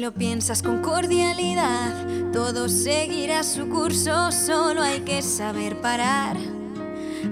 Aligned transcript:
lo 0.00 0.12
piensas 0.12 0.62
con 0.62 0.80
cordialidad, 0.80 2.32
todo 2.32 2.70
seguirá 2.70 3.42
su 3.42 3.68
curso, 3.68 4.32
solo 4.32 4.82
hay 4.82 5.00
que 5.00 5.20
saber 5.20 5.78
parar. 5.82 6.38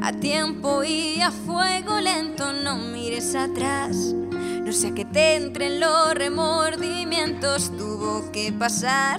A 0.02 0.12
tiempo 0.12 0.84
y 0.84 1.22
a 1.22 1.30
fuego 1.30 1.98
lento, 1.98 2.52
no 2.52 2.76
mires 2.76 3.34
atrás. 3.34 3.96
No 3.96 4.70
sea 4.72 4.92
que 4.94 5.06
te 5.06 5.36
entren 5.36 5.80
los 5.80 6.14
remordimientos, 6.14 7.74
tuvo 7.74 8.30
que 8.32 8.52
pasar. 8.52 9.18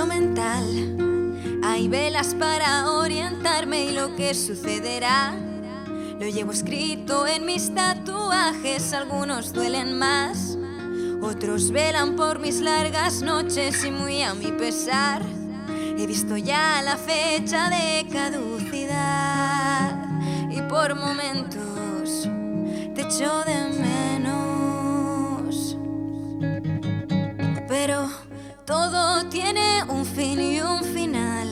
Mental 0.00 0.64
hay 1.62 1.86
velas 1.86 2.34
para 2.34 2.90
orientarme 2.90 3.84
y 3.84 3.92
lo 3.92 4.16
que 4.16 4.34
sucederá. 4.34 5.34
Lo 6.18 6.26
llevo 6.26 6.52
escrito 6.52 7.26
en 7.26 7.44
mis 7.44 7.74
tatuajes, 7.74 8.94
algunos 8.94 9.52
duelen 9.52 9.98
más, 9.98 10.56
otros 11.20 11.70
velan 11.70 12.16
por 12.16 12.38
mis 12.38 12.60
largas 12.60 13.20
noches 13.20 13.84
y 13.84 13.90
muy 13.90 14.22
a 14.22 14.32
mi 14.32 14.50
pesar. 14.52 15.22
He 15.68 16.06
visto 16.06 16.38
ya 16.38 16.80
la 16.82 16.96
fecha 16.96 17.68
de 17.68 18.06
caducidad 18.10 20.08
y 20.50 20.62
por 20.62 20.94
momentos 20.94 22.28
te 22.94 23.02
echo 23.02 23.44
de 23.44 23.68
menos. 23.78 25.76
Pero 27.68 28.08
todo 28.72 29.26
tiene 29.28 29.84
un 29.86 30.06
fin 30.06 30.40
y 30.40 30.58
un 30.62 30.82
final. 30.82 31.48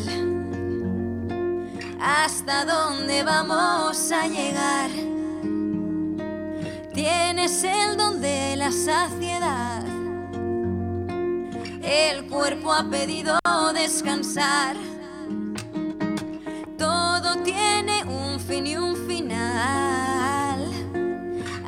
¿Hasta 2.00 2.64
dónde 2.64 3.22
vamos 3.22 4.10
a 4.10 4.26
llegar? 4.26 4.90
Tienes 6.94 7.62
el 7.62 7.98
don 7.98 8.22
de 8.22 8.56
la 8.56 8.72
saciedad. 8.72 9.84
El 11.82 12.24
cuerpo 12.30 12.72
ha 12.72 12.88
pedido 12.88 13.38
descansar. 13.74 14.76
Todo 16.78 17.36
tiene 17.42 18.02
un 18.04 18.40
fin 18.40 18.66
y 18.66 18.76
un 18.76 18.96
final. 19.06 20.58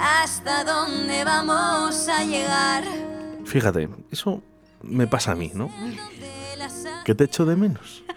¿Hasta 0.01 0.65
dónde 0.65 1.25
vamos 1.25 2.09
a 2.09 2.25
llegar? 2.25 2.85
Fíjate, 3.45 3.91
eso 4.11 4.43
me 4.83 5.07
pasa 5.07 5.33
a 5.33 5.35
mí, 5.35 5.51
¿no? 5.55 5.71
Que 7.05 7.15
te 7.15 7.25
echo 7.25 7.45
de 7.45 7.57
menos. 7.57 8.03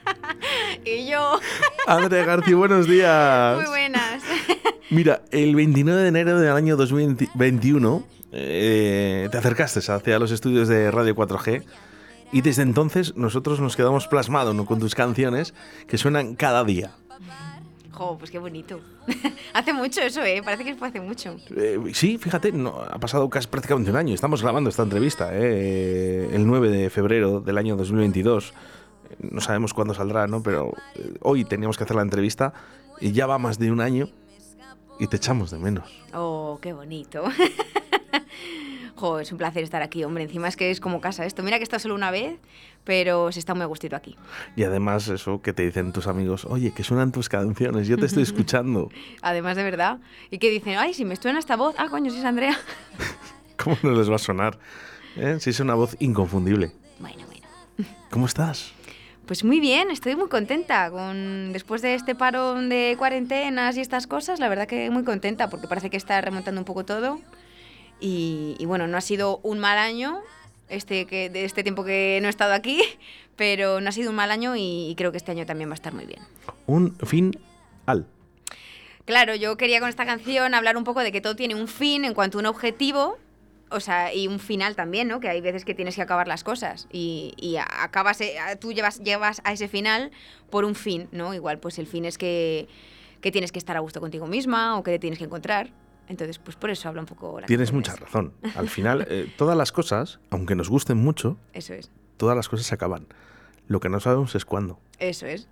Y 0.85 1.07
yo, 1.07 1.39
Andrea 1.87 2.23
García, 2.25 2.55
buenos 2.55 2.87
días. 2.87 3.55
muy 3.57 3.65
buenas. 3.65 4.21
Mira, 4.91 5.23
el 5.31 5.55
29 5.55 5.99
de 5.99 6.07
enero 6.07 6.39
del 6.39 6.51
año 6.51 6.75
2021 6.77 8.03
eh, 8.31 9.27
te 9.31 9.37
acercaste 9.37 9.79
hacia 9.91 10.19
los 10.19 10.31
estudios 10.31 10.67
de 10.67 10.91
Radio 10.91 11.15
4G 11.15 11.63
y 12.31 12.41
desde 12.41 12.61
entonces 12.61 13.15
nosotros 13.15 13.59
nos 13.59 13.75
quedamos 13.75 14.07
plasmados 14.07 14.53
¿no? 14.53 14.65
con 14.65 14.79
tus 14.79 14.93
canciones 14.93 15.55
que 15.87 15.97
suenan 15.97 16.35
cada 16.35 16.63
día. 16.63 16.91
Jo, 17.95 18.17
pues 18.17 18.29
qué 18.29 18.39
bonito. 18.39 18.81
hace 19.53 19.71
mucho 19.73 20.01
eso, 20.01 20.21
¿eh? 20.23 20.41
Parece 20.43 20.65
que 20.65 20.75
fue 20.75 20.89
hace 20.89 20.99
mucho. 20.99 21.37
Eh, 21.55 21.79
sí, 21.93 22.17
fíjate, 22.17 22.51
no, 22.51 22.75
ha 22.77 22.99
pasado 22.99 23.29
casi 23.29 23.47
prácticamente 23.47 23.89
un 23.89 23.95
año. 23.97 24.13
Estamos 24.13 24.41
grabando 24.41 24.69
esta 24.69 24.83
entrevista 24.83 25.29
eh, 25.31 26.29
el 26.33 26.45
9 26.45 26.69
de 26.69 26.89
febrero 26.89 27.39
del 27.39 27.57
año 27.57 27.77
2022. 27.77 28.53
Eh, 29.09 29.15
No 29.31 29.39
sabemos 29.39 29.73
cuándo 29.73 29.93
saldrá, 29.93 30.27
¿no? 30.27 30.43
Pero 30.43 30.73
eh, 30.95 31.13
hoy 31.21 31.45
teníamos 31.45 31.77
que 31.77 31.85
hacer 31.85 31.95
la 31.95 32.01
entrevista 32.01 32.53
y 32.99 33.13
ya 33.13 33.27
va 33.27 33.37
más 33.37 33.59
de 33.59 33.71
un 33.71 33.79
año 33.79 34.09
y 34.99 35.07
te 35.07 35.15
echamos 35.15 35.51
de 35.51 35.57
menos. 35.57 35.89
Oh, 36.13 36.59
qué 36.61 36.73
bonito. 36.73 37.23
jo, 38.95 39.19
es 39.19 39.31
un 39.31 39.37
placer 39.37 39.63
estar 39.63 39.81
aquí, 39.81 40.03
hombre. 40.03 40.23
Encima 40.23 40.47
es 40.47 40.55
que 40.55 40.71
es 40.71 40.79
como 40.79 41.01
casa 41.01 41.25
esto. 41.25 41.43
Mira 41.43 41.57
que 41.57 41.63
he 41.63 41.63
estado 41.63 41.79
solo 41.79 41.95
una 41.95 42.11
vez, 42.11 42.39
pero 42.83 43.31
se 43.31 43.39
está 43.39 43.53
muy 43.53 43.63
a 43.63 43.65
gustito 43.65 43.95
aquí. 43.95 44.17
Y 44.55 44.63
además 44.63 45.07
eso 45.07 45.41
que 45.41 45.53
te 45.53 45.63
dicen 45.63 45.91
tus 45.91 46.07
amigos, 46.07 46.45
oye, 46.45 46.71
que 46.71 46.83
suenan 46.83 47.11
tus 47.11 47.29
canciones, 47.29 47.87
yo 47.87 47.97
te 47.97 48.05
estoy 48.05 48.23
escuchando. 48.31 48.89
Además, 49.21 49.57
de 49.57 49.63
verdad. 49.63 49.99
Y 50.31 50.37
que 50.37 50.49
dicen, 50.49 50.77
ay, 50.77 50.93
si 50.93 51.05
me 51.05 51.15
suena 51.15 51.39
esta 51.39 51.55
voz. 51.55 51.75
Ah, 51.77 51.87
coño, 51.89 52.11
sí 52.11 52.19
es 52.19 52.25
Andrea. 52.25 52.57
¿Cómo 53.57 53.77
no 53.83 53.91
les 53.91 54.09
va 54.09 54.15
a 54.15 54.19
sonar? 54.19 54.57
¿Eh? 55.15 55.37
Si 55.39 55.49
es 55.49 55.59
una 55.59 55.75
voz 55.75 55.95
inconfundible. 55.99 56.71
Bueno, 56.99 57.25
bueno. 57.25 57.47
¿Cómo 58.09 58.25
estás? 58.25 58.73
Pues 59.25 59.43
muy 59.43 59.59
bien, 59.59 59.89
estoy 59.89 60.15
muy 60.15 60.29
contenta. 60.29 60.91
Con, 60.91 61.51
después 61.51 61.81
de 61.81 61.95
este 61.95 62.13
parón 62.13 62.69
de 62.69 62.95
cuarentenas 62.97 63.75
y 63.75 63.81
estas 63.81 64.05
cosas, 64.05 64.39
la 64.39 64.49
verdad 64.49 64.67
que 64.67 64.89
muy 64.91 65.03
contenta 65.03 65.49
porque 65.49 65.67
parece 65.67 65.89
que 65.89 65.97
está 65.97 66.21
remontando 66.21 66.61
un 66.61 66.65
poco 66.65 66.85
todo. 66.85 67.19
Y, 67.99 68.55
y 68.59 68.65
bueno, 68.65 68.87
no 68.87 68.97
ha 68.97 69.01
sido 69.01 69.39
un 69.43 69.59
mal 69.59 69.77
año, 69.77 70.19
este, 70.69 71.05
que, 71.05 71.29
de 71.29 71.45
este 71.45 71.63
tiempo 71.63 71.83
que 71.83 72.19
no 72.21 72.27
he 72.27 72.29
estado 72.29 72.53
aquí, 72.53 72.81
pero 73.35 73.81
no 73.81 73.89
ha 73.89 73.91
sido 73.91 74.09
un 74.09 74.15
mal 74.15 74.31
año 74.31 74.55
y, 74.55 74.89
y 74.89 74.95
creo 74.95 75.11
que 75.11 75.17
este 75.17 75.31
año 75.31 75.45
también 75.45 75.69
va 75.69 75.73
a 75.73 75.75
estar 75.75 75.93
muy 75.93 76.05
bien. 76.05 76.21
Un 76.67 76.95
fin 77.05 77.37
al. 77.85 78.05
Claro, 79.05 79.35
yo 79.35 79.55
quería 79.55 79.79
con 79.79 79.89
esta 79.89 80.05
canción 80.05 80.55
hablar 80.55 80.77
un 80.77 80.83
poco 80.83 81.01
de 81.01 81.11
que 81.11 81.21
todo 81.21 81.35
tiene 81.35 81.53
un 81.53 81.67
fin 81.67 82.05
en 82.05 82.15
cuanto 82.15 82.39
a 82.39 82.41
un 82.41 82.47
objetivo, 82.47 83.19
o 83.69 83.79
sea, 83.79 84.13
y 84.13 84.27
un 84.27 84.39
final 84.39 84.75
también, 84.75 85.07
¿no? 85.07 85.19
Que 85.19 85.29
hay 85.29 85.41
veces 85.41 85.63
que 85.63 85.75
tienes 85.75 85.95
que 85.95 86.01
acabar 86.01 86.27
las 86.27 86.43
cosas 86.43 86.87
y, 86.91 87.33
y 87.37 87.57
acabas, 87.57 88.19
eh, 88.21 88.35
tú 88.59 88.73
llevas, 88.73 88.99
llevas 88.99 89.41
a 89.43 89.53
ese 89.53 89.67
final 89.67 90.11
por 90.49 90.65
un 90.65 90.73
fin, 90.73 91.07
¿no? 91.11 91.33
Igual, 91.35 91.59
pues 91.59 91.77
el 91.77 91.85
fin 91.85 92.05
es 92.05 92.17
que, 92.17 92.67
que 93.21 93.31
tienes 93.31 93.51
que 93.51 93.59
estar 93.59 93.77
a 93.77 93.79
gusto 93.79 93.99
contigo 93.99 94.25
misma 94.25 94.77
o 94.77 94.83
que 94.83 94.91
te 94.91 94.99
tienes 94.99 95.19
que 95.19 95.25
encontrar. 95.25 95.69
Entonces, 96.07 96.39
pues 96.39 96.55
por 96.55 96.69
eso 96.69 96.87
habla 96.89 97.01
un 97.01 97.07
poco 97.07 97.39
la 97.39 97.47
Tienes 97.47 97.73
mucha 97.73 97.95
razón. 97.95 98.33
Al 98.55 98.69
final, 98.75 99.07
eh, 99.09 99.31
todas 99.37 99.57
las 99.57 99.71
cosas, 99.71 100.19
aunque 100.29 100.55
nos 100.55 100.69
gusten 100.69 100.97
mucho, 100.97 101.37
Eso 101.53 101.73
es, 101.73 101.89
todas 102.17 102.35
las 102.35 102.47
cosas 102.49 102.65
se 102.67 102.75
acaban. 102.75 103.07
Lo 103.67 103.79
que 103.79 103.89
no 103.89 103.99
sabemos 103.99 104.35
es 104.35 104.45
cuándo. 104.45 104.79
eso 104.99 105.25
es. 105.25 105.47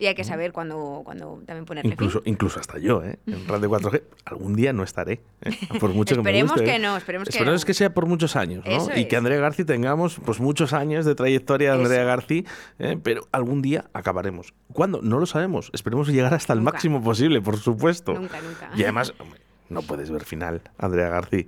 Y 0.00 0.06
hay 0.06 0.14
que 0.14 0.22
saber 0.22 0.52
cuándo, 0.52 1.00
cuándo 1.04 1.42
también 1.44 1.64
ponerle 1.64 1.90
Incluso, 1.90 2.20
fin. 2.22 2.32
incluso 2.34 2.60
hasta 2.60 2.78
yo, 2.78 3.02
¿eh? 3.02 3.18
En 3.26 3.48
Radio 3.48 3.68
4G, 3.68 4.00
algún 4.26 4.54
día 4.54 4.72
no 4.72 4.84
estaré. 4.84 5.20
¿eh? 5.42 5.50
Por 5.80 5.90
mucho 5.92 6.14
que 6.14 6.22
me 6.22 6.30
Esperemos 6.30 6.52
guste, 6.52 6.64
que 6.66 6.76
¿eh? 6.76 6.78
no, 6.78 6.96
esperemos 6.96 7.28
que 7.28 7.44
no. 7.44 7.58
que 7.58 7.74
sea 7.74 7.92
por 7.92 8.06
muchos 8.06 8.36
años, 8.36 8.64
¿no? 8.64 8.70
Eso 8.70 8.90
y 8.96 9.06
que. 9.06 9.16
Andrea 9.16 9.40
García 9.40 9.66
tengamos 9.66 10.20
pues 10.24 10.38
muchos 10.38 10.72
años 10.72 11.04
de 11.04 11.16
trayectoria 11.16 11.72
de 11.72 11.78
Andrea. 11.78 12.04
García, 12.04 12.44
¿eh? 12.78 12.96
pero 13.02 13.26
algún 13.32 13.60
día 13.60 13.86
acabaremos. 13.92 14.54
¿Cuándo? 14.72 15.00
No 15.02 15.18
lo 15.18 15.26
sabemos. 15.26 15.68
Esperemos 15.72 16.06
llegar 16.06 16.32
hasta 16.32 16.52
el 16.52 16.60
Nunca. 16.60 16.74
máximo 16.74 17.02
posible, 17.02 17.40
por 17.40 17.56
supuesto. 17.56 18.14
Nunca, 18.14 18.40
nunca. 18.40 18.70
Y 18.76 18.84
además, 18.84 19.12
hombre, 19.18 19.40
no 19.68 19.82
puedes 19.82 20.10
ver 20.10 20.24
final, 20.24 20.62
Andrea 20.78 21.08
García. 21.08 21.46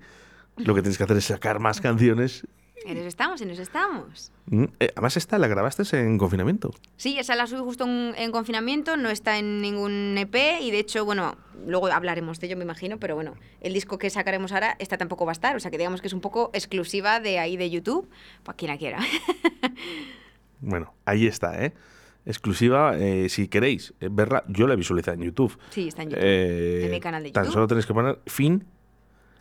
Lo 0.57 0.75
que 0.75 0.83
tienes 0.83 0.99
que 0.99 1.05
hacer 1.05 1.17
es 1.17 1.25
sacar 1.25 1.59
más 1.61 1.81
canciones. 1.81 2.47
En 2.85 2.97
eso 2.97 3.09
estamos, 3.09 3.41
en 3.43 3.51
eso 3.51 3.63
estamos. 3.63 4.33
Mm, 4.47 4.65
eh, 4.81 4.93
además, 4.97 5.17
esta 5.17 5.39
la 5.39 5.49
grabaste 5.49 5.83
en 5.99 6.17
confinamiento. 6.17 6.73
Sí, 6.97 7.19
esa 7.19 7.35
la 7.37 7.47
subí 7.47 7.61
justo 7.61 7.85
en, 7.85 8.15
en 8.17 8.33
confinamiento, 8.33 8.97
no 8.97 9.11
está 9.11 9.39
en 9.39 9.61
ningún 9.61 10.17
EP 10.17 10.35
y 10.63 10.71
de 10.71 10.79
hecho, 10.79 11.05
bueno, 11.05 11.37
luego 11.67 11.89
hablaremos 11.89 12.41
de 12.41 12.47
ello, 12.47 12.57
me 12.57 12.65
imagino, 12.65 12.99
pero 12.99 13.15
bueno, 13.15 13.35
el 13.61 13.75
disco 13.75 13.99
que 13.99 14.09
sacaremos 14.09 14.53
ahora, 14.53 14.77
esta 14.79 14.97
tampoco 14.97 15.27
va 15.27 15.33
a 15.33 15.35
estar, 15.35 15.57
o 15.57 15.61
sea 15.61 15.71
que 15.71 15.77
digamos 15.77 16.01
que 16.01 16.07
es 16.07 16.15
un 16.15 16.23
poco 16.23 16.51
exclusiva 16.55 17.21
de 17.21 17.39
ahí 17.39 17.59
de 17.59 17.69
YouTube, 17.69 18.09
para 18.43 18.57
quien 18.57 18.71
la 18.71 18.79
quiera. 18.79 18.99
Bueno, 20.61 20.93
ahí 21.07 21.27
está, 21.27 21.65
¿eh? 21.65 21.73
Exclusiva, 22.27 22.97
eh, 22.99 23.29
si 23.29 23.49
queréis 23.49 23.95
eh, 24.01 24.09
verla, 24.11 24.45
yo 24.49 24.67
la 24.67 24.75
visualizo 24.77 25.11
en 25.13 25.23
YouTube. 25.23 25.59
Sí, 25.71 25.89
está 25.89 26.03
en 26.03 26.11
YouTube, 26.11 26.23
Eh, 26.25 26.85
en 26.87 26.91
mi 26.91 27.01
canal 27.01 27.23
de 27.23 27.31
Tan 27.31 27.45
YouTube. 27.45 27.55
solo 27.55 27.67
tenéis 27.67 27.87
que 27.87 27.95
poner 27.95 28.19
fin 28.27 28.65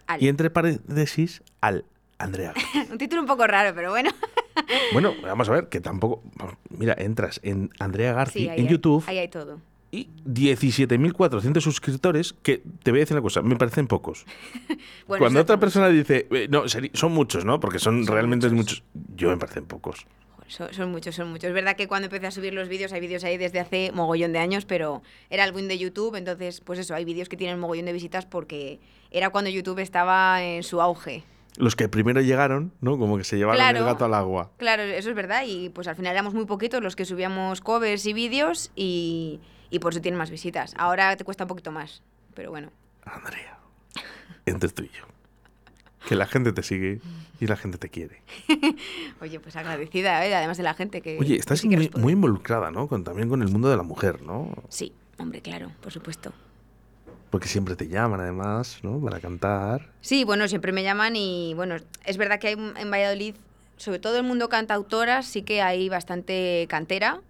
Al. 0.08 0.24
y 0.24 0.28
entre 0.28 0.50
paréntesis 0.50 1.44
al 1.62 1.86
Andrea. 2.18 2.54
un 2.92 2.98
título 2.98 3.22
un 3.22 3.28
poco 3.28 3.46
raro, 3.48 3.74
pero 3.76 3.90
bueno. 3.92 4.10
bueno, 4.94 5.14
vamos 5.24 5.48
a 5.50 5.54
ver, 5.54 5.68
que 5.70 5.82
tampoco. 5.82 6.24
Mira, 6.70 6.96
entras 6.98 7.40
en 7.44 7.70
Andrea 7.80 8.12
Sí, 8.12 8.16
García 8.16 8.52
ahí 8.54 8.60
en 8.60 8.66
hay- 8.68 8.72
YouTube 8.72 9.04
Ahí 9.08 9.18
hay 9.18 9.28
todo. 9.30 9.60
y 9.92 10.08
17.400 10.26 11.62
suscriptores, 11.62 12.34
que 12.34 12.62
te 12.84 12.92
voy 12.92 13.00
a 13.00 13.02
decir 13.02 13.16
una 13.16 13.22
cosa, 13.22 13.42
me 13.42 13.56
parecen 13.56 13.88
pocos. 13.88 14.26
Bueno, 15.08 15.24
Cuando 15.24 15.42
otra 15.42 15.60
persona 15.60 15.90
dice, 15.90 16.28
eh, 16.32 16.48
no, 16.52 16.64
son 16.94 17.12
muchos, 17.12 17.44
¿no? 17.46 17.60
Porque 17.60 17.80
son, 17.80 18.06
Son 18.06 18.14
realmente 18.14 18.48
muchos. 18.50 18.84
muchos. 18.94 19.16
Yo 19.16 19.30
me 19.30 19.38
parecen 19.38 19.66
pocos. 19.66 20.06
Son, 20.50 20.74
son 20.74 20.92
muchos, 20.92 21.16
son 21.16 21.30
muchos. 21.30 21.48
Es 21.48 21.54
verdad 21.54 21.76
que 21.78 21.88
cuando 21.88 22.08
empecé 22.08 22.28
a 22.28 22.32
subir 22.32 22.54
los 22.54 22.68
vídeos, 22.68 22.92
hay 22.92 23.00
vídeos 23.00 23.24
ahí 23.24 23.38
desde 23.38 23.60
hace 23.60 23.92
mogollón 23.94 24.34
de 24.34 24.40
años, 24.40 24.66
pero 24.66 25.02
era 25.30 25.46
el 25.46 25.52
boom 25.54 25.68
de 25.70 25.78
YouTube, 25.78 26.16
entonces, 26.16 26.60
pues 26.62 26.80
eso, 26.80 26.94
hay 26.96 27.06
vídeos 27.06 27.30
que 27.30 27.38
tienen 27.38 27.60
mogollón 27.60 27.86
de 27.86 27.94
visitas 27.94 28.26
porque 28.26 28.80
era 29.12 29.30
cuando 29.30 29.50
YouTube 29.50 29.80
estaba 29.80 30.44
en 30.44 30.64
su 30.64 30.82
auge. 30.82 31.24
los 31.58 31.76
que 31.76 31.90
primero 31.90 32.22
llegaron, 32.22 32.72
¿no? 32.82 32.98
Como 32.98 33.18
que 33.18 33.24
se 33.24 33.38
llevaron 33.38 33.58
Claro. 33.60 33.80
el 33.80 33.86
gato 33.86 34.06
al 34.06 34.14
agua. 34.14 34.52
Claro, 34.58 34.84
eso 34.84 35.10
es 35.10 35.16
verdad. 35.16 35.44
Y 35.46 35.70
pues 35.70 35.88
al 35.88 35.96
final 35.96 36.14
éramos 36.14 36.34
muy 36.34 36.46
poquitos 36.46 36.82
los 36.82 36.96
que 36.96 37.06
subíamos 37.06 37.60
covers 37.62 38.06
y 38.06 38.14
vídeos 38.14 38.72
y, 38.76 39.40
y 39.70 39.80
por 39.80 39.92
eso 39.94 40.00
tienen 40.02 40.18
más 40.18 40.30
visitas. 40.30 40.74
Ahora 40.78 41.16
te 41.18 41.24
cuesta 41.26 41.44
un 41.46 41.50
poquito 41.50 41.72
más. 41.72 42.02
Pero 42.34 42.52
bueno. 42.52 42.72
Andrea, 43.04 43.58
entre 44.46 44.70
tú 44.70 44.84
y 44.84 44.90
yo. 44.90 45.04
Que 46.10 46.16
la 46.16 46.26
gente 46.26 46.52
te 46.54 46.64
sigue 46.64 47.02
y 47.40 47.46
la 47.46 47.56
gente 47.56 47.78
te 47.78 47.88
quiere. 47.88 48.24
Oye, 49.22 49.40
pues 49.40 49.56
agradecida, 49.56 50.26
¿eh? 50.26 50.34
además 50.34 50.58
de 50.58 50.64
la 50.64 50.74
gente 50.74 51.02
que. 51.02 51.20
Oye, 51.20 51.36
estás 51.36 51.62
que 51.62 51.92
muy, 51.98 52.14
involucrada, 52.14 52.72
¿no? 52.72 52.88
Con, 52.88 53.04
también 53.04 53.30
con 53.30 53.44
el 53.44 53.50
mundo 53.50 53.70
de 53.70 53.78
la 53.78 53.84
mujer, 53.84 54.24
¿no? 54.24 54.52
Sí, 54.70 54.92
hombre, 55.20 55.42
claro, 55.42 55.72
por 55.84 55.92
supuesto. 55.92 56.34
Porque 57.30 57.48
siempre 57.48 57.76
te 57.76 57.88
llaman, 57.88 58.22
además, 58.22 58.80
¿no? 58.82 59.00
Para 59.00 59.20
cantar. 59.20 59.92
Sí, 60.02 60.24
bueno, 60.24 60.48
siempre 60.48 60.72
me 60.72 60.82
llaman 60.82 61.16
y 61.16 61.54
bueno, 61.54 61.76
es 62.04 62.18
verdad 62.18 62.40
que 62.40 62.48
hay 62.48 62.54
en 62.54 62.90
Valladolid, 62.90 63.36
sobre 63.78 64.00
todo 64.00 64.18
el 64.18 64.24
mundo 64.24 64.50
cantautoras, 64.50 65.28
sí 65.28 65.44
que 65.44 65.62
hay 65.62 65.90
bastante 65.90 66.66
cantera. 66.70 67.22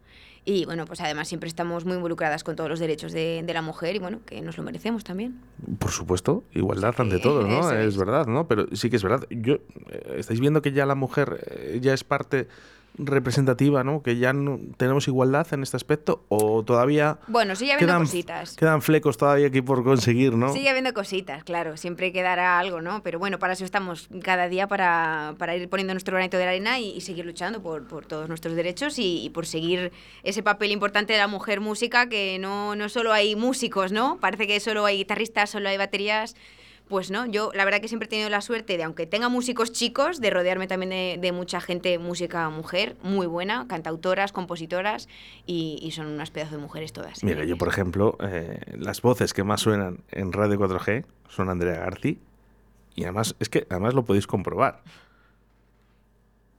Y 0.45 0.65
bueno, 0.65 0.86
pues 0.86 1.01
además 1.01 1.27
siempre 1.27 1.47
estamos 1.47 1.86
muy 1.86 1.95
involucradas 1.95 2.44
con 2.44 2.56
todos 2.56 2.69
los 2.69 2.80
derechos 2.80 3.12
de, 3.12 3.44
de 3.45 3.53
la 3.53 3.62
mujer 3.62 3.95
y 3.95 4.00
bueno, 4.00 4.19
que 4.25 4.41
nos 4.41 4.57
lo 4.57 4.63
merecemos 4.63 5.03
también. 5.03 5.39
Por 5.80 5.91
supuesto, 5.91 6.44
igualdad 6.53 6.95
ante 6.97 7.18
Sí, 7.18 7.21
todo, 7.24 7.45
¿no? 7.47 7.69
Es 7.71 7.88
es. 7.88 7.97
verdad, 7.97 8.25
¿no? 8.27 8.47
Pero 8.47 8.65
sí 8.74 8.89
que 8.89 8.95
es 8.95 9.03
verdad. 9.03 9.25
Yo, 9.30 9.56
eh, 9.89 10.15
estáis 10.18 10.39
viendo 10.39 10.62
que 10.62 10.71
ya 10.71 10.86
la 10.86 10.95
mujer 10.95 11.44
eh, 11.51 11.80
ya 11.81 11.94
es 11.94 12.03
parte 12.03 12.47
representativa, 12.97 13.83
¿no? 13.83 14.01
Que 14.01 14.18
ya 14.18 14.33
no 14.33 14.59
tenemos 14.77 15.07
igualdad 15.07 15.47
en 15.53 15.63
este 15.63 15.77
aspecto 15.77 16.25
o 16.30 16.63
todavía 16.63 17.19
Bueno, 17.27 17.56
sigue 17.56 17.74
habiendo 17.74 17.94
quedan, 17.94 18.01
cositas. 18.06 18.56
quedan 18.56 18.81
flecos 18.81 19.18
todavía 19.18 19.47
aquí 19.47 19.62
por 19.62 19.83
conseguir, 19.83 20.33
¿no? 20.33 20.51
Sigue 20.53 20.69
habiendo 20.69 20.94
cositas, 20.94 21.44
claro, 21.44 21.77
siempre 21.77 22.12
quedará 22.12 22.59
algo, 22.59 22.81
¿no? 22.81 23.01
Pero 23.03 23.19
bueno, 23.19 23.39
para 23.39 23.53
eso 23.53 23.65
estamos 23.65 24.09
cada 24.24 24.47
día, 24.50 24.68
para, 24.68 25.36
para 25.38 25.56
ir 25.56 25.69
poniendo 25.69 25.94
nuestro 25.94 26.15
granito 26.15 26.38
de 26.38 26.44
arena 26.44 26.80
y, 26.80 26.91
y 26.91 27.01
seguir 27.01 27.25
luchando 27.25 27.62
por, 27.62 27.88
por 27.88 28.06
todos 28.06 28.27
nuestros 28.27 28.56
derechos 28.56 29.00
y, 29.00 29.24
y 29.24 29.30
por 29.30 29.45
seguir 29.45 29.92
ese 30.24 30.44
papel 30.44 30.71
importante 30.71 31.13
de 31.13 31.19
la 31.19 31.27
mujer 31.27 31.62
música, 31.62 32.09
que 32.09 32.38
no, 32.39 32.75
no 32.75 32.89
solo 32.89 33.13
hay 33.13 33.35
músicos, 33.35 33.92
¿no? 33.92 34.18
Parece 34.19 34.47
que 34.47 34.59
solo 34.59 34.85
hay 34.85 34.97
guitarristas, 34.97 35.50
solo 35.50 35.69
hay 35.69 35.77
baterías. 35.77 36.35
Pues 36.89 37.12
no, 37.12 37.27
yo 37.27 37.51
la 37.53 37.65
verdad 37.65 37.81
que 37.81 37.88
siempre 37.88 38.07
he 38.07 38.09
tenido 38.09 38.30
la 38.30 38.41
suerte 38.41 38.75
de, 38.75 38.83
aunque 38.83 39.06
tenga 39.06 39.30
músicos 39.30 39.71
chicos, 39.71 40.19
de 40.19 40.31
rodearme 40.31 40.65
también 40.65 41.21
de, 41.21 41.31
mucha 41.31 41.62
gente, 41.62 42.00
música 42.00 42.50
mujer, 42.50 42.97
muy 43.03 43.27
buena, 43.27 43.68
cantautoras, 43.68 44.31
compositoras, 44.31 45.07
y, 45.45 45.91
son 45.91 46.07
unas 46.07 46.31
pedazos 46.31 46.53
de 46.53 46.57
mujeres 46.57 46.91
todas. 46.91 47.24
Mira, 47.24 47.45
yo 47.45 47.57
por 47.57 47.68
ejemplo, 47.68 48.18
eh, 48.21 48.59
las 48.75 49.01
voces 49.01 49.33
que 49.33 49.44
más 49.44 49.62
suenan 49.62 50.00
en 50.09 50.33
Radio 50.33 50.57
4G 50.57 51.06
son 51.30 51.50
Andrea 51.50 51.80
Garci 51.80 52.19
y 52.95 53.03
además, 53.03 53.35
es 53.39 53.50
que 53.50 53.68
además 53.69 53.94
lo 53.94 54.03
podéis 54.03 54.27
comprobar. 54.27 54.81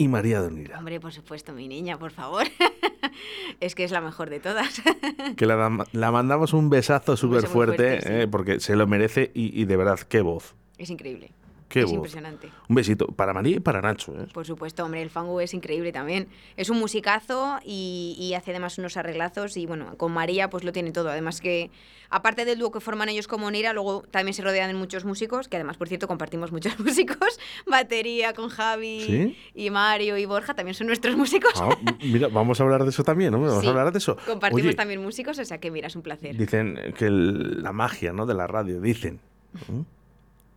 Y 0.00 0.08
María 0.08 0.40
Donira, 0.40 0.78
Hombre, 0.78 0.98
por 0.98 1.12
supuesto, 1.12 1.52
mi 1.52 1.68
niña, 1.68 1.98
por 1.98 2.10
favor. 2.10 2.46
es 3.60 3.74
que 3.74 3.84
es 3.84 3.90
la 3.90 4.00
mejor 4.00 4.30
de 4.30 4.40
todas. 4.40 4.80
que 5.36 5.44
la, 5.44 5.86
la 5.92 6.10
mandamos 6.10 6.54
un 6.54 6.70
besazo 6.70 7.18
súper 7.18 7.46
fuerte, 7.46 8.00
sí. 8.00 8.08
eh, 8.10 8.26
porque 8.26 8.60
se 8.60 8.76
lo 8.76 8.86
merece 8.86 9.30
y, 9.34 9.60
y 9.60 9.66
de 9.66 9.76
verdad, 9.76 9.98
qué 10.00 10.22
voz. 10.22 10.54
es 10.78 10.88
increíble. 10.88 11.32
Qué 11.70 11.78
es 11.80 11.84
voz. 11.86 11.94
impresionante. 11.94 12.50
Un 12.68 12.74
besito 12.74 13.06
para 13.06 13.32
María 13.32 13.56
y 13.56 13.60
para 13.60 13.80
Nacho. 13.80 14.12
¿eh? 14.20 14.26
Por 14.34 14.44
supuesto, 14.44 14.84
hombre, 14.84 15.00
el 15.00 15.08
fango 15.08 15.40
es 15.40 15.54
increíble 15.54 15.92
también. 15.92 16.28
Es 16.58 16.68
un 16.68 16.78
musicazo 16.78 17.58
y, 17.64 18.16
y 18.18 18.34
hace 18.34 18.50
además 18.50 18.76
unos 18.76 18.96
arreglazos 18.98 19.56
y 19.56 19.64
bueno, 19.66 19.96
con 19.96 20.12
María 20.12 20.50
pues 20.50 20.64
lo 20.64 20.72
tiene 20.72 20.90
todo. 20.92 21.08
Además 21.10 21.40
que, 21.40 21.70
aparte 22.10 22.44
del 22.44 22.58
dúo 22.58 22.70
que 22.72 22.80
forman 22.80 23.08
ellos 23.08 23.28
como 23.28 23.50
Nira, 23.50 23.72
luego 23.72 24.02
también 24.10 24.34
se 24.34 24.42
rodean 24.42 24.68
de 24.68 24.74
muchos 24.74 25.04
músicos, 25.04 25.46
que 25.48 25.56
además, 25.56 25.76
por 25.76 25.86
cierto, 25.88 26.08
compartimos 26.08 26.50
muchos 26.52 26.76
músicos. 26.80 27.38
Batería 27.66 28.34
con 28.34 28.48
Javi 28.48 29.00
¿Sí? 29.06 29.36
y 29.54 29.70
Mario 29.70 30.18
y 30.18 30.26
Borja, 30.26 30.54
también 30.54 30.74
son 30.74 30.88
nuestros 30.88 31.16
músicos. 31.16 31.52
Ah, 31.56 31.68
mira, 32.02 32.26
vamos 32.28 32.60
a 32.60 32.64
hablar 32.64 32.82
de 32.82 32.90
eso 32.90 33.04
también, 33.04 33.30
¿no? 33.32 33.40
Vamos 33.40 33.60
Sí, 33.60 33.66
a 33.68 33.70
hablar 33.70 33.92
de 33.92 33.98
eso. 33.98 34.16
Compartimos 34.26 34.66
Oye, 34.66 34.74
también 34.74 35.00
músicos, 35.00 35.38
o 35.38 35.44
sea 35.44 35.58
que 35.58 35.70
mira, 35.70 35.86
es 35.86 35.94
un 35.94 36.02
placer. 36.02 36.36
Dicen 36.36 36.76
que 36.98 37.06
el- 37.06 37.62
la 37.62 37.72
magia 37.72 38.12
¿no? 38.12 38.26
de 38.26 38.34
la 38.34 38.48
radio, 38.48 38.80
dicen. 38.80 39.20
¿no? 39.68 39.86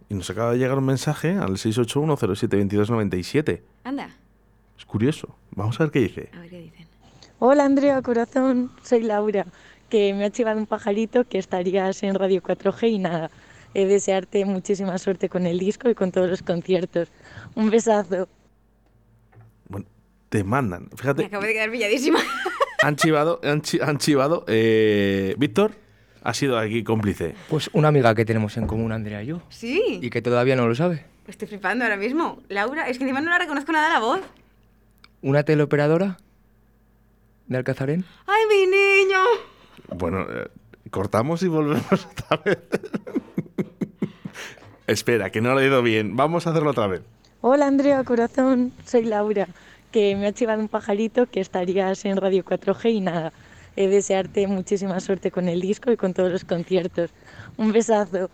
Y 0.09 0.15
nos 0.15 0.29
acaba 0.29 0.51
de 0.51 0.57
llegar 0.59 0.77
un 0.77 0.85
mensaje 0.85 1.31
al 1.31 1.53
681072297. 1.57 3.61
Anda, 3.83 4.09
Es 4.77 4.85
curioso. 4.85 5.35
Vamos 5.51 5.79
a 5.79 5.83
ver 5.85 5.91
qué 5.91 5.99
dice. 5.99 6.29
a 6.33 6.39
ver 6.39 6.49
qué 6.49 6.61
dicen. 6.61 6.87
Hola 7.39 7.65
Andrea 7.65 8.01
Corazón, 8.01 8.71
soy 8.83 9.01
Laura, 9.03 9.45
que 9.89 10.13
me 10.13 10.23
ha 10.25 10.29
chivado 10.29 10.57
un 10.59 10.65
pajarito 10.65 11.23
que 11.25 11.37
estarías 11.39 12.01
en 12.03 12.15
Radio 12.15 12.41
4G 12.41 12.89
y 12.91 12.99
nada, 12.99 13.29
he 13.73 13.85
desearte 13.85 14.45
muchísima 14.45 14.97
suerte 14.97 15.27
con 15.29 15.45
el 15.45 15.59
disco 15.59 15.89
y 15.89 15.95
con 15.95 16.11
todos 16.11 16.29
los 16.29 16.41
conciertos. 16.41 17.09
Un 17.55 17.69
besazo. 17.69 18.27
Bueno, 19.67 19.85
te 20.29 20.43
mandan. 20.45 20.83
Me 20.91 20.97
Fíjate, 20.97 21.25
acabo 21.25 21.43
de 21.43 21.51
quedar 21.53 21.69
pilladísima. 21.71 22.19
han 22.81 22.95
chivado, 22.95 23.41
han, 23.43 23.61
chi- 23.61 23.79
han 23.81 23.97
chivado. 23.97 24.45
eh, 24.47 25.35
Víctor 25.37 25.71
ha 26.23 26.33
sido 26.33 26.57
aquí 26.57 26.83
cómplice. 26.83 27.35
Pues 27.49 27.69
una 27.73 27.89
amiga 27.89 28.15
que 28.15 28.25
tenemos 28.25 28.57
en 28.57 28.67
común, 28.67 28.91
Andrea 28.91 29.23
y 29.23 29.27
yo, 29.27 29.41
sí. 29.49 29.99
y 30.01 30.09
que 30.09 30.21
todavía 30.21 30.55
no 30.55 30.67
lo 30.67 30.75
sabe. 30.75 31.05
Estoy 31.27 31.47
flipando 31.47 31.83
ahora 31.83 31.97
mismo. 31.97 32.41
Laura, 32.49 32.89
es 32.89 32.97
que 32.97 33.03
encima 33.03 33.21
no 33.21 33.29
la 33.29 33.37
reconozco 33.37 33.71
nada 33.71 33.89
la 33.93 33.99
voz. 33.99 34.21
Una 35.21 35.43
teleoperadora 35.43 36.17
de 37.47 37.57
Alcazarén. 37.57 38.03
¡Ay, 38.27 38.41
mi 38.49 38.65
niño! 38.65 39.19
Bueno, 39.95 40.25
eh, 40.29 40.47
cortamos 40.89 41.43
y 41.43 41.47
volvemos 41.47 42.07
otra 42.11 42.37
vez. 42.43 42.59
Espera, 44.87 45.29
que 45.29 45.39
no 45.41 45.53
lo 45.53 45.61
he 45.61 45.67
ido 45.67 45.81
bien. 45.81 46.15
Vamos 46.15 46.45
a 46.45 46.49
hacerlo 46.49 46.71
otra 46.71 46.87
vez. 46.87 47.01
Hola 47.41 47.67
Andrea 47.67 48.01
Corazón, 48.05 48.71
soy 48.85 49.03
Laura, 49.03 49.49
que 49.91 50.15
me 50.15 50.27
ha 50.27 50.31
chivado 50.31 50.61
un 50.61 50.69
pajarito 50.69 51.25
que 51.25 51.41
estarías 51.41 52.05
en 52.05 52.15
Radio 52.15 52.45
4G 52.45 52.93
y 52.93 53.01
nada, 53.01 53.33
he 53.75 53.87
desearte 53.87 54.47
muchísima 54.47 54.99
suerte 54.99 55.31
con 55.31 55.47
el 55.49 55.61
disco 55.61 55.91
y 55.91 55.97
con 55.97 56.13
todos 56.13 56.31
los 56.31 56.45
conciertos. 56.45 57.11
Un 57.57 57.71
besazo. 57.71 58.29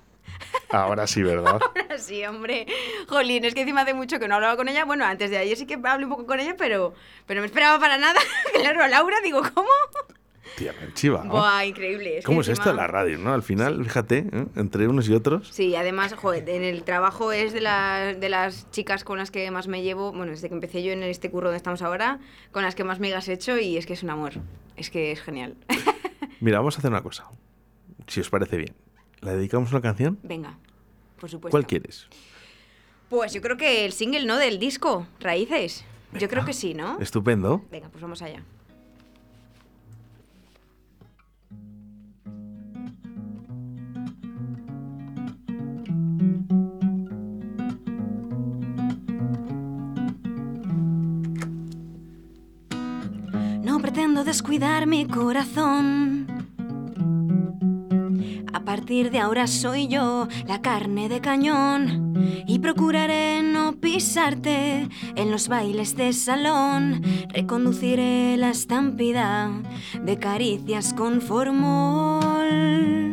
Ahora 0.69 1.07
sí, 1.07 1.23
¿verdad? 1.23 1.59
Sí, 1.97 2.23
hombre. 2.25 2.66
Jolín, 3.09 3.44
es 3.44 3.54
que 3.54 3.61
encima 3.61 3.81
hace 3.81 3.94
mucho 3.94 4.19
que 4.19 4.28
no 4.30 4.35
hablaba 4.35 4.56
con 4.56 4.69
ella. 4.69 4.85
Bueno, 4.85 5.04
antes 5.04 5.30
de 5.30 5.37
ayer 5.37 5.57
sí 5.57 5.66
que 5.66 5.78
hablé 5.83 6.06
un 6.06 6.11
poco 6.11 6.25
con 6.25 6.40
ella, 6.40 6.56
pero, 6.57 6.94
pero 7.25 7.40
no 7.40 7.42
me 7.42 7.47
esperaba 7.47 7.78
para 7.80 7.97
nada. 7.97 8.19
Claro, 8.54 8.87
Laura, 8.87 9.18
digo, 9.21 9.42
¿cómo? 9.54 9.69
Tía, 10.57 10.73
me 10.77 10.85
han 10.87 10.94
chivado. 10.94 11.29
Buah, 11.29 11.65
increíble. 11.65 12.18
Es 12.18 12.25
¿Cómo 12.25 12.41
es 12.41 12.47
esto 12.49 12.69
de 12.69 12.75
la 12.75 12.87
radio, 12.87 13.18
no? 13.18 13.33
Al 13.33 13.44
final, 13.44 13.83
fíjate, 13.83 14.18
¿eh? 14.31 14.45
entre 14.56 14.87
unos 14.87 15.07
y 15.07 15.13
otros. 15.13 15.47
Sí, 15.51 15.75
además, 15.75 16.13
joder, 16.13 16.47
en 16.49 16.63
el 16.63 16.83
trabajo 16.83 17.31
es 17.31 17.53
de, 17.53 17.61
la- 17.61 18.13
de 18.13 18.29
las 18.29 18.69
chicas 18.71 19.03
con 19.03 19.18
las 19.18 19.31
que 19.31 19.49
más 19.51 19.68
me 19.68 19.81
llevo, 19.83 20.11
bueno, 20.11 20.31
desde 20.31 20.49
que 20.49 20.56
empecé 20.56 20.83
yo 20.83 20.91
en 20.91 21.03
este 21.03 21.31
curro 21.31 21.47
donde 21.47 21.57
estamos 21.57 21.81
ahora, 21.81 22.19
con 22.51 22.63
las 22.63 22.75
que 22.75 22.83
más 22.83 22.99
megas 22.99 23.27
he 23.29 23.33
hecho 23.33 23.57
y 23.57 23.77
es 23.77 23.85
que 23.85 23.94
es 23.94 24.03
un 24.03 24.09
amor. 24.09 24.33
Es 24.75 24.89
que 24.89 25.11
es 25.11 25.21
genial. 25.21 25.56
Mira, 26.41 26.59
vamos 26.59 26.75
a 26.75 26.79
hacer 26.79 26.91
una 26.91 27.01
cosa. 27.03 27.25
Si 28.07 28.19
os 28.19 28.29
parece 28.29 28.57
bien. 28.57 28.73
¿La 29.21 29.33
dedicamos 29.33 29.71
una 29.71 29.81
canción? 29.81 30.19
Venga, 30.23 30.57
por 31.19 31.29
supuesto. 31.29 31.51
¿Cuál 31.51 31.68
quieres? 31.68 32.07
Pues 33.09 33.33
yo 33.33 33.41
creo 33.41 33.57
que 33.57 33.85
el 33.85 33.91
single, 33.91 34.25
¿no? 34.25 34.37
Del 34.37 34.59
disco, 34.59 35.07
Raíces. 35.19 35.83
Yo 36.13 36.27
creo 36.29 36.44
que 36.45 36.53
sí, 36.53 36.73
¿no? 36.73 36.99
Estupendo. 36.99 37.63
Venga, 37.71 37.89
pues 37.89 38.01
vamos 38.01 38.21
allá. 38.21 38.44
Descuidar 54.26 54.85
mi 54.85 55.07
corazón. 55.07 56.28
A 58.54 58.59
partir 58.64 59.11
de 59.11 59.19
ahora 59.19 59.47
soy 59.47 59.88
yo 59.88 60.28
la 60.45 60.61
carne 60.61 61.09
de 61.09 61.19
cañón 61.19 62.14
y 62.45 62.59
procuraré 62.59 63.42
no 63.42 63.73
pisarte 63.73 64.88
en 65.16 65.31
los 65.31 65.47
bailes 65.47 65.95
de 65.95 66.14
salón. 66.14 67.02
Reconduciré 67.30 68.38
la 68.38 68.52
estampida 68.52 69.49
de 70.04 70.19
caricias 70.19 70.94
con 70.94 71.21
formol. 71.21 73.08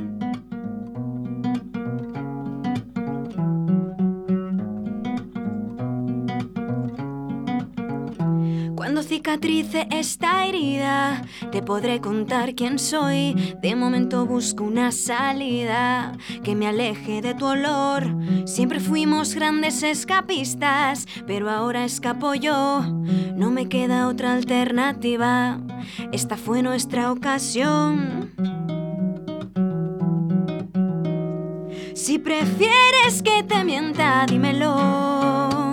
Cicatrice 9.27 9.89
esta 9.91 10.47
herida, 10.47 11.25
te 11.51 11.61
podré 11.61 12.01
contar 12.01 12.55
quién 12.55 12.79
soy. 12.79 13.35
De 13.61 13.75
momento 13.75 14.25
busco 14.25 14.63
una 14.63 14.93
salida 14.93 16.17
que 16.45 16.55
me 16.55 16.69
aleje 16.69 17.23
de 17.23 17.35
tu 17.35 17.47
olor. 17.47 18.05
Siempre 18.45 18.79
fuimos 18.79 19.35
grandes 19.35 19.83
escapistas, 19.83 21.09
pero 21.27 21.51
ahora 21.51 21.85
escapo 21.85 22.35
yo. 22.35 22.83
No 23.35 23.51
me 23.51 23.69
queda 23.69 24.07
otra 24.07 24.33
alternativa. 24.33 25.59
Esta 26.13 26.37
fue 26.37 26.63
nuestra 26.63 27.11
ocasión. 27.11 28.31
Si 31.97 32.21
prefieres 32.21 33.23
que 33.25 33.43
te 33.43 33.65
mienta, 33.65 34.25
dímelo. 34.29 35.66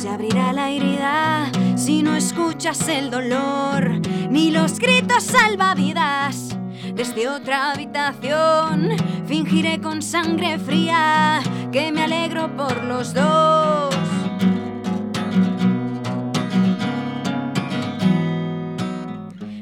Se 0.00 0.08
abrirá 0.08 0.54
la 0.54 0.70
herida 0.70 1.52
si 1.76 2.02
no 2.02 2.16
escuchas 2.16 2.88
el 2.88 3.10
dolor 3.10 4.00
ni 4.30 4.50
los 4.50 4.78
gritos 4.78 5.24
salvavidas. 5.24 6.56
Desde 6.94 7.28
otra 7.28 7.72
habitación 7.72 8.96
fingiré 9.26 9.78
con 9.78 10.00
sangre 10.00 10.58
fría 10.58 11.42
que 11.70 11.92
me 11.92 12.04
alegro 12.04 12.48
por 12.56 12.82
los 12.82 13.12
dos. 13.12 13.94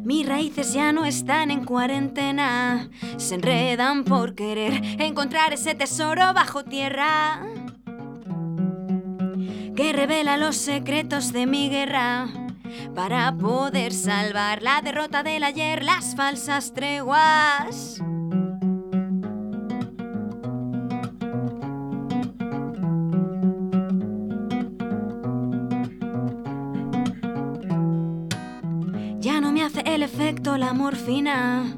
Mis 0.04 0.24
raíces 0.24 0.72
ya 0.72 0.92
no 0.92 1.04
están 1.04 1.50
en 1.50 1.64
cuarentena, 1.64 2.88
se 3.16 3.34
enredan 3.34 4.04
por 4.04 4.36
querer 4.36 4.84
encontrar 5.00 5.52
ese 5.52 5.74
tesoro 5.74 6.32
bajo 6.32 6.62
tierra 6.62 7.40
que 9.78 9.92
revela 9.92 10.36
los 10.36 10.56
secretos 10.56 11.32
de 11.32 11.46
mi 11.46 11.68
guerra 11.68 12.26
para 12.96 13.32
poder 13.36 13.92
salvar 13.92 14.60
la 14.60 14.82
derrota 14.82 15.22
del 15.22 15.44
ayer, 15.44 15.84
las 15.84 16.16
falsas 16.16 16.74
treguas. 16.74 18.02
Ya 29.20 29.40
no 29.40 29.52
me 29.52 29.62
hace 29.62 29.82
el 29.86 30.02
efecto 30.02 30.58
la 30.58 30.72
morfina. 30.72 31.72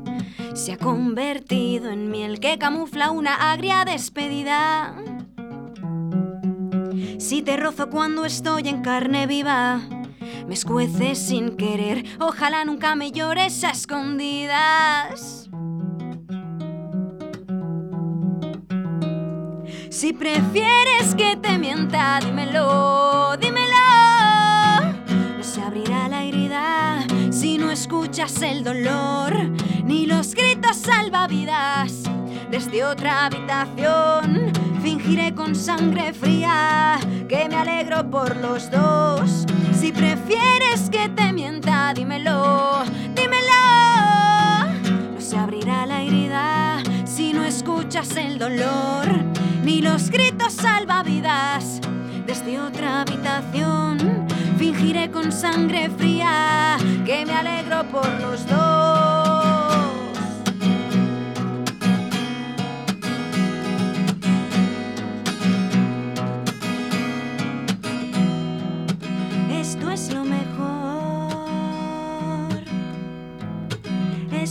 Se 0.55 0.73
ha 0.73 0.79
convertido 0.79 1.91
en 1.91 2.11
miel 2.11 2.41
que 2.41 2.57
camufla 2.57 3.11
una 3.11 3.53
agria 3.53 3.85
despedida. 3.85 4.95
Si 7.21 7.43
te 7.43 7.59
rozo 7.59 7.91
cuando 7.91 8.25
estoy 8.25 8.67
en 8.67 8.81
carne 8.81 9.27
viva, 9.27 9.83
me 10.49 10.55
escueces 10.55 11.19
sin 11.19 11.55
querer. 11.59 12.03
Ojalá 12.19 12.65
nunca 12.65 12.95
me 12.95 13.13
llores 13.13 13.63
a 13.63 13.73
escondidas. 13.73 15.51
Si 19.91 20.15
prefieres 20.15 21.15
que 21.15 21.37
te 21.37 21.59
mienta, 21.59 22.21
dímelo, 22.25 23.37
dímelo. 23.37 23.67
No 25.37 25.43
se 25.45 25.61
abrirá 25.61 26.09
la 26.09 26.25
herida 26.25 27.07
si 27.31 27.59
no 27.59 27.71
escuchas 27.71 28.41
el 28.41 28.65
dolor 28.65 29.35
ni 29.85 30.07
los 30.07 30.35
gritos 30.35 30.79
salvavidas. 30.79 32.05
Desde 32.51 32.85
otra 32.85 33.27
habitación 33.27 34.53
fingiré 34.83 35.33
con 35.37 35.55
sangre 35.55 36.13
fría 36.13 36.99
que 37.29 37.49
me 37.49 37.55
alegro 37.55 38.11
por 38.11 38.37
los 38.37 38.69
dos. 38.73 39.47
Si 39.73 39.93
prefieres 39.93 40.91
que 40.91 41.09
te 41.11 41.33
mienta, 41.33 41.95
dímelo, 41.95 42.83
dímelo. 43.15 43.53
No 45.15 45.21
se 45.21 45.39
abrirá 45.39 45.87
la 45.87 46.03
herida 46.03 46.83
si 47.05 47.33
no 47.33 47.45
escuchas 47.45 48.17
el 48.17 48.39
dolor 48.39 49.07
ni 49.63 49.81
los 49.81 50.11
gritos 50.11 50.55
salvavidas. 50.55 51.81
Desde 52.27 52.61
otra 52.61 53.03
habitación 53.03 54.27
fingiré 54.59 55.09
con 55.13 55.31
sangre 55.31 55.89
fría 55.89 56.77
que 57.07 57.25
me 57.25 57.33
alegro 57.33 57.85
por 57.85 58.11
los 58.21 58.45
dos. 58.49 59.40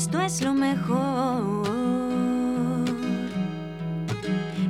Esto 0.01 0.21
es 0.21 0.41
lo 0.41 0.53
mejor. 0.53 1.67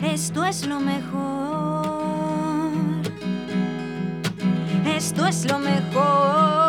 Esto 0.02 0.44
es 0.44 0.66
lo 0.66 0.80
mejor. 0.80 2.72
Esto 4.88 5.28
es 5.28 5.46
lo 5.46 5.60
mejor. 5.60 6.69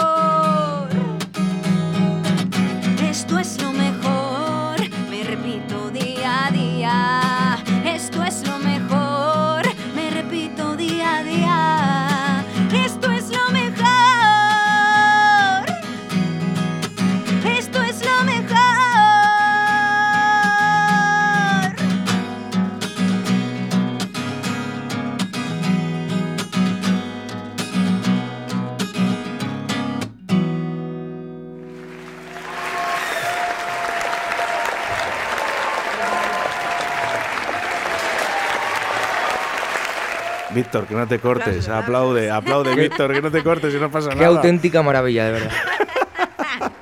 Víctor, 40.54 40.87
que 40.87 40.95
no 40.95 41.07
te 41.07 41.19
cortes. 41.19 41.69
Aplaude, 41.69 42.30
aplaude, 42.30 42.75
Víctor, 42.75 43.12
que 43.12 43.23
no 43.23 43.30
te 43.30 43.42
cortes 43.42 43.75
y 43.75 43.78
no 43.78 43.90
pasa 43.90 44.11
Qué 44.11 44.16
nada. 44.16 44.28
auténtica 44.28 44.83
maravilla, 44.83 45.26
de 45.26 45.33
verdad. 45.33 45.50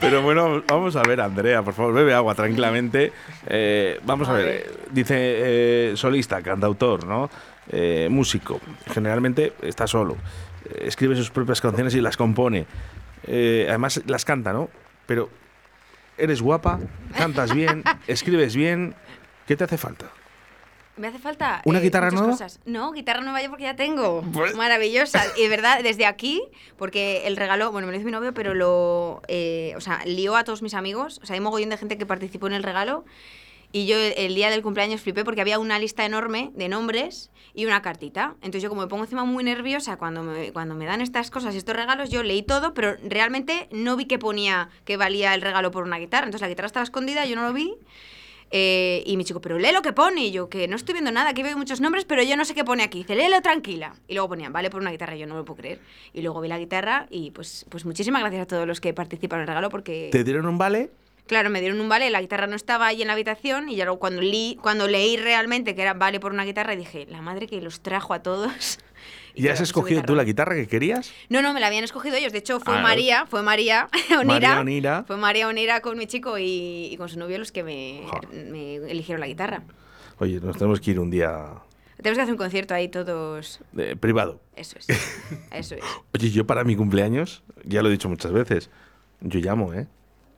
Pero 0.00 0.22
bueno, 0.22 0.62
vamos 0.66 0.96
a 0.96 1.02
ver, 1.02 1.20
Andrea, 1.20 1.62
por 1.62 1.74
favor, 1.74 1.92
bebe 1.92 2.14
agua 2.14 2.34
tranquilamente. 2.34 3.12
Eh, 3.46 4.00
vamos 4.04 4.28
a 4.28 4.32
ver, 4.32 4.70
dice 4.90 5.14
eh, 5.18 5.92
solista, 5.96 6.40
cantautor, 6.42 7.06
¿no? 7.06 7.28
Eh, 7.70 8.08
músico. 8.10 8.60
Generalmente 8.92 9.52
está 9.62 9.86
solo. 9.86 10.16
Eh, 10.64 10.84
escribe 10.86 11.14
sus 11.16 11.30
propias 11.30 11.60
canciones 11.60 11.94
y 11.94 12.00
las 12.00 12.16
compone. 12.16 12.66
Eh, 13.26 13.66
además, 13.68 14.00
las 14.06 14.24
canta, 14.24 14.52
¿no? 14.54 14.70
Pero 15.06 15.28
eres 16.16 16.40
guapa, 16.40 16.78
cantas 17.16 17.54
bien, 17.54 17.84
escribes 18.06 18.56
bien. 18.56 18.94
¿Qué 19.46 19.54
te 19.56 19.64
hace 19.64 19.76
falta? 19.76 20.06
Me 20.96 21.08
hace 21.08 21.18
falta. 21.18 21.60
¿Una 21.64 21.80
eh, 21.80 21.82
guitarra 21.82 22.06
muchas 22.06 22.20
nueva? 22.20 22.32
cosas. 22.32 22.60
No, 22.64 22.92
guitarra 22.92 23.20
nueva 23.20 23.42
yo 23.42 23.48
porque 23.48 23.64
ya 23.64 23.76
tengo. 23.76 24.22
Pues- 24.32 24.54
Maravillosa. 24.54 25.22
Y 25.36 25.42
de 25.42 25.48
verdad, 25.48 25.80
desde 25.82 26.06
aquí, 26.06 26.42
porque 26.76 27.26
el 27.26 27.36
regalo, 27.36 27.72
bueno, 27.72 27.86
me 27.86 27.92
lo 27.92 27.98
hizo 27.98 28.06
mi 28.06 28.12
novio, 28.12 28.32
pero 28.34 28.54
lo. 28.54 29.22
eh, 29.28 29.74
o 29.76 29.80
sea, 29.80 30.00
lió 30.06 30.36
a 30.36 30.44
todos 30.44 30.62
mis 30.62 30.74
amigos. 30.74 31.20
O 31.22 31.26
sea, 31.26 31.34
hay 31.34 31.40
mogollón 31.40 31.70
de 31.70 31.76
gente 31.76 31.98
que 31.98 32.06
participó 32.06 32.46
en 32.46 32.52
el 32.54 32.62
regalo. 32.62 33.04
Y 33.72 33.86
yo 33.86 33.96
el, 33.96 34.14
el 34.16 34.34
día 34.36 34.50
del 34.50 34.62
cumpleaños 34.62 35.00
flipé 35.00 35.24
porque 35.24 35.40
había 35.40 35.58
una 35.58 35.80
lista 35.80 36.04
enorme 36.04 36.52
de 36.54 36.68
nombres 36.68 37.32
y 37.54 37.66
una 37.66 37.82
cartita. 37.82 38.34
Entonces 38.36 38.62
yo 38.62 38.68
como 38.68 38.82
me 38.82 38.86
pongo 38.86 39.02
encima 39.02 39.24
muy 39.24 39.42
nerviosa 39.42 39.96
cuando 39.96 40.22
me, 40.22 40.52
cuando 40.52 40.76
me 40.76 40.86
dan 40.86 41.00
estas 41.00 41.32
cosas 41.32 41.56
y 41.56 41.58
estos 41.58 41.74
regalos, 41.74 42.08
yo 42.08 42.22
leí 42.22 42.44
todo, 42.44 42.72
pero 42.72 42.94
realmente 43.02 43.68
no 43.72 43.96
vi 43.96 44.04
que 44.04 44.20
ponía 44.20 44.68
que 44.84 44.96
valía 44.96 45.34
el 45.34 45.40
regalo 45.40 45.72
por 45.72 45.82
una 45.82 45.98
guitarra. 45.98 46.26
Entonces 46.26 46.42
la 46.42 46.48
guitarra 46.50 46.66
estaba 46.66 46.84
escondida, 46.84 47.26
yo 47.26 47.34
no 47.34 47.42
lo 47.48 47.52
vi. 47.52 47.74
Eh, 48.56 49.02
y 49.04 49.16
mi 49.16 49.24
chico, 49.24 49.40
pero 49.40 49.58
lee 49.58 49.72
lo 49.72 49.82
que 49.82 49.92
pone. 49.92 50.26
Y 50.26 50.30
yo, 50.30 50.48
que 50.48 50.68
no 50.68 50.76
estoy 50.76 50.92
viendo 50.92 51.10
nada, 51.10 51.30
aquí 51.30 51.42
veo 51.42 51.58
muchos 51.58 51.80
nombres, 51.80 52.04
pero 52.04 52.22
yo 52.22 52.36
no 52.36 52.44
sé 52.44 52.54
qué 52.54 52.62
pone 52.62 52.84
aquí. 52.84 52.98
Dice, 52.98 53.16
léelo 53.16 53.42
tranquila. 53.42 53.96
Y 54.06 54.14
luego 54.14 54.28
ponían, 54.28 54.52
vale 54.52 54.70
por 54.70 54.80
una 54.80 54.92
guitarra, 54.92 55.16
yo 55.16 55.26
no 55.26 55.34
me 55.34 55.40
lo 55.40 55.44
puedo 55.44 55.56
creer. 55.56 55.80
Y 56.12 56.22
luego 56.22 56.40
vi 56.40 56.46
la 56.46 56.56
guitarra 56.56 57.08
y 57.10 57.32
pues, 57.32 57.66
pues 57.68 57.84
muchísimas 57.84 58.20
gracias 58.20 58.42
a 58.42 58.46
todos 58.46 58.64
los 58.64 58.80
que 58.80 58.94
participan 58.94 59.38
en 59.38 59.42
el 59.42 59.48
regalo 59.48 59.70
porque... 59.70 60.08
¿Te 60.12 60.22
dieron 60.22 60.46
un 60.46 60.56
vale? 60.56 60.90
Claro, 61.26 61.50
me 61.50 61.60
dieron 61.60 61.80
un 61.80 61.88
vale, 61.88 62.08
la 62.10 62.20
guitarra 62.20 62.46
no 62.46 62.54
estaba 62.54 62.86
ahí 62.86 63.02
en 63.02 63.08
la 63.08 63.14
habitación 63.14 63.68
y 63.68 63.74
ya 63.74 63.86
luego 63.86 63.98
cuando, 63.98 64.22
leí, 64.22 64.56
cuando 64.62 64.86
leí 64.86 65.16
realmente 65.16 65.74
que 65.74 65.82
era 65.82 65.94
vale 65.94 66.20
por 66.20 66.32
una 66.32 66.44
guitarra 66.44 66.76
dije, 66.76 67.06
la 67.10 67.22
madre 67.22 67.48
que 67.48 67.60
los 67.60 67.80
trajo 67.80 68.14
a 68.14 68.22
todos. 68.22 68.78
¿Y 69.34 69.48
has 69.48 69.60
escogido 69.60 70.02
tú 70.02 70.14
la 70.14 70.24
guitarra 70.24 70.54
que 70.54 70.66
querías? 70.68 71.10
No, 71.28 71.42
no, 71.42 71.52
me 71.52 71.60
la 71.60 71.66
habían 71.66 71.82
escogido 71.84 72.16
ellos. 72.16 72.32
De 72.32 72.38
hecho, 72.38 72.60
fue 72.60 72.76
Ah, 72.76 72.80
María, 72.82 73.26
fue 73.26 73.42
María 73.42 73.88
Onira. 74.10 74.24
María 74.24 74.60
Onira. 74.60 75.04
Fue 75.06 75.16
María 75.16 75.48
Onira 75.48 75.80
con 75.80 75.98
mi 75.98 76.06
chico 76.06 76.38
y, 76.38 76.88
y 76.92 76.96
con 76.96 77.08
su 77.08 77.18
novio 77.18 77.38
los 77.38 77.50
que 77.52 77.62
me 77.64 78.04
eligieron 78.88 79.20
la 79.20 79.26
guitarra. 79.26 79.62
Oye, 80.18 80.40
nos 80.40 80.56
tenemos 80.56 80.80
que 80.80 80.92
ir 80.92 81.00
un 81.00 81.10
día 81.10 81.46
Tenemos 81.96 82.16
que 82.18 82.22
hacer 82.22 82.32
un 82.32 82.38
concierto 82.38 82.74
ahí 82.74 82.88
todos. 82.88 83.60
eh, 83.76 83.96
privado. 83.98 84.40
Eso 84.54 84.78
es. 84.78 84.86
Eso 85.50 85.74
es. 85.74 85.82
Oye, 86.14 86.30
yo 86.30 86.46
para 86.46 86.62
mi 86.64 86.76
cumpleaños, 86.76 87.42
ya 87.64 87.82
lo 87.82 87.88
he 87.88 87.92
dicho 87.92 88.08
muchas 88.08 88.30
veces, 88.32 88.70
yo 89.20 89.40
llamo, 89.40 89.74
¿eh? 89.74 89.86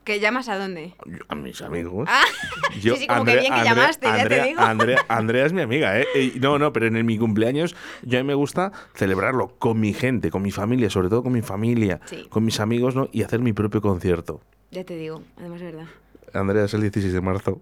¿Que 0.06 0.20
llamas 0.20 0.48
a 0.48 0.56
dónde? 0.56 0.94
Yo- 1.04 1.18
A 1.28 1.34
mis 1.34 1.60
amigos. 1.62 2.08
Ah, 2.10 2.22
sí, 2.80 2.90
sí, 2.96 3.06
como 3.08 3.24
que 3.24 3.36
bien 3.38 3.52
que 3.52 3.64
llamaste, 3.64 4.06
ya 4.06 4.14
te 4.14 4.20
Andrea, 4.22 4.44
digo. 4.44 4.60
Andrea, 4.62 4.98
Andrea 5.08 5.46
es 5.46 5.52
mi 5.52 5.62
amiga, 5.62 6.00
¿eh? 6.00 6.06
No, 6.40 6.58
no, 6.60 6.72
pero 6.72 6.86
en 6.86 6.96
el- 6.96 7.02
mi 7.04 7.18
cumpleaños 7.18 7.74
yo 8.02 8.18
a 8.18 8.22
mí 8.22 8.26
me 8.28 8.34
gusta 8.34 8.70
celebrarlo 8.94 9.48
con 9.58 9.80
mi 9.80 9.92
gente, 9.92 10.30
con 10.30 10.42
mi 10.42 10.52
familia, 10.52 10.88
sobre 10.90 11.08
todo 11.08 11.24
con 11.24 11.32
mi 11.32 11.42
familia, 11.42 12.00
Sí. 12.06 12.24
con 12.30 12.44
mis 12.44 12.60
amigos, 12.60 12.94
¿no? 12.94 13.08
Y 13.12 13.24
hacer 13.24 13.40
mi 13.40 13.52
propio 13.52 13.82
concierto. 13.82 14.40
Ya 14.70 14.84
te 14.84 14.96
digo, 14.96 15.22
además 15.36 15.60
es 15.60 15.72
verdad. 15.74 15.86
Andrea 16.32 16.64
es 16.66 16.74
el 16.74 16.82
16 16.82 17.12
de 17.12 17.20
marzo. 17.20 17.60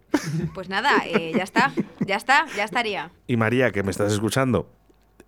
Pues 0.52 0.68
nada, 0.68 1.02
eh, 1.06 1.32
ya 1.34 1.44
está, 1.44 1.72
ya 2.00 2.16
está, 2.16 2.44
ya 2.56 2.64
estaría. 2.64 3.10
Y 3.26 3.36
María, 3.38 3.70
que 3.72 3.82
me 3.82 3.90
estás 3.90 4.12
escuchando, 4.12 4.68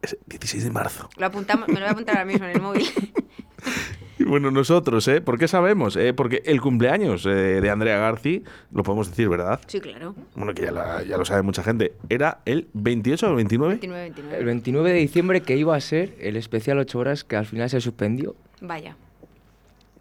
Es 0.02 0.18
16 0.26 0.64
de 0.64 0.70
marzo. 0.70 1.08
Lo 1.16 1.24
apuntamos, 1.26 1.66
me 1.68 1.74
lo 1.74 1.80
voy 1.80 1.88
a 1.88 1.92
apuntar 1.92 2.16
ahora 2.16 2.26
mismo 2.26 2.44
en 2.44 2.50
el 2.56 2.60
móvil. 2.60 2.86
Y 4.18 4.24
bueno, 4.24 4.50
nosotros, 4.50 5.06
¿eh? 5.08 5.20
¿Por 5.20 5.38
qué 5.38 5.48
sabemos? 5.48 5.96
Eh, 5.96 6.12
porque 6.14 6.42
el 6.46 6.60
cumpleaños 6.60 7.26
eh, 7.26 7.60
de 7.60 7.70
Andrea 7.70 7.98
Garci, 7.98 8.42
lo 8.72 8.82
podemos 8.82 9.08
decir, 9.10 9.28
¿verdad? 9.28 9.60
Sí, 9.66 9.80
claro. 9.80 10.14
Bueno, 10.34 10.54
que 10.54 10.62
ya, 10.62 10.72
la- 10.72 11.02
ya 11.02 11.16
lo 11.18 11.24
sabe 11.24 11.42
mucha 11.42 11.62
gente. 11.62 11.92
¿Era 12.08 12.40
el 12.44 12.68
28 12.72 13.26
o 13.26 13.30
el 13.30 13.36
29? 13.36 13.74
29, 13.74 14.02
29. 14.10 14.38
El 14.38 14.44
29 14.44 14.92
de 14.92 14.98
diciembre 14.98 15.40
que 15.42 15.56
iba 15.56 15.76
a 15.76 15.80
ser 15.80 16.14
el 16.20 16.36
especial 16.36 16.78
8 16.78 16.98
horas 16.98 17.24
que 17.24 17.36
al 17.36 17.46
final 17.46 17.68
se 17.70 17.80
suspendió. 17.80 18.34
Vaya. 18.60 18.96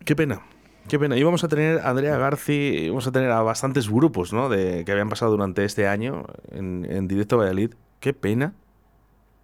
Qué 0.05 0.15
pena. 0.15 0.41
Qué 0.87 0.99
pena. 0.99 1.17
Íbamos 1.17 1.43
a 1.43 1.47
tener 1.47 1.79
a 1.79 1.89
Andrea 1.89 2.15
Garci, 2.17 2.53
íbamos 2.85 3.07
a 3.07 3.11
tener 3.11 3.31
a 3.31 3.41
bastantes 3.41 3.89
grupos, 3.89 4.31
¿no? 4.33 4.49
De, 4.49 4.85
que 4.85 4.91
habían 4.91 5.09
pasado 5.09 5.31
durante 5.31 5.65
este 5.65 5.87
año 5.87 6.25
en, 6.51 6.85
en 6.89 7.07
directo 7.07 7.35
a 7.35 7.39
Valladolid. 7.39 7.71
Qué 7.99 8.13
pena. 8.13 8.53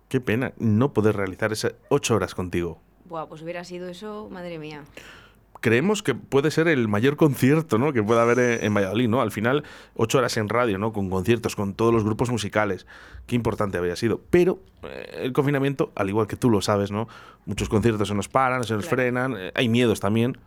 Qué 0.08 0.22
pena 0.22 0.54
no 0.60 0.94
poder 0.94 1.16
realizar 1.16 1.51
esas 1.51 1.74
ocho 1.90 2.16
horas 2.16 2.36
contigo. 2.36 2.80
Buah, 3.12 3.27
pues 3.27 3.41
hubiera 3.41 3.65
sido 3.65 3.89
eso, 3.89 4.30
madre 4.32 4.58
mía. 4.58 4.84
Creemos 5.60 6.01
que 6.01 6.15
puede 6.15 6.50
ser 6.50 6.68
el 6.70 6.88
mayor 6.88 7.18
concierto, 7.18 7.77
¿no? 7.77 7.91
Que 7.94 8.01
pueda 8.01 8.24
haber 8.24 8.39
en, 8.39 8.63
en 8.65 8.74
Valladolid, 8.74 9.10
¿no? 9.10 9.22
Al 9.22 9.32
final, 9.32 9.63
ocho 9.96 10.18
horas 10.18 10.36
en 10.38 10.48
radio, 10.50 10.77
¿no? 10.80 10.91
Con 10.94 11.10
conciertos, 11.10 11.56
con 11.58 11.74
todos 11.75 11.94
los 11.94 12.03
grupos 12.06 12.32
musicales. 12.32 12.88
Qué 13.27 13.36
importante 13.36 13.77
había 13.77 13.96
sido. 13.98 14.22
Pero 14.32 14.60
eh, 14.84 15.20
el 15.24 15.34
confinamiento, 15.34 15.91
al 15.94 16.08
igual 16.10 16.25
que 16.25 16.38
tú 16.38 16.50
lo 16.50 16.62
sabes, 16.62 16.89
¿no? 16.89 17.08
Muchos 17.46 17.68
conciertos 17.70 18.08
se 18.08 18.15
nos 18.15 18.27
paran, 18.30 18.63
se 18.63 18.74
nos 18.74 18.86
Claro. 18.86 18.96
frenan. 18.96 19.36
eh, 19.38 19.51
hay 19.53 19.68
miedos 19.70 20.00
también. 20.00 20.38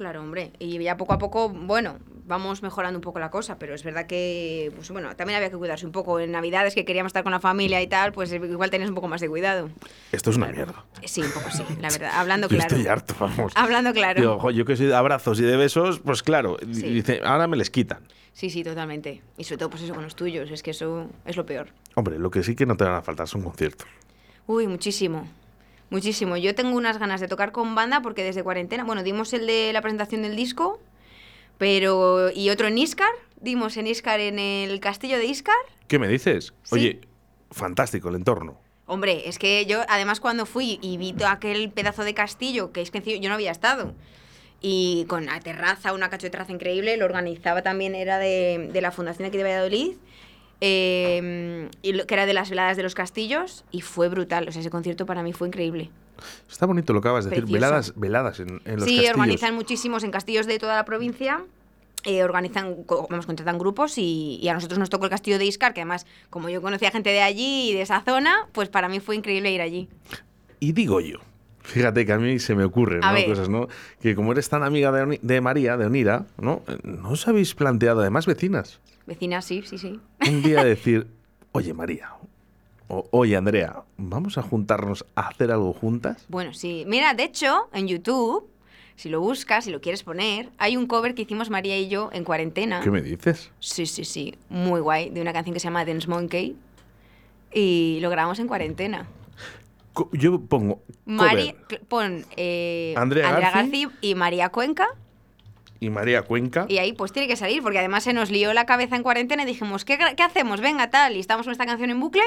Claro, 0.00 0.22
hombre. 0.22 0.50
Y 0.58 0.78
ya 0.82 0.96
poco 0.96 1.12
a 1.12 1.18
poco, 1.18 1.50
bueno, 1.50 1.98
vamos 2.24 2.62
mejorando 2.62 2.96
un 2.96 3.02
poco 3.02 3.18
la 3.18 3.30
cosa, 3.30 3.58
pero 3.58 3.74
es 3.74 3.84
verdad 3.84 4.06
que, 4.06 4.72
pues 4.74 4.90
bueno, 4.90 5.14
también 5.14 5.36
había 5.36 5.50
que 5.50 5.58
cuidarse 5.58 5.84
un 5.84 5.92
poco. 5.92 6.18
En 6.18 6.32
Navidades 6.32 6.74
que 6.74 6.86
queríamos 6.86 7.10
estar 7.10 7.22
con 7.22 7.32
la 7.32 7.38
familia 7.40 7.82
y 7.82 7.86
tal, 7.86 8.10
pues 8.12 8.32
igual 8.32 8.70
tenías 8.70 8.88
un 8.88 8.94
poco 8.94 9.08
más 9.08 9.20
de 9.20 9.28
cuidado. 9.28 9.68
Esto 10.10 10.30
es 10.30 10.38
una 10.38 10.46
mierda. 10.46 10.86
Sí, 11.04 11.20
un 11.20 11.30
poco 11.32 11.50
sí, 11.50 11.62
la 11.82 11.90
verdad. 11.90 12.12
Hablando 12.14 12.48
Yo 12.48 12.56
claro. 12.56 12.74
estoy 12.76 12.88
harto, 12.90 13.14
vamos. 13.20 13.52
Hablando 13.54 13.92
claro. 13.92 14.38
"Jo, 14.38 14.50
yo 14.50 14.64
que 14.64 14.74
soy 14.74 14.86
de 14.86 14.94
abrazos 14.94 15.38
y 15.38 15.42
de 15.42 15.58
besos, 15.58 16.00
pues 16.00 16.22
claro, 16.22 16.56
Sí. 16.72 16.80
dice, 16.88 17.20
ahora 17.22 17.46
me 17.46 17.58
les 17.58 17.68
quitan. 17.68 17.98
Sí, 18.32 18.48
sí, 18.48 18.64
totalmente. 18.64 19.20
Y 19.36 19.44
sobre 19.44 19.58
todo, 19.58 19.68
pues 19.68 19.82
eso 19.82 19.92
con 19.92 20.02
los 20.02 20.16
tuyos. 20.16 20.50
Es 20.50 20.62
que 20.62 20.70
eso 20.70 21.10
es 21.26 21.36
lo 21.36 21.44
peor. 21.44 21.68
Hombre, 21.94 22.18
lo 22.18 22.30
que 22.30 22.42
sí 22.42 22.56
que 22.56 22.64
no 22.64 22.74
te 22.78 22.84
van 22.84 22.94
a 22.94 23.02
faltar 23.02 23.28
son 23.28 23.42
conciertos. 23.42 23.86
Uy, 24.46 24.66
muchísimo. 24.66 25.28
Muchísimo. 25.90 26.36
Yo 26.36 26.54
tengo 26.54 26.76
unas 26.76 26.98
ganas 26.98 27.20
de 27.20 27.28
tocar 27.28 27.52
con 27.52 27.74
banda 27.74 28.00
porque 28.00 28.22
desde 28.22 28.42
cuarentena, 28.42 28.84
bueno, 28.84 29.02
dimos 29.02 29.32
el 29.32 29.46
de 29.46 29.72
la 29.72 29.82
presentación 29.82 30.22
del 30.22 30.36
disco, 30.36 30.80
pero 31.58 32.30
y 32.30 32.50
otro 32.50 32.68
en 32.68 32.78
Iscar, 32.78 33.10
dimos 33.40 33.76
en 33.76 33.88
Iscar 33.88 34.20
en 34.20 34.38
el 34.38 34.78
castillo 34.80 35.18
de 35.18 35.26
Iscar. 35.26 35.56
¿Qué 35.88 35.98
me 35.98 36.06
dices? 36.08 36.54
Sí. 36.62 36.74
Oye, 36.74 37.00
fantástico 37.50 38.08
el 38.08 38.14
entorno. 38.14 38.56
Hombre, 38.86 39.28
es 39.28 39.38
que 39.38 39.66
yo 39.66 39.82
además 39.88 40.20
cuando 40.20 40.46
fui 40.46 40.78
y 40.80 40.96
vi 40.96 41.12
todo 41.12 41.28
aquel 41.28 41.70
pedazo 41.70 42.04
de 42.04 42.14
castillo, 42.14 42.72
que 42.72 42.80
es 42.80 42.90
que 42.90 43.20
yo 43.20 43.28
no 43.28 43.34
había 43.34 43.50
estado, 43.50 43.94
y 44.60 45.06
con 45.08 45.26
la 45.26 45.40
terraza, 45.40 45.92
una 45.92 46.10
cacho 46.10 46.26
de 46.26 46.30
terraza 46.30 46.52
increíble, 46.52 46.96
lo 46.96 47.04
organizaba 47.04 47.62
también, 47.62 47.94
era 47.94 48.18
de, 48.18 48.68
de 48.72 48.80
la 48.80 48.90
Fundación 48.90 49.26
aquí 49.28 49.36
de 49.36 49.44
Valladolid, 49.44 49.92
eh, 50.60 51.68
y 51.82 51.92
lo- 51.92 52.06
que 52.06 52.14
era 52.14 52.26
de 52.26 52.34
las 52.34 52.50
veladas 52.50 52.76
de 52.76 52.82
los 52.82 52.94
castillos, 52.94 53.64
y 53.70 53.80
fue 53.80 54.08
brutal, 54.08 54.48
o 54.48 54.52
sea, 54.52 54.60
ese 54.60 54.70
concierto 54.70 55.06
para 55.06 55.22
mí 55.22 55.32
fue 55.32 55.48
increíble. 55.48 55.90
Está 56.50 56.66
bonito 56.66 56.92
lo 56.92 57.00
que 57.00 57.08
acabas 57.08 57.24
de 57.24 57.30
decir. 57.30 57.44
Precioso. 57.44 57.60
Veladas, 57.66 57.92
veladas 57.96 58.40
en, 58.40 58.48
en 58.66 58.76
los 58.76 58.84
sí, 58.84 58.96
castillos. 58.96 59.10
organizan 59.10 59.54
muchísimos 59.54 60.04
en 60.04 60.10
castillos 60.10 60.46
de 60.46 60.58
toda 60.58 60.76
la 60.76 60.84
provincia. 60.84 61.42
eh, 62.04 62.22
organizan, 62.24 62.76
vamos, 63.10 63.26
contratan 63.26 63.58
grupos 63.58 63.98
y, 63.98 64.38
y 64.42 64.48
a 64.48 64.54
nosotros 64.54 64.78
nos 64.78 64.88
tocó 64.88 65.04
el 65.04 65.10
castillo 65.10 65.38
de 65.38 65.44
Iscar, 65.44 65.74
que 65.74 65.82
además, 65.82 66.06
como 66.30 66.48
yo 66.48 66.62
conocía 66.62 66.90
gente 66.90 67.10
de 67.10 67.20
allí 67.20 67.70
y 67.70 67.74
de 67.74 67.82
esa 67.82 68.00
zona, 68.00 68.48
pues 68.52 68.70
para 68.70 68.88
mí 68.88 69.00
fue 69.00 69.16
increíble 69.16 69.50
ir 69.52 69.60
allí. 69.60 69.86
Y 70.60 70.72
digo 70.72 71.00
yo, 71.02 71.18
fíjate 71.60 72.06
que 72.06 72.12
a 72.14 72.18
mí 72.18 72.38
se 72.38 72.54
me 72.54 72.64
ocurren 72.64 73.00
¿no? 73.00 73.24
cosas, 73.26 73.50
¿no? 73.50 73.68
Que 74.00 74.14
como 74.14 74.32
eres 74.32 74.48
tan 74.48 74.62
amiga 74.62 74.90
de, 74.92 75.18
de 75.20 75.40
María, 75.42 75.76
de 75.76 75.84
Onira, 75.86 76.24
¿no? 76.38 76.62
¿No 76.84 77.10
os 77.10 77.28
habéis 77.28 77.54
planteado, 77.54 78.00
además 78.00 78.24
vecinas, 78.24 78.80
Vecinas, 79.10 79.44
sí, 79.44 79.62
sí, 79.66 79.76
sí. 79.76 79.98
un 80.28 80.40
día 80.42 80.62
decir, 80.64 81.08
oye 81.50 81.74
María, 81.74 82.10
o 82.86 83.08
oye 83.10 83.36
Andrea, 83.36 83.82
¿vamos 83.96 84.38
a 84.38 84.42
juntarnos 84.42 85.04
a 85.16 85.22
hacer 85.28 85.50
algo 85.50 85.72
juntas? 85.72 86.24
Bueno, 86.28 86.54
sí. 86.54 86.84
Mira, 86.86 87.12
de 87.14 87.24
hecho, 87.24 87.68
en 87.72 87.88
YouTube, 87.88 88.48
si 88.94 89.08
lo 89.08 89.20
buscas, 89.20 89.64
si 89.64 89.72
lo 89.72 89.80
quieres 89.80 90.04
poner, 90.04 90.50
hay 90.58 90.76
un 90.76 90.86
cover 90.86 91.16
que 91.16 91.22
hicimos 91.22 91.50
María 91.50 91.76
y 91.76 91.88
yo 91.88 92.08
en 92.12 92.22
cuarentena. 92.22 92.80
¿Qué 92.84 92.90
me 92.92 93.02
dices? 93.02 93.50
Sí, 93.58 93.84
sí, 93.86 94.04
sí. 94.04 94.36
Muy 94.48 94.80
guay. 94.80 95.10
De 95.10 95.20
una 95.20 95.32
canción 95.32 95.54
que 95.54 95.58
se 95.60 95.64
llama 95.64 95.84
Dance 95.84 96.06
Monkey. 96.06 96.54
Y 97.52 97.98
lo 98.00 98.10
grabamos 98.10 98.38
en 98.38 98.46
cuarentena. 98.46 99.08
Co- 99.92 100.08
Yo 100.12 100.40
pongo 100.40 100.82
cl- 101.68 101.80
pon 101.88 102.24
eh, 102.36 102.94
Andrea 102.96 103.30
Garci. 103.40 103.88
y 104.00 104.14
María 104.14 104.50
Cuenca. 104.50 104.86
Y 105.80 105.90
María 105.90 106.22
Cuenca. 106.22 106.66
Y 106.68 106.78
ahí 106.78 106.92
pues 106.92 107.12
tiene 107.12 107.26
que 107.26 107.36
salir, 107.36 107.62
porque 107.62 107.78
además 107.78 108.04
se 108.04 108.12
nos 108.12 108.30
lió 108.30 108.52
la 108.52 108.66
cabeza 108.66 108.96
en 108.96 109.02
cuarentena 109.02 109.42
y 109.42 109.46
dijimos, 109.46 109.84
¿qué, 109.84 109.98
qué 110.16 110.22
hacemos? 110.22 110.60
Venga, 110.60 110.90
tal. 110.90 111.16
Y 111.16 111.20
estamos 111.20 111.46
con 111.46 111.52
esta 111.52 111.66
canción 111.66 111.90
en 111.90 111.98
bucle 112.00 112.22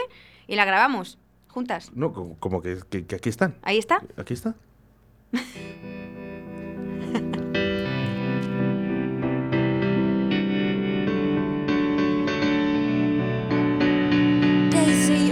y 0.47 0.55
la 0.55 0.65
grabamos 0.65 1.17
juntas. 1.47 1.91
No, 1.93 2.11
como, 2.13 2.37
como 2.39 2.61
que, 2.61 2.79
que- 2.89 3.05
que 3.05 3.15
aquí 3.15 3.29
están. 3.29 3.55
Ahí 3.61 3.77
está. 3.77 4.01
Aquí 4.17 4.33
está. 4.33 4.55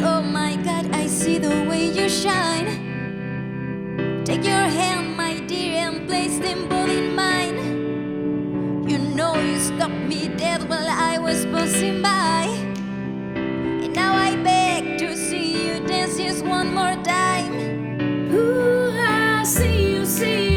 Oh 0.04 0.22
my 0.22 0.56
God, 0.64 0.94
I 0.96 1.08
see 1.08 1.38
the 1.38 1.66
way 1.70 1.88
you 1.92 2.08
shine. 2.10 2.68
Take 4.26 4.44
your 4.44 4.54
hand, 4.80 5.16
my 5.16 5.40
dear, 5.48 5.88
and 5.90 6.08
place 6.08 6.40
them 6.40 6.68
both 6.68 6.81
me 10.08 10.28
dead 10.30 10.68
while 10.70 10.90
I 10.90 11.18
was 11.18 11.46
passing 11.46 12.02
by. 12.02 12.46
And 13.84 13.94
now 13.94 14.14
I 14.14 14.36
beg 14.44 14.98
to 15.00 15.16
see 15.16 15.68
you 15.68 15.86
dance 15.88 16.18
just 16.18 16.44
one 16.46 16.74
more 16.74 16.96
time. 17.04 17.54
Ooh, 18.34 18.92
I 18.98 19.44
see 19.44 19.94
you, 19.94 20.06
see 20.06 20.44
you, 20.46 20.51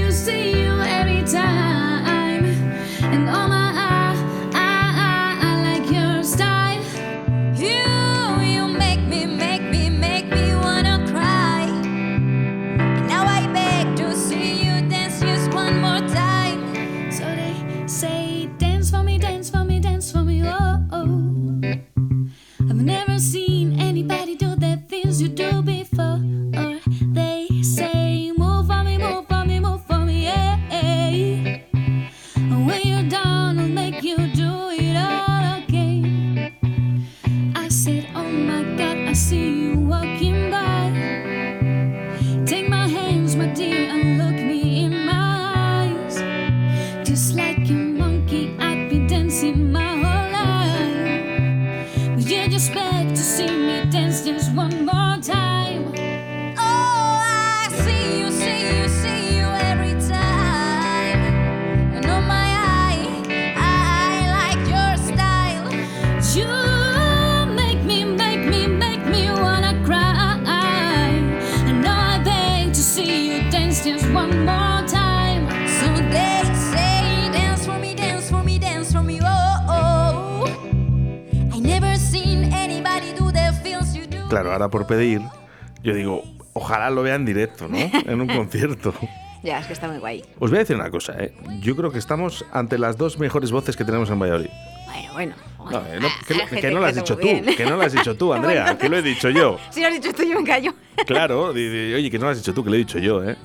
concierto. 88.54 88.94
Ya, 89.44 89.58
es 89.58 89.66
que 89.66 89.74
está 89.74 89.88
muy 89.88 89.98
guay. 89.98 90.24
Os 90.38 90.48
voy 90.48 90.56
a 90.56 90.60
decir 90.60 90.74
una 90.74 90.90
cosa, 90.90 91.22
¿eh? 91.22 91.34
Yo 91.60 91.76
creo 91.76 91.92
que 91.92 91.98
estamos 91.98 92.46
ante 92.50 92.78
las 92.78 92.96
dos 92.96 93.18
mejores 93.18 93.50
voces 93.50 93.76
que 93.76 93.84
tenemos 93.84 94.08
en 94.08 94.18
Valladolid. 94.18 94.48
Bueno, 94.86 95.12
bueno. 95.12 95.34
No, 95.70 95.80
eh, 95.80 95.98
no, 96.00 96.08
que, 96.62 96.70
no 96.70 96.80
lo 96.80 96.86
has 96.86 96.94
dicho 96.94 97.14
tú, 97.14 97.26
bien. 97.26 97.44
que 97.54 97.66
no 97.66 97.76
lo 97.76 97.82
has 97.82 97.92
dicho 97.92 98.16
tú, 98.16 98.32
Andrea, 98.32 98.78
que 98.78 98.88
lo 98.88 98.96
he 98.96 99.02
dicho 99.02 99.28
yo. 99.28 99.58
Si 99.68 99.82
lo 99.82 99.88
has 99.88 99.92
dicho 99.92 100.14
tú, 100.14 100.22
yo 100.22 100.40
me 100.40 100.46
callo. 100.48 100.72
Claro, 101.06 101.48
oye, 101.48 102.10
que 102.10 102.18
no 102.18 102.24
lo 102.24 102.30
has 102.30 102.38
dicho 102.38 102.54
tú, 102.54 102.64
que 102.64 102.70
lo 102.70 102.76
he 102.76 102.78
dicho 102.78 102.98
yo, 102.98 103.22
¿eh? 103.22 103.36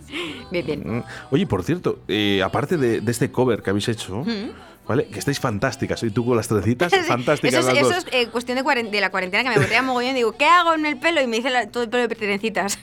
Bien, 0.50 0.66
bien. 0.66 0.84
Mm. 1.00 1.04
Oye, 1.32 1.46
por 1.46 1.66
cierto, 1.66 2.00
eh, 2.08 2.42
aparte 2.46 2.78
de, 2.78 3.02
de 3.02 3.12
este 3.12 3.30
cover 3.30 3.62
que 3.62 3.72
habéis 3.72 3.90
hecho, 3.90 4.24
¿vale? 4.88 5.06
Que 5.08 5.20
estáis 5.20 5.42
fantásticas, 5.42 6.02
y 6.04 6.12
tú 6.12 6.26
con 6.26 6.38
las 6.38 6.48
trencitas, 6.48 6.94
fantásticas 7.06 7.60
eso 7.60 7.60
es, 7.72 7.76
las 7.76 7.76
eso 7.78 7.90
dos. 7.90 8.06
es, 8.10 8.14
eh, 8.14 8.30
cuestión 8.30 8.56
de, 8.58 9.02
la 9.02 9.10
cuarentena 9.12 9.44
que 9.44 9.50
me 9.50 9.56
aburría 9.56 9.82
mogollón. 9.82 10.16
Digo, 10.16 10.32
¿qué 10.32 10.46
hago 10.46 10.76
en 10.76 10.86
el 10.86 10.98
pelo? 10.98 11.22
Y 11.22 11.28
me 11.28 11.36
dice 11.36 11.50
la- 11.50 11.70
todo 11.70 11.84
el 11.84 11.90
pelo 11.90 12.08
de 12.08 12.16
trencitas. 12.16 12.80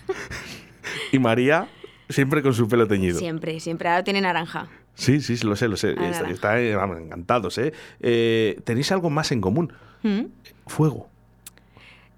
Y 1.12 1.18
María, 1.18 1.66
siempre 2.08 2.42
con 2.42 2.54
su 2.54 2.68
pelo 2.68 2.86
teñido. 2.86 3.18
siempre, 3.18 3.58
siempre. 3.60 3.88
Ahora 3.88 4.04
tiene 4.04 4.20
naranja. 4.20 4.68
Sí, 4.94 5.20
sí, 5.20 5.36
lo 5.46 5.56
sé, 5.56 5.68
lo 5.68 5.76
sé. 5.76 5.94
Ah, 5.98 6.22
está, 6.30 6.60
eh, 6.60 6.72
encantados, 6.72 7.58
¿eh? 7.58 7.72
Eh, 8.00 8.58
Tenéis 8.64 8.90
algo 8.92 9.10
más 9.10 9.30
en 9.32 9.40
común. 9.40 9.72
¿Mm? 10.02 10.22
Fuego. 10.66 11.08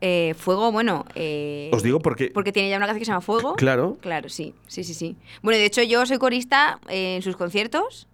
Eh, 0.01 0.35
fuego, 0.39 0.71
bueno. 0.71 1.05
eh, 1.17 1.71
Os 1.73 1.83
digo 1.83 1.99
porque... 1.99 2.31
Porque 2.33 2.53
tiene 2.53 2.71
ya 2.71 2.77
una 2.77 2.87
canción 2.87 3.01
que 3.01 3.05
se 3.05 3.11
llama 3.11 3.21
Fuego. 3.21 3.57
Claro. 3.57 3.99
Claro, 4.01 4.29
sí, 4.29 4.55
sí, 4.69 4.85
sí, 4.85 4.95
sí. 4.95 5.17
Bueno, 5.43 5.59
de 5.59 5.65
hecho 5.67 5.83
yo 5.83 6.07
soy 6.07 6.19
corista 6.19 6.79
en 6.89 7.21
sus 7.23 7.37
conciertos 7.37 8.07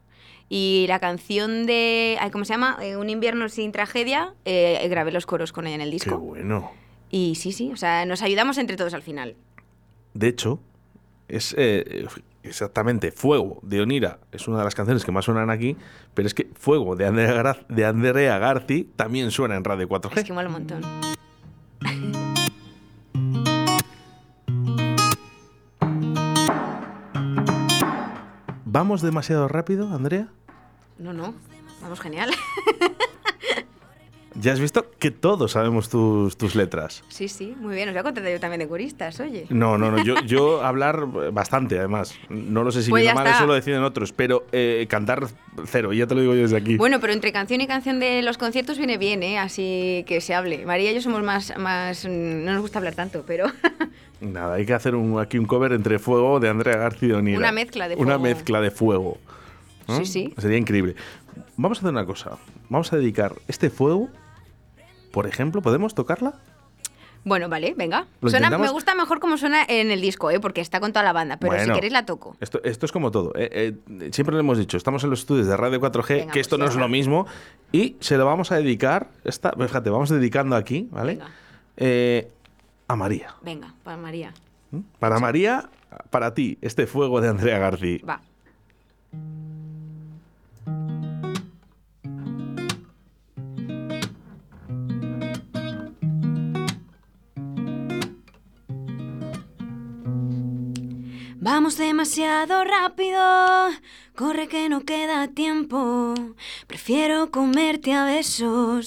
y 0.49 0.87
la 0.89 0.99
canción 0.99 1.67
de, 1.67 2.17
¿cómo 2.33 2.47
se 2.47 2.55
llama? 2.55 2.79
Un 2.99 3.11
invierno 3.11 3.49
sin 3.51 3.71
tragedia, 3.71 4.33
eh, 4.47 4.87
grabé 4.89 5.13
los 5.13 5.27
coros 5.27 5.53
con 5.53 5.67
ella 5.67 5.75
en 5.75 5.81
el 5.83 5.89
Qué 5.91 5.95
disco. 5.97 6.19
bueno. 6.19 6.71
Y 7.11 7.35
sí, 7.35 7.53
sí, 7.53 7.71
o 7.71 7.77
sea, 7.77 8.07
nos 8.07 8.23
ayudamos 8.23 8.57
entre 8.57 8.77
todos 8.79 8.95
al 8.95 9.03
final. 9.03 9.37
De 10.15 10.29
hecho, 10.29 10.61
es 11.29 11.55
eh, 11.59 12.07
exactamente 12.43 13.13
Fuego 13.13 13.59
de 13.63 13.81
Onira. 13.81 14.19
Es 14.33 14.47
una 14.49 14.59
de 14.59 14.65
las 14.65 14.75
canciones 14.75 15.05
que 15.05 15.13
más 15.13 15.25
suenan 15.25 15.51
aquí, 15.51 15.77
pero 16.15 16.27
es 16.27 16.35
que 16.35 16.51
Fuego 16.55 16.97
de 16.97 17.07
Andrea, 17.07 17.43
Gar- 17.43 17.67
de 17.69 17.85
Andrea 17.85 18.39
Garci 18.39 18.85
también 18.97 19.31
suena 19.31 19.57
en 19.57 19.65
Radio 19.65 19.89
4G. 19.89 20.19
Es 20.19 20.25
que 20.25 20.33
mola 20.33 20.49
un 20.49 20.53
montón. 20.55 20.83
¿Vamos 28.65 29.03
demasiado 29.03 29.49
rápido, 29.49 29.89
Andrea? 29.95 30.29
No, 30.99 31.13
no, 31.13 31.35
vamos 31.83 32.01
genial. 32.01 32.31
Ya 34.37 34.53
has 34.53 34.59
visto 34.59 34.87
que 34.99 35.13
todos 35.13 35.53
sabemos 35.53 35.89
tus, 35.89 36.37
tus 36.37 36.57
letras. 36.57 37.05
Sí, 37.09 37.29
sí, 37.29 37.55
muy 37.61 37.75
bien. 37.77 37.89
Os 37.89 37.95
voy 37.95 38.01
a 38.01 38.03
contar 38.03 38.25
yo 38.29 38.41
también 38.41 38.59
de 38.59 38.67
coristas, 38.69 39.21
oye. 39.21 39.47
No, 39.49 39.79
no, 39.79 39.93
no. 39.93 40.03
Yo, 40.03 40.17
yo 40.27 40.65
hablar 40.65 41.07
bastante, 41.33 41.79
además. 41.79 42.15
No 42.29 42.65
lo 42.65 42.73
sé 42.73 42.83
si 42.83 42.91
Pues 42.91 43.03
bien 43.05 43.15
mal, 43.15 43.27
está. 43.27 43.39
eso 43.39 43.47
lo 43.47 43.55
deciden 43.55 43.83
otros, 43.85 44.13
pero 44.13 44.45
eh, 44.51 44.87
cantar 44.89 45.29
cero, 45.67 45.93
ya 45.93 46.09
te 46.09 46.17
lo 46.17 46.21
digo 46.23 46.35
yo 46.35 46.43
desde 46.43 46.57
aquí. 46.57 46.77
Bueno, 46.77 46.99
pero 47.01 47.13
entre 47.13 47.33
canción 47.33 47.61
y 47.61 47.69
canción 47.69 48.01
de 48.01 48.23
los 48.23 48.37
conciertos 48.37 48.77
viene 48.77 48.99
bien, 48.99 49.23
¿eh? 49.23 49.39
Así 49.39 50.05
que 50.09 50.21
se 50.21 50.35
hable. 50.35 50.67
María 50.67 50.91
y 50.91 50.95
yo 50.97 51.01
somos 51.01 51.23
más, 51.23 51.57
más 51.57 52.05
no 52.05 52.53
nos 52.53 52.61
gusta 52.61 52.81
hablar 52.81 52.95
tanto, 52.97 53.23
pero 53.27 53.47
Nada, 54.21 54.55
hay 54.55 54.67
que 54.67 54.75
hacer 54.75 54.95
un, 54.97 55.21
aquí 55.21 55.39
un 55.39 55.47
cover 55.47 55.73
entre 55.73 55.99
Fuego 56.01 56.41
de 56.41 56.49
Andrea 56.49 56.77
García 56.77 57.21
y. 57.25 57.37
Una 57.37 57.53
mezcla 57.53 57.89
de 57.89 57.95
Una 57.95 58.19
fuego. 58.19 58.23
mezcla 58.23 58.61
de 58.61 58.71
fuego. 58.73 59.19
¿no? 59.87 59.99
Sí, 59.99 60.07
sí. 60.07 60.35
Sería 60.39 60.57
increíble. 60.59 60.97
Vamos 61.57 61.79
a 61.79 61.81
hacer 61.83 61.91
una 61.93 62.07
cosa. 62.07 62.33
Vamos 62.69 62.93
a 62.93 62.97
dedicar 62.97 63.35
este 63.49 63.71
fuego, 63.71 64.09
por 65.15 65.29
ejemplo, 65.29 65.63
¿podemos 65.63 65.95
tocarla? 65.95 66.35
bueno, 67.23 67.49
vale, 67.49 67.73
venga. 67.75 68.07
Me 68.21 68.69
gusta 68.69 68.95
mejor 68.95 69.21
como 69.21 69.39
suena 69.39 69.65
en 69.67 69.91
el 69.93 70.01
disco, 70.01 70.31
¿eh? 70.31 70.41
Porque 70.41 70.61
está 70.61 70.81
con 70.81 70.93
toda 70.93 71.05
la 71.05 71.13
banda, 71.13 71.39
pero 71.39 71.59
si 71.59 71.71
queréis 71.71 71.93
la 71.93 72.05
toco. 72.05 72.37
Esto, 72.41 72.61
esto 72.65 72.85
es 72.85 72.93
como 72.93 73.11
todo. 73.13 73.33
eh, 73.37 73.77
eh, 73.89 74.11
siempre 74.13 74.35
lo 74.35 74.41
hemos 74.41 74.59
dicho, 74.59 74.77
estamos 74.77 75.05
en 75.05 75.11
los 75.11 75.21
estudios 75.21 75.47
de 75.47 75.57
Radio 75.57 75.81
4G, 75.81 76.09
Venga, 76.09 76.33
que 76.33 76.41
esto 76.41 76.59
pues 76.59 76.67
no 76.67 76.73
es 76.73 76.77
lo 76.77 76.89
mismo, 76.89 77.27
y 77.73 77.97
se 78.01 78.19
lo 78.19 78.27
vamos 78.27 78.51
a 78.51 78.57
dedicar, 78.57 79.09
esta, 79.23 79.53
fíjate, 79.53 79.89
vamos 79.89 80.11
dedicando 80.11 80.57
aquí, 80.57 80.89
¿vale? 80.91 81.21
Eh, 81.77 82.29
a 82.89 82.97
María. 82.97 83.37
Venga, 83.41 83.73
para 83.85 83.97
María. 83.97 84.35
¿Mm? 84.73 84.81
Para 84.99 85.19
María, 85.21 85.71
para 86.11 86.35
ti, 86.35 86.59
este 86.61 86.87
fuego 86.89 87.21
de 87.21 87.29
Andrea 87.29 87.59
García. 87.59 88.01
Va. 88.07 88.21
Vamos 101.45 101.77
demasiado 101.77 102.65
rápido, 102.65 103.21
corre 104.17 104.49
que 104.49 104.71
no 104.71 104.81
queda 104.87 105.29
tiempo. 105.29 106.15
Prefiero 106.67 107.31
comerte 107.31 107.93
a 107.93 108.07
besos 108.07 108.87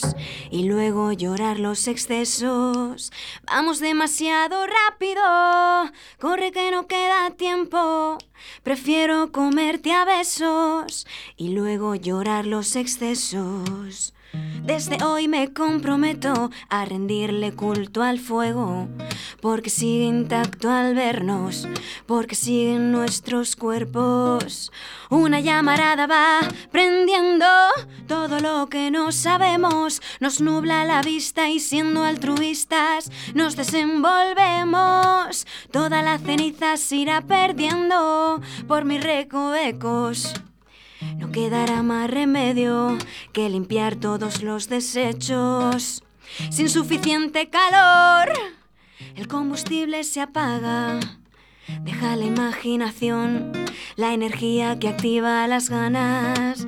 y 0.49 0.63
luego 0.63 1.11
llorar 1.11 1.59
los 1.59 1.87
excesos. 1.87 3.11
Vamos 3.45 3.79
demasiado 3.79 4.65
rápido, 4.65 5.21
corre 6.19 6.51
que 6.51 6.71
no 6.71 6.87
queda 6.87 7.29
tiempo. 7.37 8.17
Prefiero 8.63 9.31
comerte 9.31 9.93
a 9.93 10.03
besos 10.03 11.05
y 11.35 11.49
luego 11.49 11.93
llorar 11.93 12.47
los 12.47 12.75
excesos. 12.75 14.15
Desde 14.63 15.01
hoy 15.03 15.27
me 15.29 15.53
comprometo 15.53 16.51
a 16.69 16.83
rendirle 16.83 17.53
culto 17.53 18.03
al 18.03 18.19
fuego, 18.19 18.89
porque 19.41 19.69
sigue 19.69 20.03
intacto 20.03 20.69
al 20.69 20.93
vernos, 20.93 21.67
porque 22.05 22.35
siguen 22.35 22.91
nuestros 22.91 23.55
cuerpos. 23.55 24.73
Una 25.09 25.39
llamarada 25.39 26.05
va 26.05 26.39
prendiendo 26.69 27.45
todo 28.07 28.41
lo 28.41 28.67
que 28.67 28.91
no 28.91 29.13
sabemos, 29.13 30.01
nos 30.19 30.41
nubla 30.41 30.83
la 30.83 31.01
vista 31.01 31.49
y 31.49 31.61
siendo 31.61 32.03
altruistas 32.03 33.09
nos 33.33 33.55
desenvolvemos. 33.55 35.47
Toda 35.71 36.01
la 36.01 36.17
ceniza 36.17 36.75
se 36.75 36.97
irá 36.97 37.21
perdiendo 37.21 38.41
por 38.67 38.83
mis 38.83 39.01
recovecos. 39.01 40.33
No 41.17 41.31
quedará 41.31 41.83
más 41.83 42.09
remedio 42.09 42.97
que 43.33 43.49
limpiar 43.49 43.95
todos 43.95 44.41
los 44.41 44.69
desechos. 44.69 46.03
Sin 46.49 46.69
suficiente 46.69 47.49
calor, 47.49 48.33
el 49.15 49.27
combustible 49.27 50.03
se 50.03 50.21
apaga. 50.21 50.99
Deja 51.81 52.15
la 52.15 52.25
imaginación, 52.25 53.51
la 53.95 54.13
energía 54.13 54.79
que 54.79 54.87
activa 54.87 55.47
las 55.47 55.69
ganas. 55.69 56.65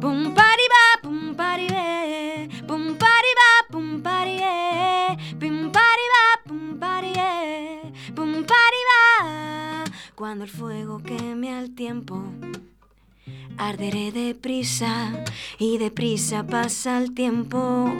Pum 0.00 0.34
pari 0.34 0.66
va, 0.74 1.02
pum 1.02 1.34
pari 1.34 1.66
ve, 1.68 2.48
pum 2.66 2.96
pari 2.96 3.32
va, 3.40 3.66
pum 3.70 4.02
pari 4.02 4.38
eh, 4.42 5.16
pum 5.40 5.70
pari 5.72 6.06
va, 6.14 6.42
pum 6.48 6.78
pari 6.78 7.12
eh, 7.16 7.92
pum 8.14 8.44
pari 8.44 8.82
va. 8.90 9.84
Cuando 10.14 10.44
el 10.44 10.50
fuego 10.50 10.98
queme 11.02 11.54
al 11.54 11.74
tiempo. 11.74 12.22
Arderé 13.56 14.10
deprisa 14.12 15.24
y 15.58 15.78
deprisa 15.78 16.44
pasa 16.46 16.98
el 16.98 17.14
tiempo. 17.14 17.94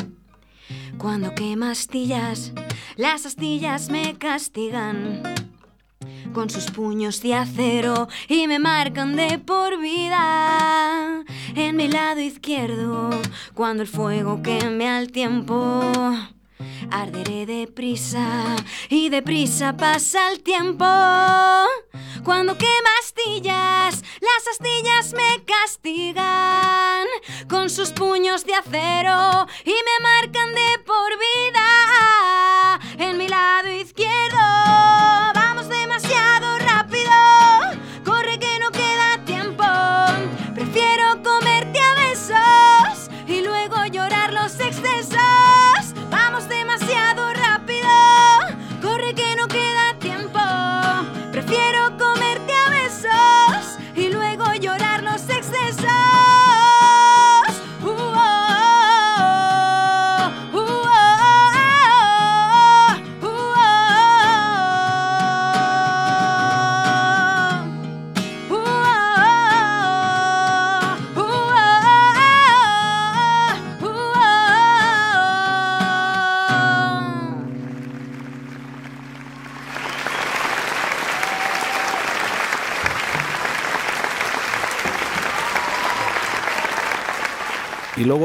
Cuando 0.98 1.34
quema 1.34 1.70
astillas, 1.70 2.52
las 2.96 3.26
astillas 3.26 3.90
me 3.90 4.16
castigan 4.18 5.22
con 6.32 6.50
sus 6.50 6.70
puños 6.70 7.22
de 7.22 7.34
acero 7.34 8.08
y 8.28 8.46
me 8.48 8.58
marcan 8.58 9.14
de 9.16 9.38
por 9.38 9.80
vida. 9.80 11.24
En 11.54 11.76
mi 11.76 11.88
lado 11.88 12.20
izquierdo, 12.20 13.10
cuando 13.54 13.82
el 13.82 13.88
fuego 13.88 14.42
queme 14.42 14.88
al 14.88 15.12
tiempo. 15.12 15.80
Arderé 16.90 17.46
deprisa 17.46 18.56
y 18.88 19.08
deprisa 19.08 19.76
pasa 19.76 20.30
el 20.30 20.42
tiempo. 20.42 20.84
Cuando 22.24 22.56
quema 22.56 22.90
astillas, 23.02 24.02
las 24.20 24.48
astillas 24.50 25.12
me 25.12 25.44
castigan 25.44 27.06
con 27.48 27.68
sus 27.68 27.90
puños 27.90 28.44
de 28.44 28.54
acero 28.54 29.46
y 29.64 29.72
me 29.72 30.02
marcan 30.02 30.54
de 30.54 30.78
por 30.86 31.10
vida. 31.18 32.80
En 32.98 33.18
mi 33.18 33.28
lado 33.28 33.70
izquierdo, 33.70 34.38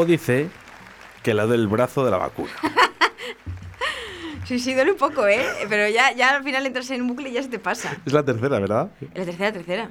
dice 0.09 0.47
que 1.23 1.33
la 1.33 1.47
del 1.47 1.67
brazo 1.67 2.03
de 2.05 2.11
la 2.11 2.17
vacuna. 2.17 2.51
Sí, 4.45 4.57
sí, 4.57 4.73
duele 4.73 4.93
un 4.93 4.97
poco, 4.97 5.27
¿eh? 5.27 5.45
Pero 5.69 5.87
ya, 5.89 6.11
ya 6.13 6.35
al 6.35 6.43
final 6.43 6.65
entras 6.65 6.89
en 6.89 7.01
un 7.03 7.07
bucle 7.09 7.29
y 7.29 7.33
ya 7.33 7.43
se 7.43 7.49
te 7.49 7.59
pasa. 7.59 7.95
Es 8.03 8.13
la 8.13 8.23
tercera, 8.25 8.59
¿verdad? 8.59 8.89
La 9.13 9.23
tercera, 9.25 9.51
tercera. 9.51 9.89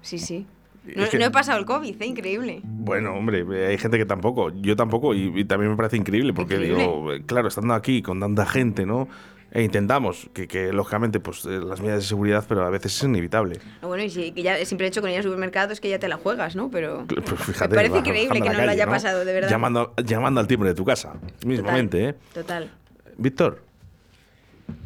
Sí, 0.00 0.18
sí. 0.20 0.46
No, 0.94 1.02
Es 1.02 1.10
que- 1.10 1.18
no 1.18 1.24
he 1.24 1.30
pasado 1.32 1.58
el 1.58 1.64
COVID, 1.64 2.00
¿eh? 2.00 2.06
Increíble. 2.06 2.60
Bueno, 2.62 3.14
hombre, 3.14 3.44
hay 3.66 3.76
gente 3.78 3.98
que 3.98 4.06
tampoco, 4.06 4.50
yo 4.54 4.76
tampoco, 4.76 5.12
y, 5.12 5.32
y 5.40 5.44
también 5.44 5.72
me 5.72 5.76
parece 5.76 5.96
increíble, 5.96 6.32
porque 6.32 6.54
Increíble. 6.54 6.78
digo, 6.84 7.12
eh, 7.14 7.22
claro, 7.26 7.48
estando 7.48 7.74
aquí 7.74 8.00
con 8.00 8.20
tanta 8.20 8.46
gente, 8.46 8.86
¿no? 8.86 9.08
E 9.56 9.62
intentamos, 9.62 10.28
que, 10.34 10.46
que 10.46 10.70
lógicamente, 10.70 11.18
pues 11.18 11.46
eh, 11.46 11.58
las 11.66 11.80
medidas 11.80 12.00
de 12.02 12.06
seguridad, 12.06 12.44
pero 12.46 12.66
a 12.66 12.68
veces 12.68 12.94
es 12.94 13.02
inevitable. 13.04 13.58
Bueno, 13.80 14.02
y 14.04 14.10
sí, 14.10 14.32
que 14.32 14.42
ya 14.42 14.58
el 14.58 14.66
simple 14.66 14.86
hecho 14.86 15.00
con 15.00 15.08
ir 15.08 15.16
al 15.16 15.22
supermercado 15.22 15.72
es 15.72 15.80
que 15.80 15.88
ya 15.88 15.98
te 15.98 16.08
la 16.08 16.18
juegas, 16.18 16.54
¿no? 16.56 16.70
Pero 16.70 17.06
Pues 17.06 17.40
fíjate, 17.40 17.70
me 17.70 17.76
parece 17.76 17.96
increíble 17.98 18.42
que 18.42 18.50
no 18.50 18.62
lo 18.62 18.70
haya 18.70 18.86
pasado, 18.86 19.24
de 19.24 19.32
verdad. 19.32 19.48
Llamando, 19.48 19.94
llamando 20.04 20.40
al 20.40 20.46
timbre 20.46 20.68
de 20.68 20.74
tu 20.74 20.84
casa, 20.84 21.14
mismamente, 21.46 22.08
¿eh? 22.10 22.14
Total. 22.34 22.70
Víctor, 23.16 23.62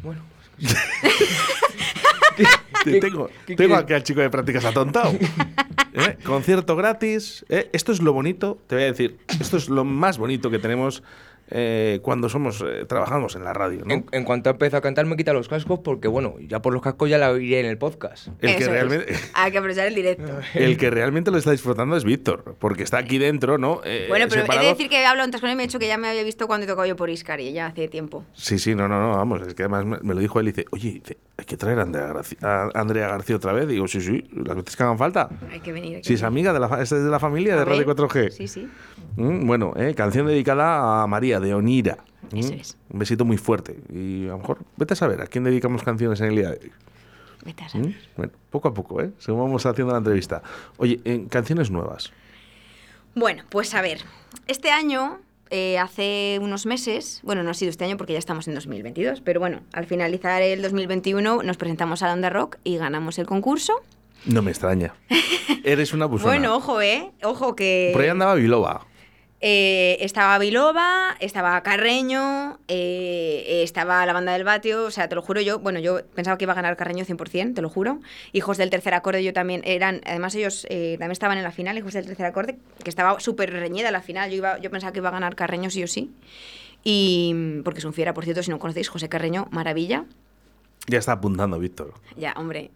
Bueno, 0.03 0.21
¿Qué- 2.83 2.99
tengo, 2.99 3.29
qué 3.45 3.55
tengo 3.55 3.75
aquí 3.75 3.93
al 3.93 4.03
chico 4.03 4.21
de 4.21 4.29
prácticas 4.29 4.63
atontado. 4.65 5.11
¿Eh? 5.93 6.17
Concierto 6.23 6.75
gratis. 6.75 7.45
¿eh? 7.49 7.69
Esto 7.73 7.91
es 7.91 8.01
lo 8.01 8.13
bonito, 8.13 8.57
te 8.67 8.75
voy 8.75 8.85
a 8.85 8.87
decir, 8.87 9.19
esto 9.39 9.57
es 9.57 9.69
lo 9.69 9.83
más 9.83 10.17
bonito 10.17 10.49
que 10.49 10.57
tenemos 10.59 11.03
eh, 11.51 11.99
cuando 12.01 12.29
somos 12.29 12.63
eh, 12.65 12.85
trabajamos 12.87 13.35
en 13.35 13.43
la 13.43 13.53
radio, 13.53 13.83
¿no? 13.85 13.93
en, 13.93 14.05
en 14.11 14.23
cuanto 14.23 14.49
empezó 14.49 14.77
a 14.77 14.81
cantar 14.81 15.05
me 15.05 15.15
quita 15.17 15.33
los 15.33 15.47
cascos 15.47 15.79
porque, 15.79 16.07
bueno, 16.07 16.35
ya 16.39 16.61
por 16.61 16.73
los 16.73 16.81
cascos 16.81 17.09
ya 17.09 17.17
la 17.17 17.29
oiré 17.31 17.59
en 17.59 17.65
el 17.65 17.77
podcast. 17.77 18.29
El 18.41 18.55
que 18.55 18.63
es. 18.63 18.69
realmente... 18.69 19.13
Hay 19.33 19.51
que 19.51 19.57
aprovechar 19.57 19.87
el 19.87 19.95
directo. 19.95 20.39
El 20.53 20.77
que 20.77 20.89
realmente 20.89 21.29
lo 21.31 21.37
está 21.37 21.51
disfrutando 21.51 21.95
es 21.97 22.03
Víctor, 22.03 22.55
porque 22.59 22.83
está 22.83 22.97
aquí 22.97 23.17
dentro, 23.17 23.57
¿no? 23.57 23.81
Eh, 23.83 24.05
Bueno, 24.07 24.25
pero 24.29 24.41
he 24.41 24.43
separado. 24.43 24.65
de 24.67 24.73
decir 24.73 24.89
que 24.89 25.05
hablo 25.05 25.23
antes 25.23 25.41
con 25.41 25.49
él 25.49 25.53
y 25.53 25.57
me 25.57 25.63
ha 25.63 25.65
dicho 25.67 25.79
que 25.79 25.87
ya 25.87 25.97
me 25.97 26.07
había 26.07 26.23
visto 26.23 26.47
cuando 26.47 26.65
he 26.65 26.67
tocado 26.67 26.87
yo 26.87 26.95
por 26.95 27.09
Iscari, 27.09 27.51
ya 27.53 27.67
hace 27.67 27.87
tiempo. 27.87 28.23
Sí, 28.33 28.57
sí, 28.59 28.73
no, 28.75 28.87
no, 28.87 28.99
no, 29.01 29.17
vamos, 29.17 29.41
es 29.45 29.53
que 29.53 29.63
además 29.63 29.85
me, 29.85 29.97
me 30.01 30.13
lo 30.13 30.19
dijo 30.21 30.39
él 30.39 30.47
y 30.47 30.51
dice, 30.51 30.65
oye, 30.71 30.91
dice, 30.93 31.17
hay 31.41 31.45
que 31.45 31.57
traer 31.57 31.79
a 31.79 31.81
Andrea, 31.81 32.07
García, 32.13 32.37
a 32.41 32.69
Andrea 32.75 33.07
García 33.07 33.35
otra 33.35 33.51
vez. 33.51 33.67
Digo, 33.67 33.87
sí, 33.87 33.99
sí, 33.99 34.23
las 34.33 34.55
veces 34.55 34.75
que 34.75 34.83
hagan 34.83 34.97
falta. 34.97 35.27
Hay 35.51 35.59
que 35.59 35.71
venir. 35.71 35.95
hay 35.95 36.01
que 36.01 36.07
Si 36.07 36.13
es 36.13 36.21
venir. 36.21 36.27
amiga 36.27 36.53
de 36.53 36.59
la, 36.59 36.81
es 36.81 36.89
de 36.91 36.99
la 37.09 37.19
familia 37.19 37.55
de 37.55 37.65
Radio 37.65 37.85
ver. 37.85 37.95
4G. 37.95 38.29
Sí, 38.31 38.47
sí. 38.47 38.69
Mm, 39.17 39.45
bueno, 39.47 39.73
eh, 39.75 39.93
canción 39.95 40.27
dedicada 40.27 41.03
a 41.03 41.07
María 41.07 41.39
de 41.39 41.53
Onira. 41.53 41.97
Mm, 42.31 42.37
Eso 42.37 42.53
es. 42.53 42.77
Un 42.89 42.99
besito 42.99 43.25
muy 43.25 43.37
fuerte. 43.37 43.75
Y 43.91 44.25
a 44.27 44.31
lo 44.31 44.37
mejor, 44.37 44.59
vete 44.77 44.93
a 44.93 44.95
saber 44.95 45.21
a 45.21 45.27
quién 45.27 45.43
dedicamos 45.43 45.83
canciones 45.83 46.21
en 46.21 46.27
el 46.27 46.35
día 46.35 46.49
de 46.51 46.59
hoy. 46.61 46.71
Vete 47.43 47.63
a 47.63 47.69
saber. 47.69 47.87
Mm, 47.87 47.93
Bueno, 48.17 48.33
poco 48.51 48.67
a 48.67 48.73
poco, 48.73 49.01
¿eh? 49.01 49.11
Según 49.17 49.41
vamos 49.41 49.65
haciendo 49.65 49.91
la 49.93 49.97
entrevista. 49.97 50.43
Oye, 50.77 51.01
en 51.05 51.27
canciones 51.27 51.71
nuevas. 51.71 52.11
Bueno, 53.15 53.43
pues 53.49 53.73
a 53.73 53.81
ver, 53.81 53.99
este 54.47 54.69
año, 54.71 55.19
eh, 55.51 55.77
hace 55.77 56.39
unos 56.41 56.65
meses, 56.65 57.19
bueno, 57.23 57.43
no 57.43 57.51
ha 57.51 57.53
sido 57.53 57.69
este 57.69 57.85
año 57.85 57.97
porque 57.97 58.13
ya 58.13 58.19
estamos 58.19 58.47
en 58.47 58.55
2022, 58.55 59.21
pero 59.21 59.39
bueno, 59.39 59.59
al 59.73 59.85
finalizar 59.85 60.41
el 60.41 60.61
2021 60.61 61.43
nos 61.43 61.57
presentamos 61.57 62.01
a 62.01 62.07
la 62.07 62.13
Onda 62.13 62.29
Rock 62.29 62.57
y 62.63 62.77
ganamos 62.77 63.19
el 63.19 63.25
concurso. 63.25 63.73
No 64.25 64.41
me 64.41 64.51
extraña. 64.51 64.93
Eres 65.63 65.93
una. 65.93 66.05
Bueno, 66.05 66.55
ojo, 66.55 66.81
¿eh? 66.81 67.11
Ojo 67.23 67.55
que... 67.55 67.89
Por 67.93 68.01
ahí 68.01 68.09
andaba 68.09 68.35
Biloba. 68.35 68.87
Eh, 69.43 69.97
estaba 70.01 70.37
Biloba, 70.37 71.15
estaba 71.19 71.61
Carreño, 71.63 72.59
eh, 72.67 73.61
estaba 73.63 74.05
la 74.05 74.13
banda 74.13 74.33
del 74.33 74.43
Batio, 74.43 74.83
o 74.85 74.91
sea, 74.91 75.09
te 75.09 75.15
lo 75.15 75.23
juro 75.23 75.41
yo, 75.41 75.57
bueno, 75.57 75.79
yo 75.79 76.05
pensaba 76.13 76.37
que 76.37 76.45
iba 76.45 76.53
a 76.53 76.55
ganar 76.55 76.77
Carreño 76.77 77.05
100%, 77.05 77.55
te 77.55 77.61
lo 77.63 77.69
juro. 77.69 77.99
Hijos 78.33 78.57
del 78.57 78.69
tercer 78.69 78.93
acorde 78.93 79.23
yo 79.23 79.33
también 79.33 79.61
eran, 79.65 80.01
además 80.05 80.35
ellos 80.35 80.67
eh, 80.69 80.95
también 80.99 81.11
estaban 81.13 81.39
en 81.39 81.43
la 81.43 81.51
final, 81.51 81.75
Hijos 81.75 81.93
del 81.93 82.05
tercer 82.05 82.27
acorde, 82.27 82.59
que 82.83 82.89
estaba 82.91 83.19
súper 83.19 83.49
reñida 83.51 83.89
la 83.89 84.01
final, 84.03 84.29
yo, 84.29 84.37
iba, 84.37 84.59
yo 84.59 84.69
pensaba 84.69 84.93
que 84.93 84.99
iba 84.99 85.09
a 85.09 85.13
ganar 85.13 85.35
Carreño 85.35 85.71
sí 85.71 85.83
o 85.83 85.87
sí. 85.87 86.11
Y 86.83 87.33
porque 87.63 87.79
es 87.79 87.85
un 87.85 87.93
fiera, 87.93 88.13
por 88.13 88.23
cierto, 88.25 88.43
si 88.43 88.51
no 88.51 88.59
conocéis, 88.59 88.89
José 88.89 89.09
Carreño, 89.09 89.47
maravilla. 89.51 90.05
Ya 90.87 90.99
está 90.99 91.13
apuntando, 91.13 91.57
Víctor. 91.57 91.93
Ya, 92.15 92.33
hombre. 92.37 92.69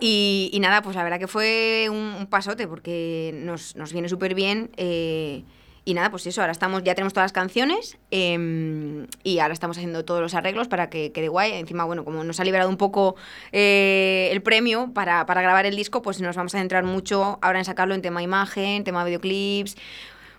Y, 0.00 0.48
y 0.52 0.60
nada, 0.60 0.80
pues 0.80 0.96
la 0.96 1.02
verdad 1.02 1.18
que 1.18 1.28
fue 1.28 1.88
un, 1.90 1.96
un 1.98 2.26
pasote 2.28 2.66
porque 2.68 3.32
nos, 3.34 3.74
nos 3.76 3.92
viene 3.92 4.08
súper 4.08 4.34
bien. 4.34 4.70
eh, 4.76 5.44
y 5.88 5.94
nada, 5.94 6.10
pues 6.10 6.26
eso, 6.26 6.42
ahora 6.42 6.52
estamos, 6.52 6.84
ya 6.84 6.94
tenemos 6.94 7.14
todas 7.14 7.24
las 7.24 7.32
canciones 7.32 7.96
em, 8.10 9.06
y 9.24 9.38
ahora 9.38 9.54
estamos 9.54 9.78
haciendo 9.78 10.04
todos 10.04 10.20
los 10.20 10.34
arreglos 10.34 10.68
para 10.68 10.90
que 10.90 11.12
quede 11.12 11.28
guay. 11.28 11.52
Encima, 11.52 11.84
bueno, 11.84 12.04
como 12.04 12.22
nos 12.24 12.38
ha 12.40 12.44
liberado 12.44 12.68
un 12.68 12.76
poco 12.76 13.16
eh, 13.52 14.28
el 14.30 14.42
premio 14.42 14.90
para, 14.92 15.24
para 15.24 15.40
grabar 15.40 15.64
el 15.64 15.76
disco, 15.76 16.02
pues 16.02 16.20
nos 16.20 16.36
vamos 16.36 16.54
a 16.54 16.58
centrar 16.58 16.84
mucho 16.84 17.38
ahora 17.40 17.58
en 17.60 17.64
sacarlo 17.64 17.94
en 17.94 18.02
tema 18.02 18.22
imagen, 18.22 18.84
tema 18.84 19.02
videoclips, 19.02 19.78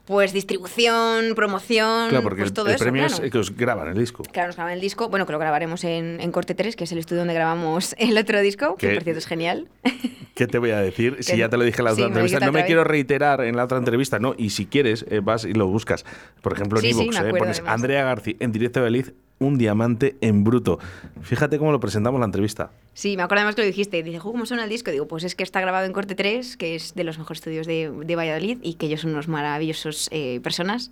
pues 0.09 0.33
distribución, 0.33 1.35
promoción, 1.35 2.09
Claro, 2.09 2.23
porque 2.23 2.39
pues 2.41 2.49
el, 2.49 2.53
todo 2.55 2.65
el 2.69 2.73
eso. 2.73 2.83
premio 2.83 3.05
claro. 3.05 3.23
es 3.23 3.31
que 3.31 3.37
os 3.37 3.55
graban 3.55 3.89
el 3.89 3.93
disco. 3.95 4.23
Claro, 4.23 4.47
nos 4.47 4.55
graban 4.55 4.73
el 4.73 4.81
disco. 4.81 5.07
Bueno, 5.07 5.27
que 5.27 5.33
lo 5.33 5.37
grabaremos 5.37 5.83
en, 5.83 6.19
en 6.19 6.31
Corte 6.31 6.55
3, 6.55 6.75
que 6.75 6.85
es 6.85 6.91
el 6.91 6.97
estudio 6.97 7.19
donde 7.21 7.35
grabamos 7.35 7.93
el 7.99 8.17
otro 8.17 8.41
disco, 8.41 8.75
que 8.75 8.87
Que- 8.87 8.93
por 8.95 9.03
cierto 9.03 9.19
es 9.19 9.27
genial. 9.27 9.67
¿Qué 10.33 10.47
te 10.47 10.57
voy 10.57 10.71
a 10.71 10.79
decir? 10.79 11.17
Si 11.21 11.37
ya 11.37 11.47
te 11.49 11.57
lo 11.57 11.63
dije 11.63 11.77
en 11.81 11.85
la 11.85 11.91
sí, 11.91 12.01
otra 12.01 12.07
entrevista, 12.07 12.39
no 12.43 12.51
me 12.51 12.65
quiero 12.65 12.83
reiterar 12.83 13.41
en 13.41 13.55
la 13.55 13.65
otra 13.65 13.77
entrevista, 13.77 14.17
no. 14.17 14.33
Y 14.35 14.49
si 14.49 14.65
quieres, 14.65 15.05
eh, 15.11 15.19
vas 15.23 15.45
y 15.45 15.53
lo 15.53 15.67
buscas. 15.67 16.03
Por 16.41 16.53
ejemplo, 16.53 16.79
en 16.79 16.85
Sí, 16.85 16.89
eh, 16.89 16.95
pones 17.37 17.59
además. 17.59 17.61
Andrea 17.67 18.03
García 18.03 18.33
en 18.39 18.51
directo 18.51 18.81
de 18.83 18.89
Liz, 18.89 19.13
un 19.39 19.57
diamante 19.57 20.17
en 20.21 20.43
bruto. 20.43 20.79
Fíjate 21.21 21.57
cómo 21.57 21.71
lo 21.71 21.79
presentamos 21.79 22.19
la 22.19 22.25
entrevista. 22.25 22.71
Sí, 22.93 23.15
me 23.15 23.23
acuerdo 23.23 23.41
además 23.41 23.55
que 23.55 23.61
lo 23.61 23.67
dijiste. 23.67 24.03
Dice, 24.03 24.19
"Jo, 24.19 24.31
¿cómo 24.31 24.45
suena 24.45 24.65
el 24.65 24.69
disco? 24.69 24.91
Digo, 24.91 25.07
pues 25.07 25.23
es 25.23 25.35
que 25.35 25.43
está 25.43 25.61
grabado 25.61 25.85
en 25.85 25.93
Corte 25.93 26.15
3, 26.15 26.57
que 26.57 26.75
es 26.75 26.93
de 26.95 27.03
los 27.03 27.17
mejores 27.17 27.39
estudios 27.39 27.65
de, 27.65 28.15
Valladolid 28.15 28.59
y 28.61 28.73
que 28.75 28.87
ellos 28.87 29.01
son 29.01 29.11
unos 29.11 29.27
maravillosos 29.27 30.09
eh, 30.11 30.39
personas. 30.43 30.91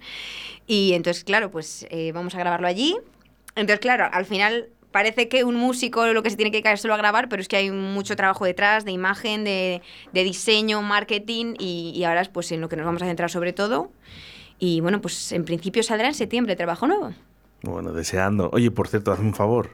Y 0.66 0.94
entonces, 0.94 1.24
claro, 1.24 1.52
pues 1.52 1.86
eh, 1.90 2.12
vamos 2.14 2.36
a 2.36 2.40
grabarlo 2.40 2.68
allí. 2.68 2.96
Entonces, 3.56 3.80
claro, 3.80 4.08
al 4.12 4.26
final 4.26 4.70
parece 4.92 5.28
que 5.28 5.44
un 5.44 5.56
músico 5.56 6.08
lo 6.08 6.24
que 6.24 6.30
se 6.30 6.38
tiene 6.38 6.52
que 6.52 6.62
caer 6.62 6.78
solo 6.78 6.94
a 6.94 6.98
grabar, 6.98 7.28
pero 7.30 7.42
es 7.42 7.48
que 7.48 7.58
hay 7.58 7.72
mucho 7.72 8.16
trabajo 8.16 8.46
detrás 8.46 8.86
de 8.86 8.92
imagen, 8.92 9.44
de, 9.44 9.82
de 10.14 10.24
diseño, 10.24 10.82
marketing 10.82 11.56
y, 11.60 11.92
y 11.96 12.04
ahora 12.06 12.22
es 12.22 12.30
pues 12.30 12.52
en 12.52 12.62
lo 12.62 12.70
que 12.70 12.78
nos 12.78 12.86
vamos 12.86 13.02
a 13.02 13.06
centrar 13.06 13.30
sobre 13.30 13.54
todo. 13.54 13.92
Y 14.60 14.80
bueno, 14.82 15.02
pues 15.02 15.32
en 15.34 15.46
principio 15.46 15.84
saldrá 15.84 16.08
en 16.08 16.14
septiembre 16.14 16.56
trabajo 16.56 16.88
nuevo. 16.88 17.14
Bueno, 17.64 17.92
deseando. 17.94 18.50
Oye, 18.54 18.72
por 18.72 18.88
cierto, 18.88 19.12
hazme 19.12 19.28
un 19.28 19.34
favor. 19.34 19.70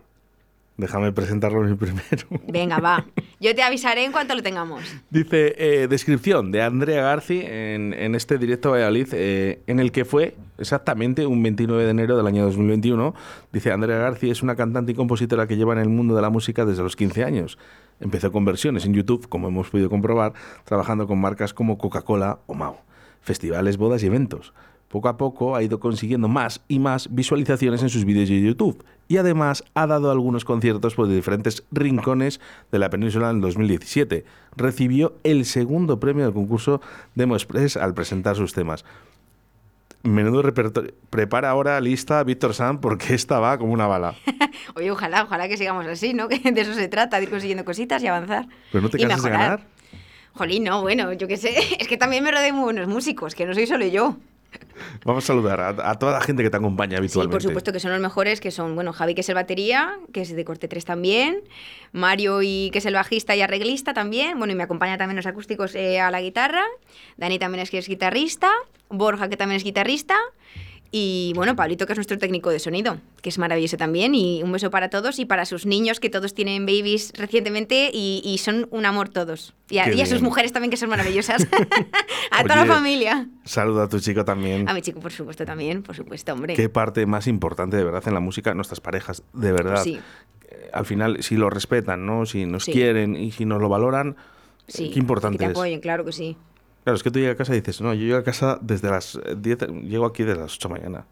Déjame 0.75 1.11
presentarlo 1.11 1.61
a 1.61 1.63
mí 1.63 1.75
primero. 1.77 2.27
Venga, 2.47 2.79
va. 2.79 3.05
Yo 3.39 3.53
te 3.53 3.61
avisaré 3.61 4.05
en 4.05 4.11
cuanto 4.11 4.33
lo 4.33 4.41
tengamos. 4.41 4.81
Dice, 5.09 5.53
eh, 5.57 5.87
descripción 5.87 6.51
de 6.51 6.61
Andrea 6.63 7.03
Garci 7.03 7.41
en, 7.43 7.93
en 7.93 8.15
este 8.15 8.37
directo 8.37 8.71
Valladolid, 8.71 9.07
eh, 9.13 9.61
en 9.67 9.79
el 9.79 9.91
que 9.91 10.05
fue 10.05 10.35
exactamente 10.57 11.27
un 11.27 11.43
29 11.43 11.83
de 11.83 11.91
enero 11.91 12.17
del 12.17 12.25
año 12.25 12.43
2021. 12.45 13.13
Dice, 13.51 13.71
Andrea 13.71 13.97
Garci 13.97 14.31
es 14.31 14.41
una 14.41 14.55
cantante 14.55 14.93
y 14.93 14.95
compositora 14.95 15.45
que 15.47 15.57
lleva 15.57 15.73
en 15.73 15.79
el 15.79 15.89
mundo 15.89 16.15
de 16.15 16.21
la 16.21 16.29
música 16.31 16.65
desde 16.65 16.81
los 16.81 16.95
15 16.95 17.23
años. 17.23 17.59
Empezó 17.99 18.31
con 18.31 18.43
versiones 18.43 18.85
en 18.85 18.93
YouTube, 18.93 19.29
como 19.29 19.49
hemos 19.49 19.69
podido 19.69 19.89
comprobar, 19.89 20.33
trabajando 20.63 21.05
con 21.05 21.21
marcas 21.21 21.53
como 21.53 21.77
Coca-Cola 21.77 22.39
o 22.47 22.55
Mao, 22.55 22.81
festivales, 23.21 23.77
bodas 23.77 24.01
y 24.01 24.07
eventos. 24.07 24.53
Poco 24.93 25.09
a 25.09 25.17
poco 25.17 25.55
ha 25.55 25.63
ido 25.63 25.79
consiguiendo 25.79 26.27
más 26.27 26.61
y 26.67 26.77
más 26.77 27.07
visualizaciones 27.09 27.81
en 27.81 27.89
sus 27.89 28.05
vídeos 28.05 28.29
de 28.29 28.39
YouTube 28.39 28.85
y 29.07 29.17
además 29.17 29.63
ha 29.73 29.87
dado 29.87 30.11
algunos 30.11 30.45
conciertos 30.45 30.93
por 30.93 31.07
diferentes 31.07 31.63
rincones 31.71 32.39
de 32.71 32.77
la 32.77 32.91
península 32.91 33.31
en 33.31 33.41
2017. 33.41 34.23
Recibió 34.55 35.15
el 35.23 35.45
segundo 35.45 35.99
premio 35.99 36.25
del 36.25 36.33
concurso 36.35 36.79
Demo 37.15 37.33
Express 37.33 37.75
al 37.75 37.95
presentar 37.95 38.35
sus 38.35 38.53
temas. 38.53 38.85
Menudo 40.03 40.43
repertorio. 40.43 40.93
Prepara 41.09 41.49
ahora 41.49 41.81
lista 41.81 42.23
Víctor 42.23 42.53
Sam 42.53 42.79
porque 42.79 43.15
esta 43.15 43.39
va 43.39 43.57
como 43.57 43.73
una 43.73 43.87
bala. 43.87 44.13
Oye, 44.75 44.91
ojalá, 44.91 45.23
ojalá 45.23 45.47
que 45.47 45.57
sigamos 45.57 45.87
así, 45.87 46.13
¿no? 46.13 46.27
Que 46.29 46.51
de 46.51 46.61
eso 46.61 46.75
se 46.75 46.87
trata, 46.87 47.17
de 47.17 47.23
ir 47.23 47.29
consiguiendo 47.31 47.65
cositas 47.65 48.03
y 48.03 48.05
avanzar. 48.05 48.47
Pero 48.71 48.83
no 48.83 48.89
te 48.91 48.99
cansas 48.99 49.23
de 49.23 49.29
ganar. 49.31 49.65
Jolín, 50.33 50.63
no, 50.63 50.81
bueno, 50.81 51.13
yo 51.13 51.27
qué 51.27 51.37
sé. 51.37 51.55
Es 51.79 51.87
que 51.87 51.97
también 51.97 52.23
me 52.23 52.29
rodeo 52.29 52.45
de 52.45 52.53
muy 52.53 52.65
buenos 52.65 52.87
músicos, 52.87 53.33
que 53.33 53.47
no 53.47 53.55
soy 53.55 53.65
solo 53.65 53.87
yo. 53.87 54.17
Vamos 55.05 55.23
a 55.23 55.27
saludar 55.27 55.59
a, 55.61 55.69
a 55.91 55.99
toda 55.99 56.13
la 56.13 56.21
gente 56.21 56.43
que 56.43 56.49
te 56.49 56.57
acompaña 56.57 56.91
Sí, 56.91 56.99
habitualmente. 56.99 57.33
por 57.33 57.41
supuesto 57.41 57.71
que 57.73 57.79
son 57.79 57.91
los 57.91 57.99
mejores, 57.99 58.39
que 58.41 58.51
son, 58.51 58.75
bueno, 58.75 58.93
Javi, 58.93 59.15
que 59.15 59.21
es 59.21 59.29
el 59.29 59.35
batería, 59.35 59.97
que 60.13 60.21
es 60.21 60.35
de 60.35 60.45
corte 60.45 60.67
3 60.67 60.85
también, 60.85 61.41
Mario, 61.91 62.41
y 62.41 62.69
que 62.71 62.79
es 62.79 62.85
el 62.85 62.93
bajista 62.93 63.35
y 63.35 63.41
arreglista 63.41 63.93
también, 63.93 64.37
bueno, 64.37 64.53
y 64.53 64.55
me 64.55 64.63
acompaña 64.63 64.97
también 64.97 65.15
los 65.17 65.25
acústicos 65.25 65.75
eh, 65.75 65.99
a 65.99 66.11
la 66.11 66.21
guitarra, 66.21 66.63
Dani 67.17 67.39
también 67.39 67.61
es 67.63 67.69
que 67.71 67.77
es 67.77 67.87
guitarrista, 67.87 68.51
Borja, 68.89 69.29
que 69.29 69.37
también 69.37 69.57
es 69.57 69.63
guitarrista, 69.63 70.15
y 70.95 71.33
bueno, 71.35 71.55
Pablito, 71.55 71.87
que 71.87 71.93
es 71.93 71.97
nuestro 71.97 72.19
técnico 72.19 72.51
de 72.51 72.59
sonido, 72.59 72.99
que 73.23 73.29
es 73.29 73.39
maravilloso 73.39 73.77
también, 73.77 74.13
y 74.13 74.43
un 74.43 74.51
beso 74.51 74.69
para 74.69 74.91
todos 74.91 75.17
y 75.17 75.25
para 75.25 75.45
sus 75.45 75.65
niños, 75.65 75.99
que 75.99 76.11
todos 76.11 76.35
tienen 76.35 76.67
babies 76.67 77.11
recientemente 77.17 77.89
y, 77.91 78.21
y 78.23 78.37
son 78.37 78.67
un 78.69 78.85
amor 78.85 79.09
todos. 79.09 79.55
Y 79.69 79.79
a, 79.79 79.91
y 79.91 79.99
a 80.01 80.05
sus 80.05 80.21
mujeres 80.21 80.53
también, 80.53 80.69
que 80.69 80.77
son 80.77 80.89
maravillosas. 80.89 81.47
a 82.31 82.43
toda 82.43 82.55
la 82.57 82.61
Oye, 82.61 82.71
familia. 82.71 83.27
Saluda 83.43 83.85
a 83.85 83.89
tu 83.89 83.99
chico 83.99 84.23
también. 84.23 84.69
A 84.69 84.73
mi 84.75 84.83
chico, 84.83 84.99
por 84.99 85.11
supuesto, 85.11 85.45
también, 85.45 85.81
por 85.81 85.95
supuesto, 85.95 86.31
hombre. 86.31 86.53
Qué 86.53 86.69
parte 86.69 87.07
más 87.07 87.25
importante 87.25 87.75
de 87.75 87.83
verdad 87.83 88.03
en 88.07 88.13
la 88.13 88.19
música, 88.19 88.53
nuestras 88.53 88.79
parejas, 88.79 89.23
de 89.33 89.51
verdad. 89.51 89.83
Sí. 89.83 89.99
Eh, 90.47 90.69
Al 90.73 90.85
final, 90.85 91.23
si 91.23 91.37
lo 91.37 91.49
respetan, 91.49 92.05
¿no? 92.05 92.27
Si 92.27 92.45
nos 92.45 92.65
Sí. 92.65 92.71
quieren 92.71 93.15
y 93.15 93.31
si 93.31 93.45
nos 93.45 93.59
lo 93.59 93.67
valoran, 93.67 94.15
Sí, 94.67 94.91
qué 94.93 94.99
importante 94.99 95.37
que 95.39 95.45
te 95.45 95.51
es. 95.51 95.57
apoyen, 95.57 95.79
claro 95.81 96.05
que 96.05 96.11
sí. 96.13 96.37
Claro, 96.83 96.97
es 96.97 97.03
que 97.03 97.11
tú 97.11 97.19
llegas 97.19 97.35
a 97.35 97.37
casa 97.37 97.53
y 97.53 97.61
dices, 97.61 97.81
no, 97.81 97.93
yo 97.93 98.01
llego 98.01 98.17
a 98.17 98.23
casa 98.23 98.59
desde 98.61 98.89
las 98.89 99.15
eh, 99.15 99.35
10, 99.37 99.67
llego 99.83 100.05
aquí 100.05 100.23
desde 100.23 100.41
las 100.41 100.55
8 100.55 100.67
de 100.67 100.73
la 100.73 100.79
mañana. 100.79 101.05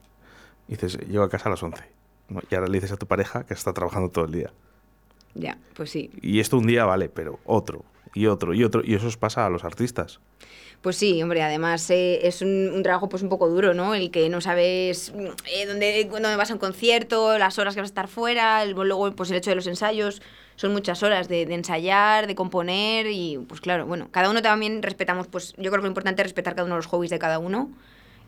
Y 0.67 0.71
dices, 0.71 0.97
llego 1.07 1.23
a 1.23 1.29
casa 1.29 1.47
a 1.47 1.51
las 1.51 1.63
11. 1.63 1.83
¿no? 2.29 2.41
Y 2.49 2.55
ahora 2.55 2.67
le 2.67 2.73
dices 2.73 2.91
a 2.91 2.97
tu 2.97 3.07
pareja 3.07 3.45
que 3.45 3.53
está 3.53 3.71
trabajando 3.73 4.09
todo 4.09 4.25
el 4.25 4.31
día. 4.31 4.51
Ya, 5.33 5.57
pues 5.75 5.91
sí. 5.91 6.11
Y 6.21 6.39
esto 6.39 6.57
un 6.57 6.67
día 6.67 6.85
vale, 6.85 7.07
pero 7.07 7.39
otro, 7.45 7.85
y 8.13 8.25
otro, 8.25 8.53
y 8.53 8.63
otro. 8.63 8.81
Y 8.83 8.95
eso 8.95 9.07
os 9.07 9.17
pasa 9.17 9.45
a 9.45 9.49
los 9.49 9.63
artistas. 9.63 10.19
Pues 10.81 10.97
sí, 10.97 11.21
hombre, 11.21 11.43
además 11.43 11.87
eh, 11.91 12.27
es 12.27 12.41
un, 12.41 12.71
un 12.73 12.81
trabajo 12.81 13.07
pues 13.07 13.21
un 13.21 13.29
poco 13.29 13.47
duro, 13.47 13.73
¿no? 13.75 13.93
El 13.93 14.09
que 14.09 14.29
no 14.29 14.41
sabes 14.41 15.13
mm, 15.15 15.25
eh, 15.53 15.65
dónde, 15.67 16.05
dónde 16.11 16.35
vas 16.35 16.49
a 16.49 16.53
un 16.53 16.59
concierto, 16.59 17.37
las 17.37 17.59
horas 17.59 17.75
que 17.75 17.81
vas 17.81 17.89
a 17.89 17.91
estar 17.93 18.07
fuera, 18.07 18.63
el- 18.63 18.71
luego 18.71 19.11
pues 19.15 19.29
el 19.29 19.37
hecho 19.37 19.51
de 19.51 19.55
los 19.55 19.67
ensayos, 19.67 20.23
son 20.55 20.73
muchas 20.73 21.03
horas 21.03 21.27
de, 21.27 21.45
de 21.45 21.53
ensayar, 21.53 22.25
de 22.25 22.33
componer 22.33 23.05
y 23.07 23.37
pues 23.47 23.61
claro, 23.61 23.85
bueno, 23.85 24.07
cada 24.11 24.29
uno 24.31 24.41
también 24.41 24.81
respetamos, 24.81 25.27
pues 25.27 25.53
yo 25.57 25.69
creo 25.69 25.73
que 25.73 25.81
lo 25.83 25.87
importante 25.87 26.23
es 26.23 26.25
respetar 26.27 26.55
cada 26.55 26.65
uno 26.65 26.75
de 26.75 26.79
los 26.79 26.87
hobbies 26.87 27.11
de 27.11 27.19
cada 27.19 27.37
uno 27.37 27.69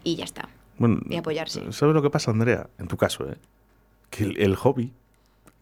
y 0.03 0.15
ya 0.15 0.23
está. 0.25 0.47
Bueno, 0.77 0.99
Y 1.09 1.15
apoyarse. 1.15 1.71
¿Sabes 1.71 1.95
lo 1.95 2.01
que 2.03 2.09
pasa, 2.11 2.29
Andrea? 2.31 2.67
En 2.77 2.87
tu 2.87 2.97
caso, 2.97 3.27
¿eh? 3.29 3.35
Que 4.11 4.25
el, 4.25 4.37
el 4.39 4.55
hobby 4.55 4.91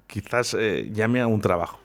quizás 0.07 0.55
eh, 0.59 0.89
llame 0.93 1.21
a 1.21 1.27
un 1.27 1.39
trabajo. 1.39 1.79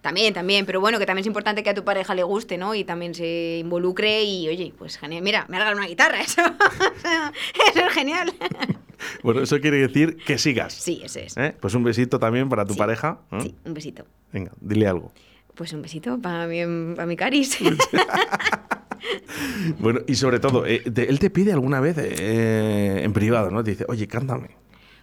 También, 0.00 0.32
también, 0.34 0.64
pero 0.66 0.80
bueno, 0.80 0.98
que 0.98 1.06
también 1.06 1.22
es 1.22 1.26
importante 1.26 1.62
que 1.62 1.70
a 1.70 1.74
tu 1.74 1.84
pareja 1.84 2.14
le 2.14 2.22
guste, 2.22 2.56
¿no? 2.58 2.74
Y 2.74 2.84
también 2.84 3.14
se 3.14 3.58
involucre 3.60 4.22
y, 4.24 4.48
oye, 4.48 4.72
pues 4.78 4.96
genial, 4.98 5.22
mira, 5.22 5.44
me 5.48 5.56
ha 5.56 5.60
regalado 5.60 5.78
una 5.78 5.88
guitarra, 5.88 6.20
eso, 6.22 6.42
eso 6.42 7.86
es 7.86 7.92
genial. 7.92 8.32
Bueno, 9.22 9.42
eso 9.42 9.60
quiere 9.60 9.76
decir 9.78 10.16
que 10.24 10.38
sigas. 10.38 10.72
Sí, 10.72 11.00
eso 11.04 11.18
es. 11.20 11.36
¿eh? 11.36 11.54
Pues 11.60 11.74
un 11.74 11.84
besito 11.84 12.18
también 12.18 12.48
para 12.48 12.64
tu 12.64 12.72
Sí. 12.72 12.78
pareja. 12.78 13.18
¿eh? 13.32 13.38
Sí, 13.42 13.54
un 13.64 13.74
besito. 13.74 14.04
Venga, 14.32 14.52
dile 14.60 14.86
algo. 14.88 15.12
Pues 15.54 15.72
un 15.72 15.82
besito 15.82 16.18
para 16.20 16.46
mi, 16.46 16.94
para 16.94 17.06
mi 17.06 17.16
caris. 17.16 17.58
Bueno, 19.78 20.00
y 20.06 20.14
sobre 20.16 20.40
todo, 20.40 20.66
eh, 20.66 20.82
él 20.84 21.18
te 21.18 21.30
pide 21.30 21.52
alguna 21.52 21.80
vez 21.80 21.96
eh, 21.98 23.02
en 23.04 23.12
privado, 23.12 23.50
¿no? 23.50 23.62
Te 23.62 23.70
dice, 23.72 23.84
oye, 23.88 24.08
cántame. 24.08 24.48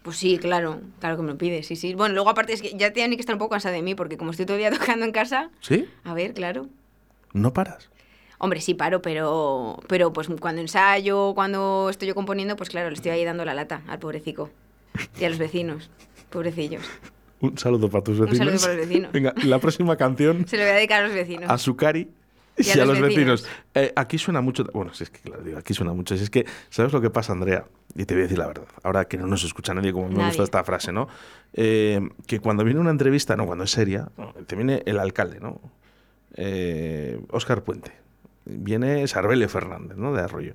Pues 0.03 0.17
sí, 0.17 0.37
claro, 0.37 0.81
claro 0.99 1.15
que 1.17 1.23
me 1.23 1.31
lo 1.31 1.37
pide, 1.37 1.63
sí, 1.63 1.75
sí. 1.75 1.93
Bueno, 1.95 2.13
luego 2.13 2.29
aparte 2.29 2.53
es 2.53 2.61
que 2.61 2.73
ya 2.77 2.91
tienen 2.93 3.15
que 3.17 3.21
estar 3.21 3.33
un 3.35 3.39
poco 3.39 3.51
cansada 3.51 3.73
de 3.73 3.81
mí, 3.81 3.95
porque 3.95 4.17
como 4.17 4.31
estoy 4.31 4.45
todo 4.45 4.57
el 4.57 4.61
día 4.61 4.71
tocando 4.77 5.05
en 5.05 5.11
casa, 5.11 5.49
¿Sí? 5.61 5.87
a 6.03 6.13
ver, 6.13 6.33
claro. 6.33 6.67
No 7.33 7.53
paras. 7.53 7.89
Hombre, 8.37 8.59
sí 8.59 8.73
paro, 8.73 9.01
pero, 9.01 9.79
pero 9.87 10.11
pues 10.11 10.27
cuando 10.41 10.59
ensayo, 10.61 11.33
cuando 11.33 11.89
estoy 11.89 12.09
yo 12.09 12.15
componiendo, 12.15 12.57
pues 12.57 12.69
claro, 12.69 12.89
le 12.89 12.95
estoy 12.95 13.11
ahí 13.11 13.23
dando 13.23 13.45
la 13.45 13.53
lata 13.53 13.81
al 13.87 13.99
pobrecico. 13.99 14.49
Y 15.19 15.23
a 15.23 15.29
los 15.29 15.37
vecinos, 15.39 15.89
pobrecillos. 16.29 16.83
Un 17.39 17.57
saludo 17.57 17.89
para 17.89 18.03
tus 18.03 18.19
Un 18.19 18.25
vecinos. 18.25 18.47
saludo 18.47 18.61
para 18.61 18.73
los 18.73 18.87
vecinos. 18.87 19.11
Venga, 19.13 19.33
la 19.45 19.59
próxima 19.59 19.95
canción 19.95 20.45
Se 20.47 20.57
lo 20.57 20.63
voy 20.63 20.71
a 20.71 20.75
dedicar 20.75 21.03
a 21.03 21.07
los 21.07 21.15
vecinos. 21.15 21.49
a 21.49 21.57
Sukari 21.57 22.09
y, 22.57 22.63
Y 22.67 22.71
a 22.71 22.85
los 22.85 22.99
los 22.99 23.07
vecinos. 23.07 23.41
vecinos. 23.43 23.47
Eh, 23.73 23.93
aquí 23.95 24.17
suena 24.17 24.41
mucho. 24.41 24.63
Bueno, 24.73 24.93
si 24.93 25.03
es 25.03 25.09
que 25.09 25.19
claro, 25.19 25.43
digo, 25.43 25.57
aquí 25.57 25.73
suena 25.73 25.93
mucho. 25.93 26.15
Si 26.17 26.23
es 26.23 26.29
que, 26.29 26.45
¿sabes 26.69 26.93
lo 26.93 27.01
que 27.01 27.09
pasa, 27.09 27.33
Andrea? 27.33 27.65
Y 27.95 28.05
te 28.05 28.13
voy 28.13 28.21
a 28.21 28.23
decir 28.23 28.37
la 28.37 28.47
verdad. 28.47 28.65
Ahora 28.83 29.05
que 29.05 29.17
no 29.17 29.27
nos 29.27 29.43
escucha 29.43 29.73
nadie, 29.73 29.93
como 29.93 30.09
me 30.09 30.25
gusta 30.25 30.43
esta 30.43 30.63
frase, 30.63 30.91
¿no? 30.91 31.07
Eh, 31.53 32.01
que 32.27 32.39
cuando 32.39 32.63
viene 32.63 32.79
una 32.79 32.91
entrevista, 32.91 33.35
no, 33.35 33.45
cuando 33.45 33.63
es 33.65 33.71
seria, 33.71 34.09
te 34.47 34.55
viene 34.55 34.81
el 34.85 34.99
alcalde, 34.99 35.39
¿no? 35.39 35.59
Eh, 36.35 37.19
Óscar 37.29 37.63
Puente. 37.63 37.91
Viene 38.45 39.07
Sarbelio 39.07 39.47
Fernández, 39.49 39.97
¿no? 39.97 40.13
De 40.13 40.21
Arroyo. 40.21 40.53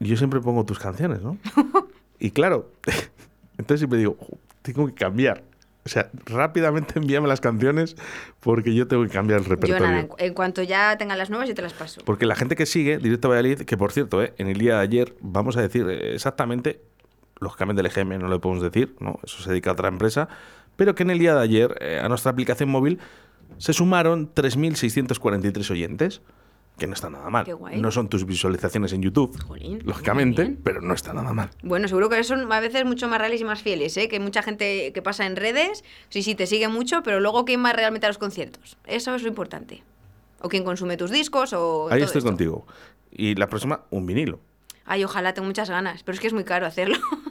Y 0.00 0.08
yo 0.08 0.16
siempre 0.16 0.40
pongo 0.40 0.64
tus 0.64 0.78
canciones, 0.78 1.22
¿no? 1.22 1.38
y 2.18 2.30
claro, 2.32 2.70
entonces 3.58 3.80
siempre 3.80 3.98
digo, 3.98 4.16
"Jo, 4.20 4.38
tengo 4.62 4.86
que 4.86 4.94
cambiar. 4.94 5.42
O 5.86 5.88
sea, 5.88 6.10
rápidamente 6.26 6.94
envíame 6.98 7.28
las 7.28 7.40
canciones 7.40 7.96
porque 8.40 8.74
yo 8.74 8.86
tengo 8.86 9.04
que 9.04 9.08
cambiar 9.08 9.38
el 9.40 9.44
yo 9.46 9.50
repertorio. 9.50 9.86
nada, 9.86 10.00
en, 10.00 10.06
cu- 10.08 10.16
en 10.18 10.34
cuanto 10.34 10.62
ya 10.62 10.98
tengan 10.98 11.16
las 11.16 11.30
nuevas, 11.30 11.48
yo 11.48 11.54
te 11.54 11.62
las 11.62 11.72
paso. 11.72 12.02
Porque 12.04 12.26
la 12.26 12.34
gente 12.34 12.56
que 12.56 12.66
sigue 12.66 12.98
Directo 12.98 13.28
a 13.28 13.30
Valladolid, 13.30 13.62
que 13.62 13.76
por 13.78 13.92
cierto, 13.92 14.22
eh, 14.22 14.34
en 14.36 14.48
el 14.48 14.58
día 14.58 14.74
de 14.76 14.82
ayer, 14.82 15.14
vamos 15.20 15.56
a 15.56 15.62
decir 15.62 15.86
eh, 15.88 16.14
exactamente, 16.14 16.80
lógicamente 17.40 17.80
el 17.80 17.86
EGM 17.86 18.18
no 18.18 18.28
lo 18.28 18.40
podemos 18.40 18.62
decir, 18.62 18.94
¿no? 19.00 19.18
eso 19.24 19.42
se 19.42 19.48
dedica 19.50 19.70
a 19.70 19.72
otra 19.74 19.88
empresa, 19.88 20.28
pero 20.76 20.94
que 20.94 21.04
en 21.04 21.10
el 21.10 21.18
día 21.18 21.34
de 21.34 21.40
ayer 21.42 21.76
eh, 21.80 22.00
a 22.02 22.08
nuestra 22.08 22.30
aplicación 22.32 22.68
móvil 22.68 22.98
se 23.58 23.72
sumaron 23.72 24.34
3.643 24.34 25.70
oyentes, 25.70 26.20
que 26.78 26.86
no 26.86 26.92
está 26.92 27.08
nada 27.08 27.30
mal. 27.30 27.44
Qué 27.44 27.54
guay. 27.54 27.80
No 27.80 27.90
son 27.90 28.08
tus 28.08 28.26
visualizaciones 28.26 28.92
en 28.92 29.02
YouTube, 29.02 29.40
Jolín, 29.42 29.80
lógicamente, 29.84 30.56
pero 30.62 30.80
no 30.82 30.92
está 30.94 31.12
nada 31.12 31.32
mal. 31.32 31.50
Bueno, 31.62 31.88
seguro 31.88 32.08
que 32.08 32.22
son 32.22 32.52
a 32.52 32.60
veces 32.60 32.84
mucho 32.84 33.08
más 33.08 33.18
reales 33.18 33.40
y 33.40 33.44
más 33.44 33.62
fieles, 33.62 33.96
¿eh? 33.96 34.08
Que 34.08 34.20
mucha 34.20 34.42
gente 34.42 34.92
que 34.92 35.02
pasa 35.02 35.24
en 35.26 35.36
redes, 35.36 35.84
sí, 36.10 36.22
sí, 36.22 36.34
te 36.34 36.46
sigue 36.46 36.68
mucho, 36.68 37.02
pero 37.02 37.20
luego 37.20 37.44
quién 37.44 37.64
va 37.64 37.72
realmente 37.72 38.06
a 38.06 38.10
los 38.10 38.18
conciertos. 38.18 38.76
Eso 38.86 39.14
es 39.14 39.22
lo 39.22 39.28
importante. 39.28 39.82
O 40.40 40.48
quién 40.48 40.64
consume 40.64 40.96
tus 40.96 41.10
discos 41.10 41.52
o... 41.54 41.88
Ahí 41.90 41.98
todo 42.00 42.04
estoy 42.06 42.18
esto. 42.18 42.28
contigo. 42.28 42.66
Y 43.10 43.34
la 43.36 43.48
próxima, 43.48 43.82
un 43.90 44.04
vinilo. 44.06 44.40
Ay, 44.84 45.02
ojalá, 45.02 45.32
tengo 45.32 45.46
muchas 45.46 45.70
ganas, 45.70 46.02
pero 46.02 46.14
es 46.14 46.20
que 46.20 46.26
es 46.26 46.32
muy 46.32 46.44
caro 46.44 46.66
hacerlo. 46.66 46.96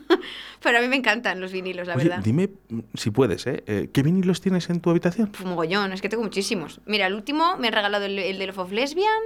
pero 0.65 0.80
a 0.80 0.82
mí 0.82 0.88
me 0.89 0.97
encantan 0.97 1.39
los 1.39 1.54
vinilos, 1.54 1.88
la 1.88 1.95
Oye, 1.95 2.10
verdad. 2.10 2.21
dime 2.23 2.49
mm, 2.69 2.80
si 2.95 3.12
puedes, 3.12 3.47
¿eh? 3.47 3.63
Eh, 3.67 3.89
¿Qué 3.93 4.04
vinilos 4.04 4.41
tienes 4.41 4.69
en 4.69 4.82
tu 4.82 4.89
habitación? 4.89 5.30
Puf, 5.30 5.45
mogollón, 5.45 5.93
es 5.93 6.01
que 6.01 6.10
tengo 6.10 6.23
muchísimos. 6.23 6.82
Mira, 6.86 7.08
el 7.08 7.13
último 7.13 7.56
me 7.58 7.67
han 7.67 7.73
regalado 7.73 8.04
el, 8.06 8.19
el 8.19 8.38
de 8.39 8.47
Love 8.47 8.60
of 8.60 8.71
Lesbian, 8.73 9.21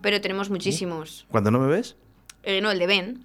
pero 0.00 0.20
tenemos 0.22 0.48
muchísimos. 0.48 1.26
Cuando 1.30 1.50
no 1.50 1.58
me 1.58 1.66
ves, 1.66 1.96
Eh, 2.44 2.60
no, 2.62 2.70
el 2.70 2.78
de 2.78 2.86
Ben. 2.86 3.20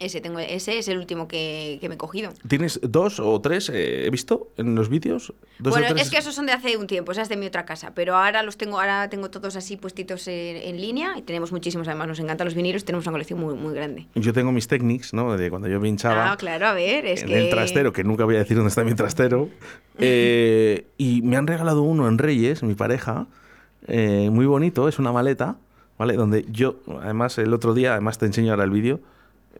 Ese, 0.00 0.20
tengo, 0.20 0.38
ese 0.38 0.78
es 0.78 0.86
el 0.88 0.96
último 0.98 1.26
que, 1.26 1.78
que 1.80 1.88
me 1.88 1.96
he 1.96 1.98
cogido. 1.98 2.30
¿tienes 2.46 2.78
dos 2.82 3.18
o 3.18 3.40
tres, 3.40 3.68
eh, 3.68 4.06
he 4.06 4.10
visto 4.10 4.52
en 4.56 4.74
los 4.76 4.88
vídeos? 4.88 5.32
Dos 5.58 5.72
o 5.72 5.76
Bueno, 5.76 5.88
tres- 5.94 6.02
es 6.06 6.10
que 6.10 6.18
esos 6.18 6.34
son 6.34 6.46
de 6.46 6.52
hace 6.52 6.76
un 6.76 6.86
tiempo, 6.86 7.10
esas 7.12 7.28
de 7.28 7.36
mi 7.36 7.46
otra 7.46 7.64
casa, 7.64 7.92
pero 7.94 8.16
ahora 8.16 8.42
los 8.44 8.56
tengo, 8.56 8.78
ahora 8.78 9.08
tengo 9.10 9.28
todos 9.30 9.56
así 9.56 9.76
puestitos 9.76 10.28
en, 10.28 10.56
en 10.56 10.80
línea 10.80 11.18
y 11.18 11.22
tenemos 11.22 11.50
muchísimos, 11.50 11.88
además 11.88 12.06
nos 12.08 12.20
encantan 12.20 12.44
los 12.44 12.54
vinilos, 12.54 12.84
tenemos 12.84 13.06
una 13.06 13.12
colección 13.12 13.40
muy, 13.40 13.54
muy 13.54 13.74
grande. 13.74 14.06
Yo 14.14 14.32
tengo 14.32 14.52
mis 14.52 14.68
techniques, 14.68 15.12
¿no? 15.14 15.36
De 15.36 15.50
cuando 15.50 15.66
yo 15.68 15.80
pinchaba 15.80 16.30
Ah, 16.32 16.36
claro, 16.36 16.66
a 16.68 16.74
ver, 16.74 17.04
es 17.04 17.22
en 17.22 17.28
que... 17.28 17.38
el 17.44 17.50
trastero, 17.50 17.92
que 17.92 18.04
nunca 18.04 18.24
voy 18.24 18.36
a 18.36 18.38
decir 18.38 18.56
dónde 18.56 18.68
está 18.68 18.84
mi 18.84 18.94
trastero. 18.94 19.48
eh, 19.98 20.86
y 20.96 21.22
me 21.22 21.36
han 21.36 21.46
regalado 21.46 21.82
uno 21.82 22.08
en 22.08 22.18
Reyes, 22.18 22.62
mi 22.62 22.74
pareja, 22.74 23.26
eh, 23.86 24.30
muy 24.30 24.46
bonito, 24.46 24.88
es 24.88 24.98
una 24.98 25.12
maleta, 25.12 25.56
¿vale? 25.98 26.14
Donde 26.14 26.46
yo, 26.50 26.76
además, 27.02 27.36
el 27.38 27.52
otro 27.52 27.74
día, 27.74 27.92
además 27.92 28.18
te 28.18 28.26
enseño 28.26 28.52
ahora 28.52 28.64
el 28.64 28.70
vídeo, 28.70 29.00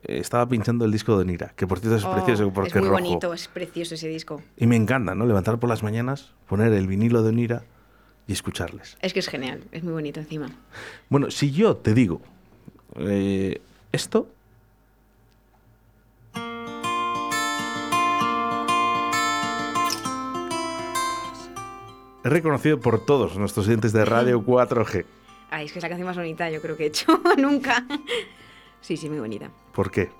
estaba 0.02 0.48
pinchando 0.48 0.84
el 0.84 0.92
disco 0.92 1.18
de 1.18 1.24
Nira, 1.24 1.52
que 1.56 1.66
por 1.66 1.78
cierto 1.80 1.96
es 1.96 2.04
Oh, 2.04 2.12
precioso 2.14 2.52
porque 2.52 2.68
es 2.70 2.74
muy 2.76 2.84
rojo. 2.88 2.92
bonito, 3.02 3.34
es 3.34 3.48
precioso 3.48 3.94
ese 3.94 4.08
disco. 4.08 4.42
Y 4.56 4.66
me 4.66 4.76
encanta, 4.76 5.14
¿no? 5.14 5.26
Levantar 5.26 5.58
por 5.58 5.68
las 5.68 5.82
mañanas, 5.82 6.32
poner 6.48 6.72
el 6.72 6.86
vinilo 6.86 7.22
de 7.22 7.32
Nira 7.32 7.62
y 8.26 8.32
escucharles. 8.32 8.96
Es 9.00 9.12
que 9.12 9.18
es 9.20 9.28
genial, 9.28 9.62
es 9.72 9.82
muy 9.82 9.92
bonito 9.92 10.20
encima. 10.20 10.50
Bueno, 11.08 11.30
si 11.30 11.50
yo 11.50 11.76
te 11.76 11.94
digo 11.94 12.20
eh, 12.96 13.60
esto. 13.92 14.28
Es 22.24 22.32
reconocido 22.32 22.80
por 22.80 23.04
todos 23.04 23.36
nuestros 23.36 23.66
oyentes 23.68 23.92
de 23.92 24.04
Radio 24.04 24.42
4G. 24.44 25.04
Ay, 25.50 25.66
es 25.66 25.72
que 25.72 25.78
es 25.78 25.82
la 25.82 25.88
canción 25.88 26.06
más 26.06 26.16
bonita, 26.16 26.50
yo 26.50 26.60
creo 26.60 26.76
que 26.76 26.84
he 26.84 26.86
hecho 26.88 27.06
nunca. 27.38 27.84
Sí, 28.80 28.96
sí, 28.96 29.08
muy 29.08 29.18
bonita. 29.18 29.50
¿Por 29.78 29.92
qué? 29.92 30.10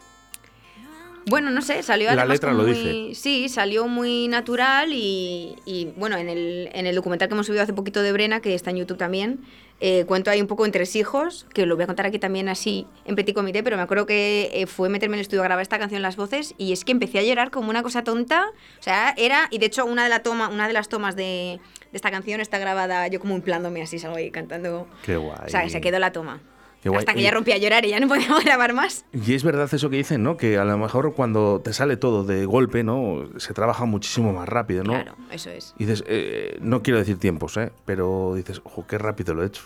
Bueno, 1.27 1.51
no 1.51 1.63
sé, 1.63 1.83
salió 1.83 2.15
La 2.15 2.25
letra 2.25 2.53
lo 2.53 2.63
muy- 2.63 3.13
Sí, 3.17 3.49
salió 3.49 3.89
muy 3.89 4.29
natural 4.29 4.93
y, 4.93 5.57
y, 5.67 5.87
bueno, 5.97 6.17
en 6.17 6.29
el, 6.29 6.71
en 6.73 6.87
el 6.87 6.95
documental 6.95 7.27
que 7.27 7.35
hemos 7.35 7.47
subido 7.47 7.65
hace 7.65 7.73
poquito 7.73 8.01
de 8.01 8.13
Brena, 8.13 8.39
que 8.39 8.55
está 8.55 8.71
en 8.71 8.77
YouTube 8.77 8.99
también, 8.99 9.41
eh, 9.81 10.05
cuento 10.07 10.31
ahí 10.31 10.41
un 10.41 10.47
poco 10.47 10.65
entre 10.65 10.85
hijos, 10.95 11.45
que 11.53 11.67
lo 11.67 11.75
voy 11.75 11.83
a 11.83 11.87
contar 11.89 12.07
aquí 12.07 12.21
también 12.21 12.49
así 12.49 12.87
en 13.05 13.17
petit 13.17 13.35
comité, 13.35 13.65
pero 13.65 13.77
me 13.77 13.83
acuerdo 13.83 14.07
que 14.07 14.49
eh, 14.55 14.69
fue 14.69 14.89
meterme 14.91 15.17
en 15.17 15.19
el 15.19 15.23
estudio 15.23 15.41
a 15.41 15.47
grabar 15.47 15.63
esta 15.63 15.81
canción 15.81 16.03
Las 16.03 16.15
Voces 16.15 16.55
y 16.57 16.73
es 16.73 16.85
que 16.85 16.93
empecé 16.93 17.19
a 17.19 17.25
llorar 17.25 17.51
como 17.51 17.69
una 17.69 17.83
cosa 17.83 18.05
tonta, 18.05 18.47
o 18.79 18.83
sea, 18.83 19.13
era, 19.17 19.49
y 19.51 19.59
de 19.59 19.67
hecho 19.67 19.85
una 19.87 20.05
de, 20.05 20.09
la 20.09 20.23
toma, 20.23 20.49
una 20.51 20.69
de 20.69 20.73
las 20.73 20.89
tomas 20.89 21.17
de, 21.17 21.59
de 21.91 21.97
esta 21.97 22.13
canción 22.13 22.41
está 22.41 22.59
grabada 22.59 23.09
yo 23.09 23.19
como 23.19 23.35
implándome 23.35 23.83
así, 23.83 23.99
salgo 23.99 24.19
ahí 24.19 24.31
cantando, 24.31 24.87
Qué 25.03 25.17
guay. 25.17 25.37
o 25.47 25.49
sea, 25.49 25.69
se 25.69 25.81
quedó 25.81 25.99
la 25.99 26.13
toma. 26.13 26.41
Qué 26.83 26.89
guay. 26.89 27.01
Hasta 27.01 27.15
que 27.15 27.23
ya 27.23 27.31
rompí 27.31 27.53
a 27.53 27.59
llorar 27.59 27.85
y 27.85 27.91
ya 27.91 28.01
no 28.01 28.09
podíamos 28.09 28.45
grabar 28.45 28.73
más. 28.73 29.05
Y 29.13 29.35
es 29.35 29.43
verdad 29.43 29.69
eso 29.73 29.91
que 29.91 29.97
dicen, 29.97 30.23
¿no? 30.23 30.37
Que 30.37 30.59
a 30.59 30.65
lo 30.65 30.79
mejor 30.79 31.15
cuando 31.15 31.61
te 31.61 31.73
sale 31.73 31.97
todo 31.97 32.25
de 32.25 32.45
golpe, 32.47 32.85
¿no? 32.85 33.29
Se 33.39 33.53
trabaja 33.55 33.85
muchísimo 33.85 34.33
más 34.33 34.49
rápido, 34.49 34.85
¿no? 34.85 34.93
Claro, 34.93 35.17
eso 35.31 35.51
es. 35.51 35.75
Y 35.79 35.85
dices, 35.85 36.05
eh, 36.07 36.59
no 36.61 36.83
quiero 36.83 36.99
decir 36.99 37.19
tiempos, 37.19 37.57
¿eh? 37.57 37.73
Pero 37.85 38.35
dices, 38.37 38.61
ojo, 38.65 38.87
qué 38.87 38.99
rápido 38.99 39.35
lo 39.35 39.43
he 39.43 39.47
hecho. 39.47 39.63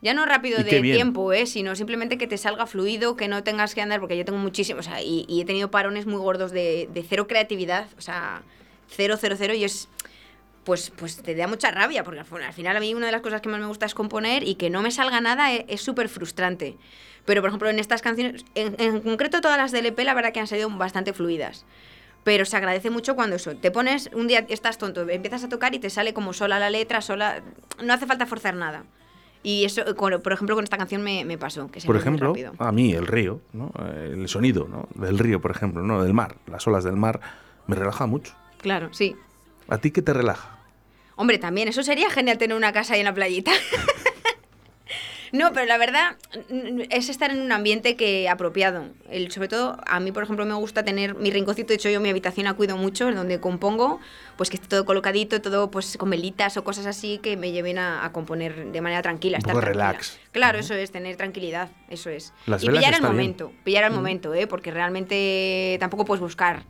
Ya 0.00 0.12
no 0.12 0.26
rápido 0.26 0.62
de 0.62 0.80
bien. 0.82 0.96
tiempo, 0.96 1.32
¿eh? 1.32 1.46
sino 1.46 1.74
simplemente 1.74 2.18
que 2.18 2.26
te 2.26 2.36
salga 2.36 2.66
fluido, 2.66 3.16
que 3.16 3.26
no 3.26 3.42
tengas 3.42 3.74
que 3.74 3.80
andar, 3.80 4.00
porque 4.00 4.18
yo 4.18 4.24
tengo 4.26 4.38
muchísimos, 4.38 4.86
o 4.86 4.90
sea, 4.90 5.00
y, 5.00 5.24
y 5.28 5.40
he 5.40 5.44
tenido 5.46 5.70
parones 5.70 6.04
muy 6.04 6.18
gordos 6.18 6.52
de, 6.52 6.90
de 6.92 7.02
cero 7.02 7.26
creatividad, 7.26 7.86
o 7.96 8.02
sea, 8.02 8.42
cero, 8.86 9.16
cero, 9.18 9.36
cero, 9.38 9.54
y 9.54 9.64
es, 9.64 9.88
pues, 10.64 10.90
pues 10.96 11.16
te 11.22 11.34
da 11.34 11.46
mucha 11.46 11.70
rabia, 11.70 12.04
porque 12.04 12.20
al 12.20 12.26
fin- 12.26 12.38
al 12.42 12.52
final 12.52 12.76
a 12.76 12.80
mí 12.80 12.94
una 12.94 13.06
de 13.06 13.12
las 13.12 13.20
cosas 13.22 13.40
que 13.40 13.48
más 13.48 13.60
me 13.60 13.66
gusta 13.66 13.86
es 13.86 13.94
componer 13.94 14.46
y 14.46 14.54
que 14.56 14.70
no 14.70 14.82
me 14.82 14.90
salga 14.90 15.20
nada 15.20 15.52
e- 15.52 15.64
es 15.68 15.80
súper 15.82 16.08
frustrante. 16.08 16.76
Pero, 17.24 17.40
por 17.40 17.48
ejemplo, 17.48 17.68
en 17.70 17.78
estas 17.78 18.02
canciones, 18.02 18.44
en, 18.54 18.74
en 18.78 19.00
concreto 19.00 19.40
todas 19.40 19.56
las 19.56 19.72
del 19.72 19.86
EP, 19.86 19.98
la 20.04 20.14
verdad 20.14 20.32
que 20.32 20.40
han 20.40 20.46
salido 20.46 20.68
bastante 20.70 21.12
fluidas. 21.12 21.64
Pero 22.22 22.44
se 22.46 22.56
agradece 22.56 22.88
mucho 22.90 23.14
cuando 23.14 23.36
eso, 23.36 23.54
te 23.56 23.70
pones, 23.70 24.08
un 24.14 24.26
día 24.26 24.46
estás 24.48 24.78
tonto, 24.78 25.08
empiezas 25.08 25.44
a 25.44 25.48
tocar 25.48 25.74
y 25.74 25.78
te 25.78 25.90
sale 25.90 26.14
como 26.14 26.32
sola 26.32 26.58
la 26.58 26.70
letra, 26.70 27.00
sola, 27.02 27.42
no 27.82 27.92
hace 27.92 28.06
falta 28.06 28.24
forzar 28.26 28.54
nada. 28.54 28.84
Y 29.42 29.66
eso, 29.66 29.82
por 29.94 30.32
ejemplo, 30.32 30.54
con 30.54 30.64
esta 30.64 30.78
canción 30.78 31.02
me, 31.02 31.26
me 31.26 31.36
pasó. 31.36 31.70
Que 31.70 31.80
se 31.80 31.86
Por 31.86 31.96
muy 31.96 32.00
ejemplo, 32.00 32.34
a 32.58 32.72
mí 32.72 32.94
el 32.94 33.06
río, 33.06 33.42
¿no? 33.52 33.70
El 33.94 34.26
sonido 34.28 34.66
¿no? 34.66 34.88
del 34.94 35.18
río, 35.18 35.42
por 35.42 35.50
ejemplo, 35.50 35.82
¿no? 35.82 36.02
del 36.02 36.14
mar, 36.14 36.36
las 36.46 36.66
olas 36.66 36.82
del 36.82 36.96
mar, 36.96 37.20
me 37.66 37.76
relaja 37.76 38.06
mucho. 38.06 38.34
Claro, 38.56 38.88
sí. 38.94 39.14
¿A 39.68 39.76
ti 39.76 39.90
qué 39.90 40.00
te 40.00 40.14
relaja? 40.14 40.53
Hombre, 41.16 41.38
también, 41.38 41.68
eso 41.68 41.82
sería 41.82 42.10
genial 42.10 42.38
tener 42.38 42.56
una 42.56 42.72
casa 42.72 42.94
ahí 42.94 43.00
en 43.00 43.06
la 43.06 43.14
playita. 43.14 43.52
no, 45.32 45.52
pero 45.52 45.66
la 45.66 45.78
verdad 45.78 46.16
es 46.90 47.08
estar 47.08 47.30
en 47.30 47.40
un 47.40 47.52
ambiente 47.52 47.96
que 47.96 48.28
apropiado. 48.28 48.86
El, 49.08 49.30
sobre 49.30 49.48
todo, 49.48 49.76
a 49.86 50.00
mí, 50.00 50.10
por 50.12 50.24
ejemplo, 50.24 50.44
me 50.44 50.54
gusta 50.54 50.84
tener 50.84 51.14
mi 51.14 51.30
rinconcito. 51.30 51.68
De 51.68 51.74
hecho, 51.74 51.88
yo 51.88 52.00
mi 52.00 52.08
habitación 52.08 52.44
la 52.44 52.54
cuido 52.54 52.76
mucho, 52.76 53.08
en 53.08 53.14
donde 53.14 53.38
compongo, 53.38 54.00
pues 54.36 54.50
que 54.50 54.56
esté 54.56 54.66
todo 54.68 54.84
colocadito, 54.84 55.40
todo 55.40 55.70
pues 55.70 55.96
con 55.96 56.10
velitas 56.10 56.56
o 56.56 56.64
cosas 56.64 56.86
así 56.86 57.18
que 57.18 57.36
me 57.36 57.52
lleven 57.52 57.78
a, 57.78 58.04
a 58.04 58.12
componer 58.12 58.72
de 58.72 58.80
manera 58.80 59.02
tranquila. 59.02 59.36
Un 59.36 59.40
estar 59.40 59.52
poco 59.54 59.62
tranquila. 59.62 59.92
relax, 59.92 60.18
Claro, 60.32 60.58
eso 60.58 60.74
es, 60.74 60.90
tener 60.90 61.16
tranquilidad, 61.16 61.70
eso 61.88 62.10
es. 62.10 62.32
Las 62.46 62.62
y 62.64 62.68
pillar 62.68 62.94
el 62.94 63.00
bien. 63.00 63.02
momento, 63.12 63.52
pillar 63.62 63.84
el 63.84 63.92
momento, 63.92 64.34
¿eh? 64.34 64.48
porque 64.48 64.72
realmente 64.72 65.76
tampoco 65.78 66.04
puedes 66.04 66.20
buscar 66.20 66.64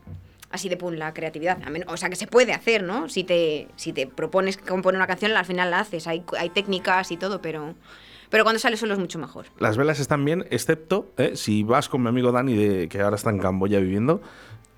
así 0.55 0.69
de 0.69 0.77
pum 0.77 0.95
la 0.95 1.13
creatividad. 1.13 1.59
O 1.89 1.97
sea, 1.97 2.09
que 2.09 2.17
se 2.17 2.27
puede 2.27 2.53
hacer, 2.53 2.83
¿no? 2.83 3.09
Si 3.09 3.25
te, 3.25 3.69
si 3.77 3.93
te 3.93 4.07
propones 4.07 4.57
componer 4.57 4.99
una 4.99 5.07
canción, 5.07 5.33
al 5.33 5.45
final 5.45 5.71
la 5.71 5.81
haces. 5.81 6.07
Hay, 6.07 6.25
hay 6.39 6.51
técnicas 6.51 7.11
y 7.11 7.17
todo, 7.17 7.43
pero, 7.43 7.75
pero 8.31 8.45
cuando 8.45 8.59
sale 8.59 8.77
solo 8.77 8.95
es 8.95 9.01
mucho 9.01 9.19
mejor. 9.19 9.47
Las 9.59 9.77
velas 9.77 10.01
están 10.01 10.25
bien, 10.25 10.47
excepto 10.51 11.13
eh, 11.17 11.33
si 11.35 11.63
vas 11.63 11.89
con 11.89 12.03
mi 12.03 12.09
amigo 12.09 12.33
Dani, 12.33 12.55
de, 12.55 12.89
que 12.89 13.01
ahora 13.01 13.17
está 13.17 13.31
en 13.31 13.39
Camboya 13.39 13.81
viviendo, 13.81 14.23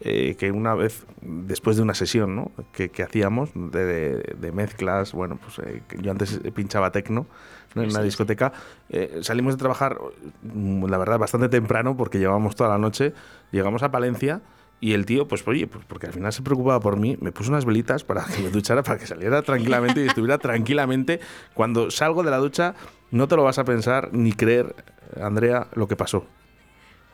eh, 0.01 0.37
que 0.39 0.51
una 0.51 0.75
vez, 0.75 1.07
después 1.23 1.77
de 1.77 1.83
una 1.83 1.95
sesión 1.95 2.37
¿no? 2.37 2.53
que, 2.73 2.91
que 2.91 3.03
hacíamos 3.03 3.51
de, 3.55 4.35
de 4.39 4.53
mezclas, 4.53 5.13
bueno, 5.13 5.39
pues 5.43 5.59
eh, 5.67 5.83
yo 6.01 6.11
antes 6.11 6.39
pinchaba 6.55 6.93
tecno 6.93 7.27
¿no? 7.75 7.83
en 7.83 7.91
una 7.91 8.03
discoteca, 8.03 8.53
eh, 8.91 9.21
salimos 9.23 9.55
de 9.55 9.59
trabajar, 9.59 9.99
mm, 10.43 10.85
la 10.85 10.99
verdad, 10.99 11.19
bastante 11.19 11.49
temprano, 11.49 11.97
porque 11.97 12.19
llevábamos 12.19 12.57
toda 12.57 12.69
la 12.69 12.79
noche, 12.79 13.15
llegamos 13.53 13.83
a 13.83 13.91
Palencia. 13.91 14.43
Y 14.79 14.93
el 14.93 15.07
tío, 15.07 15.27
pues 15.27 15.47
oye, 15.47 15.67
pues 15.67 15.85
porque 15.87 16.07
al 16.07 16.13
final 16.13 16.33
se 16.33 16.43
preocupaba 16.43 16.81
por 16.81 16.99
mí, 16.99 17.17
me 17.21 17.33
puso 17.33 17.51
unas 17.51 17.65
velitas 17.65 18.05
para 18.05 18.25
que 18.25 18.43
me 18.43 18.51
duchara, 18.51 18.83
para 18.83 18.99
que 18.99 19.07
saliera 19.07 19.41
tranquilamente 19.43 20.03
y 20.05 20.07
estuviera 20.07 20.37
tranquilamente. 20.39 21.19
Cuando 21.55 21.91
salgo 21.91 22.23
de 22.23 22.31
la 22.31 22.37
ducha, 22.37 22.75
no 23.11 23.27
te 23.27 23.37
lo 23.37 23.43
vas 23.45 23.59
a 23.59 23.65
pensar 23.65 24.11
ni 24.13 24.33
creer, 24.33 24.75
Andrea, 25.21 25.69
lo 25.75 25.89
que 25.89 25.97
pasó. 25.97 26.27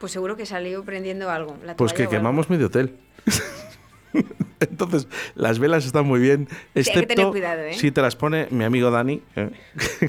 Pues 0.00 0.10
seguro 0.10 0.36
que 0.36 0.44
salió 0.46 0.82
prendiendo 0.84 1.30
algo. 1.30 1.56
la 1.64 1.76
Pues 1.76 1.92
que 1.92 2.02
algo. 2.02 2.10
quemamos 2.10 2.50
medio 2.50 2.66
hotel. 2.66 2.96
Entonces, 4.60 5.08
las 5.34 5.58
velas 5.58 5.86
están 5.86 6.06
muy 6.06 6.20
bien, 6.20 6.48
hay 6.50 6.56
que 6.74 6.80
excepto 6.80 7.14
tener 7.14 7.30
cuidado, 7.30 7.62
¿eh? 7.62 7.74
si 7.74 7.90
te 7.90 8.02
las 8.02 8.14
pone 8.14 8.46
mi 8.50 8.64
amigo 8.64 8.90
Dani. 8.90 9.22
¿eh? 9.36 9.50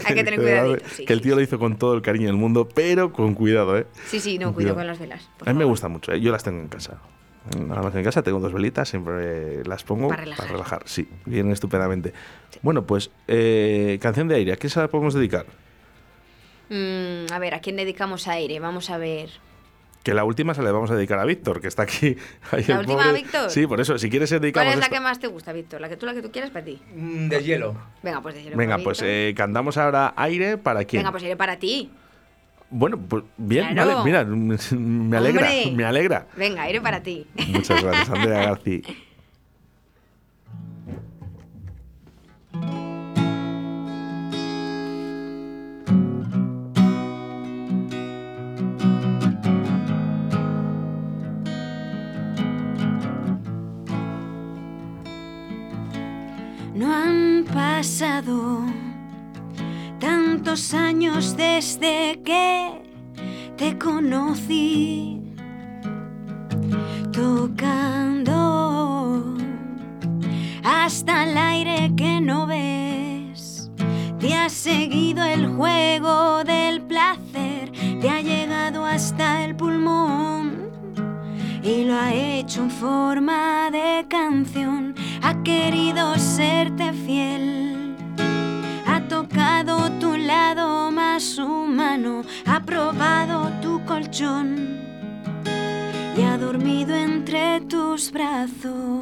Hay 0.06 0.16
que 0.16 0.24
tener 0.24 0.40
Cuidado, 0.40 0.68
cuidadito, 0.70 0.90
sí, 0.96 1.06
Que 1.06 1.14
el 1.14 1.20
sí, 1.20 1.24
tío 1.24 1.36
lo 1.36 1.42
hizo 1.42 1.58
con 1.58 1.78
todo 1.78 1.94
el 1.96 2.02
cariño 2.02 2.28
del 2.28 2.36
mundo, 2.36 2.68
pero 2.74 3.14
con 3.14 3.34
cuidado, 3.34 3.78
¿eh? 3.78 3.88
Sí, 4.08 4.20
sí, 4.20 4.38
no, 4.38 4.54
cuidado. 4.54 4.76
con 4.76 4.86
las 4.88 5.00
velas. 5.00 5.28
A 5.46 5.54
mí 5.54 5.58
me 5.58 5.66
gusta 5.66 5.88
mucho, 5.88 6.12
¿eh? 6.12 6.20
yo 6.20 6.32
las 6.32 6.44
tengo 6.44 6.60
en 6.60 6.68
casa. 6.68 7.00
Nada 7.58 7.82
más 7.82 7.94
en 7.96 8.04
casa 8.04 8.24
tengo 8.24 8.40
dos 8.40 8.54
velitas, 8.54 8.88
siempre 8.88 9.66
las 9.66 9.84
pongo 9.84 10.08
Para 10.10 10.24
relajar. 10.24 10.84
Sí, 10.86 11.08
vienen 11.26 11.52
estupendamente. 11.52 12.14
Bueno, 12.62 12.86
pues, 12.86 13.12
eh, 13.28 14.00
canción 14.02 14.28
de 14.30 14.36
aire, 14.36 14.54
¿a 14.54 14.56
qué 14.56 14.70
se 14.70 14.80
la 14.80 14.88
podemos 14.88 15.14
dedicar? 15.14 15.46
Mm, 16.70 17.32
a 17.32 17.40
ver, 17.40 17.54
¿a 17.56 17.60
quién 17.60 17.76
dedicamos 17.76 18.28
aire? 18.28 18.60
Vamos 18.60 18.90
a 18.90 18.98
ver. 18.98 19.30
Que 20.04 20.14
la 20.14 20.26
última 20.26 20.54
se 20.54 20.62
la 20.62 20.72
vamos 20.72 20.92
a 20.92 20.96
dedicar 20.96 21.20
a 21.20 21.26
Víctor, 21.26 21.62
que 21.62 21.68
está 21.68 21.84
aquí. 21.84 22.18
Ahí 22.52 22.64
¿La 22.68 22.76
el 22.76 22.80
última 22.82 23.10
a 23.10 23.12
Víctor? 23.14 23.50
Sí, 23.50 23.68
por 23.68 23.80
eso, 23.80 23.98
si 23.98 24.10
quieres 24.10 24.30
¿Cuál 24.30 24.42
dedicamos 24.42 24.74
es 24.74 24.80
la 24.80 24.86
esto- 24.86 24.96
que 24.96 25.00
más 25.02 25.20
te 25.20 25.28
gusta, 25.28 25.54
Víctor? 25.54 25.80
La 25.82 25.88
que 25.90 25.96
tú, 25.98 26.06
la 26.06 26.14
que 26.14 26.22
tú 26.22 26.32
quieras 26.32 26.52
para 26.52 26.66
ti. 26.66 26.82
Mm, 26.96 27.30
de 27.30 27.44
hielo. 27.44 27.76
Venga, 28.02 28.22
pues 28.22 28.36
decirlo 28.36 28.58
Venga, 28.58 28.76
para 28.76 28.84
pues 28.84 29.02
eh, 29.04 29.34
cantamos 29.36 29.78
ahora 29.78 30.14
aire 30.18 30.58
para 30.58 30.84
quién. 30.86 31.02
Venga, 31.02 31.12
pues 31.12 31.24
iré 31.24 31.38
para 31.38 31.58
ti. 31.58 31.90
Bueno, 32.76 32.98
pues 32.98 33.24
bien, 33.38 33.74
Claro. 33.74 34.00
vale, 34.00 34.04
mira, 34.04 34.24
me 34.78 35.18
alegra, 35.18 35.48
Hombre. 35.48 35.72
me 35.76 35.86
alegra. 35.86 36.28
Venga, 36.36 36.68
iré 36.68 36.82
para 36.82 37.02
ti. 37.04 37.28
Muchas 37.50 37.84
gracias, 37.84 38.10
Andrea 38.10 38.46
García. 38.50 38.82
No 56.76 56.92
han 56.92 57.46
pasado 57.54 58.66
tantos 60.04 60.74
años 60.74 61.38
desde 61.38 62.20
que 62.26 62.74
te 63.56 63.78
conocí 63.80 65.22
tocando 67.14 68.44
hasta 70.62 71.24
el 71.24 71.38
aire 71.38 71.94
que 71.96 72.20
no 72.20 72.46
ves. 72.48 73.72
Te 74.20 74.34
ha 74.36 74.50
seguido 74.50 75.24
el 75.24 75.48
juego 75.48 76.44
del 76.44 76.82
placer, 76.82 77.72
te 78.02 78.10
ha 78.10 78.20
llegado 78.20 78.86
hasta 78.86 79.46
el 79.46 79.56
pulmón 79.56 80.70
y 81.64 81.86
lo 81.86 81.94
ha 81.96 82.14
hecho 82.14 82.64
en 82.64 82.72
forma 82.72 83.72
de 83.72 84.06
canción. 84.10 84.96
Ha 85.22 85.42
querido 85.44 86.20
serte 86.20 86.92
fiel, 86.92 87.63
tocado 89.34 89.90
tu 90.00 90.16
lado 90.16 90.92
más 90.92 91.38
humano, 91.40 92.24
ha 92.46 92.60
probado 92.62 93.52
tu 93.62 93.84
colchón 93.86 94.80
y 96.16 96.22
ha 96.22 96.38
dormido 96.38 96.96
entre 96.96 97.62
tus 97.62 98.12
brazos. 98.12 99.02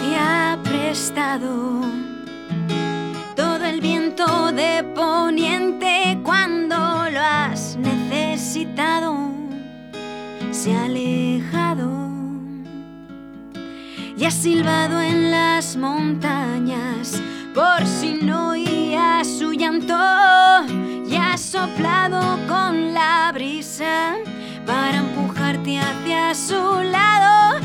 te 0.00 0.16
ha 0.16 0.58
prestado 0.64 1.87
poniente 4.82 6.18
cuando 6.22 6.76
lo 6.76 7.20
has 7.20 7.76
necesitado. 7.76 9.16
Se 10.50 10.74
ha 10.74 10.84
alejado 10.84 11.90
y 14.16 14.24
ha 14.24 14.30
silbado 14.30 15.00
en 15.00 15.30
las 15.30 15.76
montañas 15.76 17.22
por 17.54 17.86
si 17.86 18.14
no 18.14 18.50
oías 18.50 19.26
su 19.26 19.52
llanto 19.52 19.94
y 21.08 21.16
ha 21.16 21.36
soplado 21.36 22.20
con 22.46 22.94
la 22.94 23.30
brisa 23.32 24.16
para 24.66 24.98
empujarte 24.98 25.78
hacia 25.78 26.34
su 26.34 26.54
lado. 26.82 27.60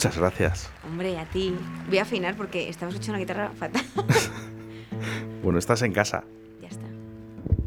Muchas 0.00 0.16
gracias. 0.16 0.70
Hombre, 0.82 1.18
a 1.18 1.26
ti. 1.26 1.54
Voy 1.86 1.98
a 1.98 2.02
afinar 2.02 2.34
porque 2.34 2.70
estaba 2.70 2.90
escuchando 2.90 3.18
la 3.18 3.18
guitarra 3.18 3.50
fatal. 3.50 3.82
Bueno, 5.42 5.58
estás 5.58 5.80
en 5.82 5.92
casa. 5.92 6.24
ya 6.60 6.68
está. 6.68 6.84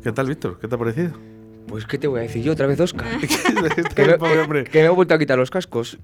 ¿Qué 0.04 0.12
tal, 0.12 0.28
Víctor? 0.28 0.60
¿Qué 0.60 0.68
te 0.68 0.76
ha 0.76 0.78
parecido? 0.78 1.14
Pues, 1.68 1.86
¿qué 1.86 1.98
te 1.98 2.08
voy 2.08 2.20
a 2.20 2.24
decir 2.24 2.44
yo 2.44 2.54
otra 2.54 2.68
vez, 2.68 2.80
Oscar? 2.80 3.08
que, 3.20 4.06
me, 4.06 4.64
que 4.70 4.80
me 4.80 4.86
he 4.86 4.90
vuelto 4.90 5.14
a 5.16 5.20
quitar 5.20 5.38
los 5.38 5.50
cascos. 5.50 5.98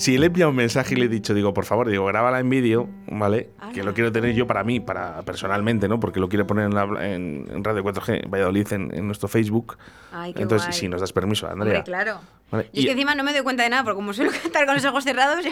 Si 0.00 0.16
le 0.18 0.24
he 0.24 0.26
enviado 0.28 0.50
un 0.50 0.56
mensaje 0.56 0.94
y 0.94 0.96
le 0.96 1.04
he 1.04 1.08
dicho, 1.08 1.34
digo, 1.34 1.52
por 1.54 1.64
favor, 1.64 1.88
digo, 1.88 2.06
grábala 2.06 2.40
en 2.40 2.48
vídeo, 2.50 2.88
¿vale? 3.06 3.50
Que 3.72 3.80
Ala. 3.80 3.90
lo 3.90 3.94
quiero 3.94 4.10
tener 4.10 4.34
yo 4.34 4.46
para 4.46 4.64
mí, 4.64 4.80
para 4.80 5.22
personalmente, 5.22 5.88
¿no? 5.88 6.00
Porque 6.00 6.18
lo 6.20 6.28
quiero 6.28 6.46
poner 6.46 6.64
en, 6.66 6.74
la- 6.74 7.06
en- 7.06 7.46
en 7.50 7.62
Radio 7.62 7.84
4G 7.84 8.28
Valladolid, 8.28 8.72
en, 8.72 8.94
en 8.94 9.06
nuestro 9.06 9.28
Facebook. 9.28 9.76
Ay, 10.12 10.32
qué 10.32 10.42
Entonces, 10.42 10.68
guay. 10.68 10.78
si 10.80 10.88
nos 10.88 11.00
das 11.00 11.12
permiso, 11.12 11.46
Andrea. 11.46 11.78
Hombre, 11.78 11.82
claro. 11.84 12.20
Vale, 12.50 12.64
Yo 12.64 12.70
es 12.72 12.80
y- 12.80 12.84
que 12.86 12.92
encima 12.92 13.14
no 13.14 13.22
me 13.24 13.32
doy 13.32 13.42
cuenta 13.42 13.62
de 13.62 13.70
nada, 13.70 13.84
porque 13.84 13.96
como 13.96 14.12
suelo 14.12 14.30
cantar 14.42 14.64
con 14.66 14.74
los 14.74 14.84
ojos 14.84 15.04
cerrados. 15.04 15.44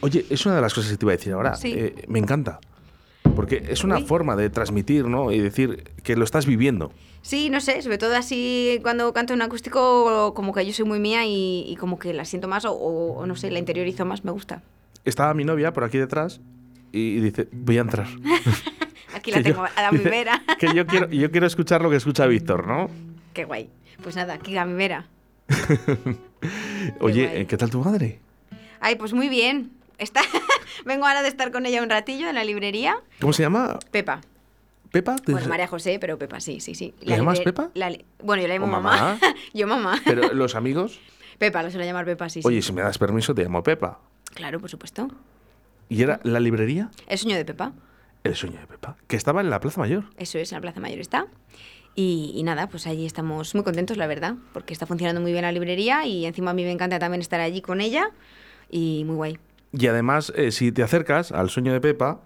Oye, 0.00 0.26
es 0.28 0.44
una 0.46 0.56
de 0.56 0.60
las 0.62 0.74
cosas 0.74 0.90
que 0.90 0.96
te 0.96 1.04
iba 1.04 1.12
a 1.12 1.16
decir 1.16 1.32
ahora. 1.32 1.54
Sí. 1.54 1.72
Eh, 1.76 2.04
me 2.08 2.18
encanta. 2.18 2.58
Porque 3.36 3.62
es 3.68 3.84
una 3.84 3.98
Uy. 3.98 4.04
forma 4.04 4.34
de 4.34 4.50
transmitir, 4.50 5.06
¿no? 5.06 5.30
Y 5.30 5.38
decir 5.40 5.84
que 6.02 6.16
lo 6.16 6.24
estás 6.24 6.46
viviendo. 6.46 6.90
Sí, 7.22 7.50
no 7.50 7.60
sé, 7.60 7.82
sobre 7.82 7.98
todo 7.98 8.16
así 8.16 8.78
cuando 8.82 9.12
canto 9.12 9.34
en 9.34 9.42
acústico, 9.42 10.32
como 10.34 10.52
que 10.54 10.64
yo 10.66 10.72
soy 10.72 10.84
muy 10.86 10.98
mía 10.98 11.24
y, 11.26 11.64
y 11.68 11.76
como 11.76 11.98
que 11.98 12.14
la 12.14 12.24
siento 12.24 12.48
más 12.48 12.64
o, 12.64 12.72
o- 12.72 13.18
o 13.18 13.26
no 13.26 13.36
sé, 13.36 13.50
la 13.50 13.58
interiorizo 13.58 14.04
más, 14.04 14.24
me 14.24 14.30
gusta. 14.32 14.62
Estaba 15.04 15.34
mi 15.34 15.44
novia 15.44 15.72
por 15.72 15.84
aquí 15.84 15.98
detrás 15.98 16.40
y 16.92 17.20
dice, 17.20 17.48
voy 17.52 17.78
a 17.78 17.82
entrar. 17.82 18.06
Aquí 19.14 19.30
la 19.30 19.38
Que 19.38 19.44
yo- 19.50 19.54
tengo, 19.54 19.64
a 19.64 19.82
la 19.82 19.90
dice, 19.90 20.02
primera. 20.02 20.42
Que 20.58 20.74
yo 20.74 20.86
quiero, 20.86 21.08
yo 21.10 21.30
quiero 21.30 21.46
escuchar 21.46 21.82
lo 21.82 21.90
que 21.90 21.96
escucha 21.96 22.26
Víctor, 22.26 22.66
¿no? 22.66 22.88
Qué 23.34 23.44
guay. 23.44 23.68
Pues 24.02 24.14
nada, 24.16 24.34
aquí 24.34 24.52
la 24.52 24.64
primera. 24.64 25.06
Oye, 27.00 27.46
¿qué 27.48 27.56
tal 27.56 27.70
tu 27.70 27.80
madre? 27.82 28.20
Ay, 28.80 28.96
pues 28.96 29.12
muy 29.12 29.28
bien. 29.28 29.70
Está... 29.98 30.20
Vengo 30.84 31.06
ahora 31.06 31.22
de 31.22 31.28
estar 31.28 31.50
con 31.52 31.66
ella 31.66 31.82
un 31.82 31.90
ratillo 31.90 32.28
en 32.28 32.34
la 32.34 32.44
librería. 32.44 32.96
¿Cómo 33.20 33.32
se 33.32 33.42
llama? 33.42 33.78
Pepa. 33.90 34.20
¿Pepa? 34.90 35.16
¿Te 35.16 35.32
Bueno, 35.32 35.48
María 35.48 35.66
José, 35.66 35.98
pero 35.98 36.18
Pepa, 36.18 36.40
sí, 36.40 36.60
sí, 36.60 36.74
sí. 36.74 36.94
¿Le 37.00 37.16
llamas 37.16 37.40
Pepa? 37.40 37.70
la 37.74 37.92
bueno, 38.22 38.42
yo 38.42 38.48
la 38.48 38.54
llamo 38.54 38.66
¿O 38.66 38.70
mamá. 38.70 38.96
mamá? 38.96 39.18
yo 39.54 39.66
mamá. 39.66 40.00
Pero 40.04 40.28
los 40.34 40.54
amigos, 40.54 41.00
Pepa, 41.38 41.62
lo 41.62 41.70
suelo 41.70 41.84
llamar 41.84 42.04
Pepa, 42.04 42.28
sí, 42.28 42.40
sí. 42.40 42.48
oye, 42.48 42.62
si 42.62 42.72
me 42.72 42.82
das 42.82 42.98
permiso, 42.98 43.34
te 43.34 43.42
llamo 43.42 43.62
Pepa. 43.62 43.98
Claro, 44.34 44.60
por 44.60 44.70
supuesto. 44.70 45.08
¿Y 45.88 46.02
era 46.02 46.20
la 46.22 46.40
librería? 46.40 46.90
El 47.08 47.18
sueño 47.18 47.36
de 47.36 47.44
Pepa. 47.44 47.72
El 48.24 48.34
sueño 48.34 48.58
de 48.60 48.66
Pepa, 48.66 48.96
que 49.06 49.16
estaba 49.16 49.40
en 49.40 49.50
la 49.50 49.60
Plaza 49.60 49.80
Mayor. 49.80 50.04
Eso 50.16 50.38
es, 50.38 50.50
en 50.52 50.56
la 50.56 50.60
Plaza 50.62 50.80
Mayor 50.80 51.00
está. 51.00 51.26
Y, 51.94 52.32
y 52.34 52.42
nada, 52.42 52.68
pues 52.68 52.86
allí 52.86 53.06
estamos 53.06 53.54
muy 53.54 53.64
contentos, 53.64 53.96
la 53.96 54.06
verdad, 54.06 54.34
porque 54.52 54.72
está 54.72 54.86
funcionando 54.86 55.20
muy 55.20 55.32
bien 55.32 55.42
la 55.42 55.52
librería 55.52 56.04
y 56.04 56.26
encima 56.26 56.50
a 56.50 56.54
mí 56.54 56.64
me 56.64 56.70
encanta 56.72 56.98
también 56.98 57.20
estar 57.20 57.40
allí 57.40 57.62
con 57.62 57.80
ella 57.80 58.10
y 58.68 59.04
muy 59.04 59.16
guay. 59.16 59.38
Y 59.72 59.86
además, 59.88 60.32
eh, 60.36 60.50
si 60.52 60.72
te 60.72 60.82
acercas 60.82 61.32
al 61.32 61.50
sueño 61.50 61.72
de 61.72 61.80
Pepa, 61.80 62.20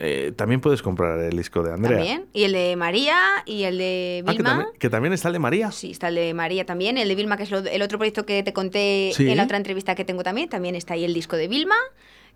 eh, 0.00 0.32
también 0.36 0.60
puedes 0.60 0.80
comprar 0.82 1.18
el 1.18 1.36
disco 1.36 1.62
de 1.62 1.72
Andrea. 1.72 1.98
También. 1.98 2.26
Y 2.32 2.44
el 2.44 2.52
de 2.52 2.76
María 2.76 3.16
y 3.46 3.64
el 3.64 3.78
de 3.78 4.22
Ah, 4.24 4.30
que 4.30 4.36
Vilma. 4.36 4.50
también, 4.50 4.68
que 4.78 4.90
también 4.90 5.12
está 5.12 5.28
el 5.28 5.32
de 5.34 5.38
María. 5.40 5.72
Sí, 5.72 5.90
está 5.90 6.08
el 6.08 6.14
de 6.14 6.34
María 6.34 6.64
también. 6.64 6.98
El 6.98 7.08
de 7.08 7.14
Vilma, 7.16 7.36
que 7.36 7.42
es 7.42 7.50
lo- 7.50 7.58
el 7.58 7.82
otro 7.82 7.98
proyecto 7.98 8.24
que 8.24 8.42
te 8.42 8.52
conté 8.52 9.10
Sí. 9.14 9.28
en 9.28 9.36
la 9.36 9.44
otra 9.44 9.56
entrevista 9.56 9.94
que 9.94 10.04
tengo 10.04 10.22
también. 10.22 10.48
También 10.48 10.74
está 10.76 10.94
ahí 10.94 11.04
el 11.04 11.14
disco 11.14 11.36
de 11.36 11.48
Vilma 11.48 11.76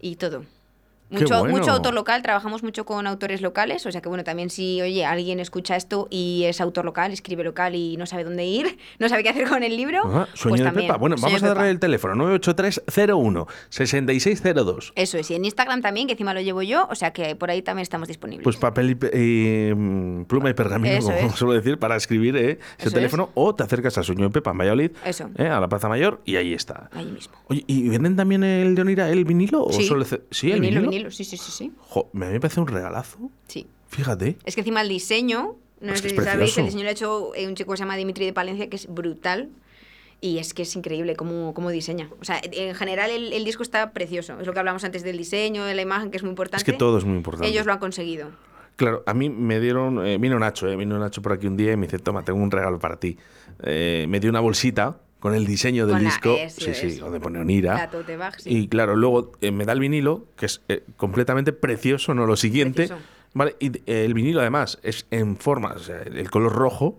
y 0.00 0.16
todo. 0.16 0.44
Mucho, 1.12 1.38
bueno. 1.40 1.56
mucho 1.58 1.70
autor 1.72 1.94
local, 1.94 2.22
trabajamos 2.22 2.62
mucho 2.62 2.84
con 2.84 3.06
autores 3.06 3.40
locales, 3.42 3.84
o 3.86 3.92
sea 3.92 4.00
que 4.00 4.08
bueno, 4.08 4.24
también 4.24 4.50
si, 4.50 4.80
oye, 4.80 5.04
alguien 5.04 5.40
escucha 5.40 5.76
esto 5.76 6.06
y 6.10 6.44
es 6.44 6.60
autor 6.60 6.84
local, 6.84 7.12
escribe 7.12 7.44
local 7.44 7.74
y 7.74 7.96
no 7.96 8.06
sabe 8.06 8.24
dónde 8.24 8.44
ir, 8.46 8.78
no 8.98 9.08
sabe 9.08 9.22
qué 9.22 9.28
hacer 9.28 9.48
con 9.48 9.62
el 9.62 9.76
libro, 9.76 10.00
Ah, 10.04 10.26
sueño 10.34 10.50
pues 10.52 10.60
de 10.60 10.64
también, 10.66 10.86
Pepa. 10.88 10.98
Bueno, 10.98 11.16
Sueño 11.18 11.32
vamos 11.34 11.42
a 11.42 11.46
darle 11.48 11.60
Pepa. 11.62 11.70
el 11.70 11.78
teléfono, 11.80 12.14
983-01-6602. 12.38 14.92
Eso 14.94 15.18
es, 15.18 15.30
y 15.30 15.34
en 15.34 15.44
Instagram 15.44 15.82
también, 15.82 16.06
que 16.06 16.12
encima 16.12 16.32
lo 16.34 16.40
llevo 16.40 16.62
yo, 16.62 16.86
o 16.90 16.94
sea 16.94 17.12
que 17.12 17.34
por 17.36 17.50
ahí 17.50 17.62
también 17.62 17.82
estamos 17.82 18.08
disponibles. 18.08 18.44
Pues 18.44 18.56
papel 18.56 18.96
y 19.12 19.72
mm, 19.74 20.24
pluma 20.24 20.50
y 20.50 20.54
pergamino, 20.54 20.94
Eso 20.96 21.12
como 21.12 21.26
es. 21.28 21.34
suelo 21.36 21.52
decir, 21.54 21.78
para 21.78 21.96
escribir 21.96 22.36
eh, 22.36 22.58
ese 22.78 22.88
Eso 22.88 22.94
teléfono. 22.96 23.30
O 23.34 23.54
te 23.54 23.62
acercas 23.62 23.96
al 23.98 24.04
sueño 24.04 24.24
de 24.24 24.30
Pepa 24.30 24.50
en 24.52 24.58
Valladolid, 24.58 24.90
Eso. 25.04 25.28
eh, 25.36 25.46
a 25.46 25.60
la 25.60 25.68
Plaza 25.68 25.88
Mayor, 25.88 26.20
y 26.24 26.36
ahí 26.36 26.52
está. 26.54 26.88
Ahí 26.92 27.06
mismo. 27.06 27.34
Oye, 27.48 27.64
¿y 27.66 27.88
venden 27.88 28.16
también 28.16 28.44
el 28.44 28.74
de 28.74 28.82
Onira, 28.82 29.08
el 29.10 29.24
vinilo? 29.24 29.64
¿O 29.64 29.72
Sí, 29.72 29.84
solo 29.84 30.04
sí, 30.30 30.50
el 30.52 30.60
vinilo, 30.60 30.80
vinilo. 30.82 30.90
vinilo, 30.90 31.01
sí, 31.10 31.24
sí, 31.24 31.36
sí, 31.36 31.50
sí. 31.50 31.72
Jo, 31.80 32.08
me- 32.12 32.26
a 32.26 32.28
mí 32.28 32.34
me 32.34 32.40
parece 32.40 32.60
un 32.60 32.68
regalazo. 32.68 33.18
sí. 33.48 33.66
Fíjate. 33.88 34.38
Es 34.46 34.54
que 34.54 34.62
encima 34.62 34.80
el 34.80 34.88
diseño, 34.88 35.56
no 35.80 35.92
Es 35.92 36.00
sé 36.00 36.08
si 36.08 36.16
sabéis, 36.16 36.56
el 36.56 36.64
diseño 36.64 36.82
lo 36.84 36.88
ha 36.88 36.92
hecho 36.92 37.34
eh, 37.34 37.46
un 37.46 37.54
chico 37.54 37.72
que 37.72 37.76
se 37.76 37.82
llama 37.82 37.94
Dimitri 37.96 38.24
de 38.24 38.32
Palencia, 38.32 38.70
que 38.70 38.76
es 38.76 38.86
brutal. 38.86 39.50
Y 40.22 40.38
es 40.38 40.54
que 40.54 40.62
es 40.62 40.74
increíble 40.76 41.14
cómo, 41.14 41.52
cómo 41.52 41.68
diseña. 41.70 42.08
O 42.20 42.24
sea, 42.24 42.40
en 42.42 42.74
general 42.74 43.10
el, 43.10 43.32
el 43.34 43.44
disco 43.44 43.62
está 43.62 43.92
precioso. 43.92 44.40
Es 44.40 44.46
lo 44.46 44.52
que 44.54 44.58
hablamos 44.60 44.84
antes 44.84 45.02
del 45.02 45.18
diseño, 45.18 45.64
de 45.64 45.74
la 45.74 45.82
imagen, 45.82 46.10
que 46.10 46.16
es 46.16 46.22
muy 46.22 46.30
importante. 46.30 46.58
Es 46.58 46.64
que 46.64 46.72
todo 46.72 46.96
es 46.96 47.04
muy 47.04 47.16
importante. 47.16 47.48
Ellos 47.48 47.66
lo 47.66 47.72
han 47.72 47.80
conseguido. 47.80 48.30
Claro, 48.76 49.02
a 49.04 49.12
mí 49.12 49.28
me 49.28 49.60
dieron. 49.60 50.06
eh, 50.06 50.16
vino 50.16 50.38
Nacho, 50.38 50.68
eh, 50.68 50.76
vino 50.76 50.98
Nacho 50.98 51.20
por 51.20 51.32
aquí 51.32 51.46
un 51.46 51.56
día 51.58 51.72
y 51.72 51.76
me 51.76 51.86
dice: 51.86 51.98
Toma, 51.98 52.24
tengo 52.24 52.40
un 52.42 52.50
regalo 52.50 52.78
para 52.78 52.96
ti. 52.98 53.18
Eh, 53.62 54.06
me 54.08 54.20
dio 54.20 54.30
una 54.30 54.40
bolsita 54.40 54.96
con 55.22 55.36
el 55.36 55.46
diseño 55.46 55.86
del 55.86 55.94
Con 55.94 56.02
la- 56.02 56.10
disco. 56.10 56.36
sí, 56.48 56.74
sí, 56.74 56.96
donde 56.96 57.20
pone 57.20 57.38
Onira. 57.38 57.88
Sí. 58.38 58.50
Y 58.58 58.66
claro, 58.68 58.96
luego 58.96 59.30
eh, 59.40 59.52
me 59.52 59.64
da 59.64 59.72
el 59.72 59.78
vinilo, 59.78 60.26
que 60.36 60.46
es 60.46 60.62
eh, 60.68 60.82
completamente 60.96 61.52
precioso, 61.52 62.12
no 62.12 62.26
lo 62.26 62.34
siguiente. 62.36 62.88
Precioso. 62.88 63.02
Vale, 63.32 63.54
y 63.60 63.68
eh, 63.86 64.04
el 64.04 64.14
vinilo 64.14 64.40
además 64.40 64.80
es 64.82 65.06
en 65.12 65.36
forma, 65.36 65.74
o 65.74 65.78
sea, 65.78 66.02
el 66.02 66.28
color 66.28 66.52
rojo 66.52 66.98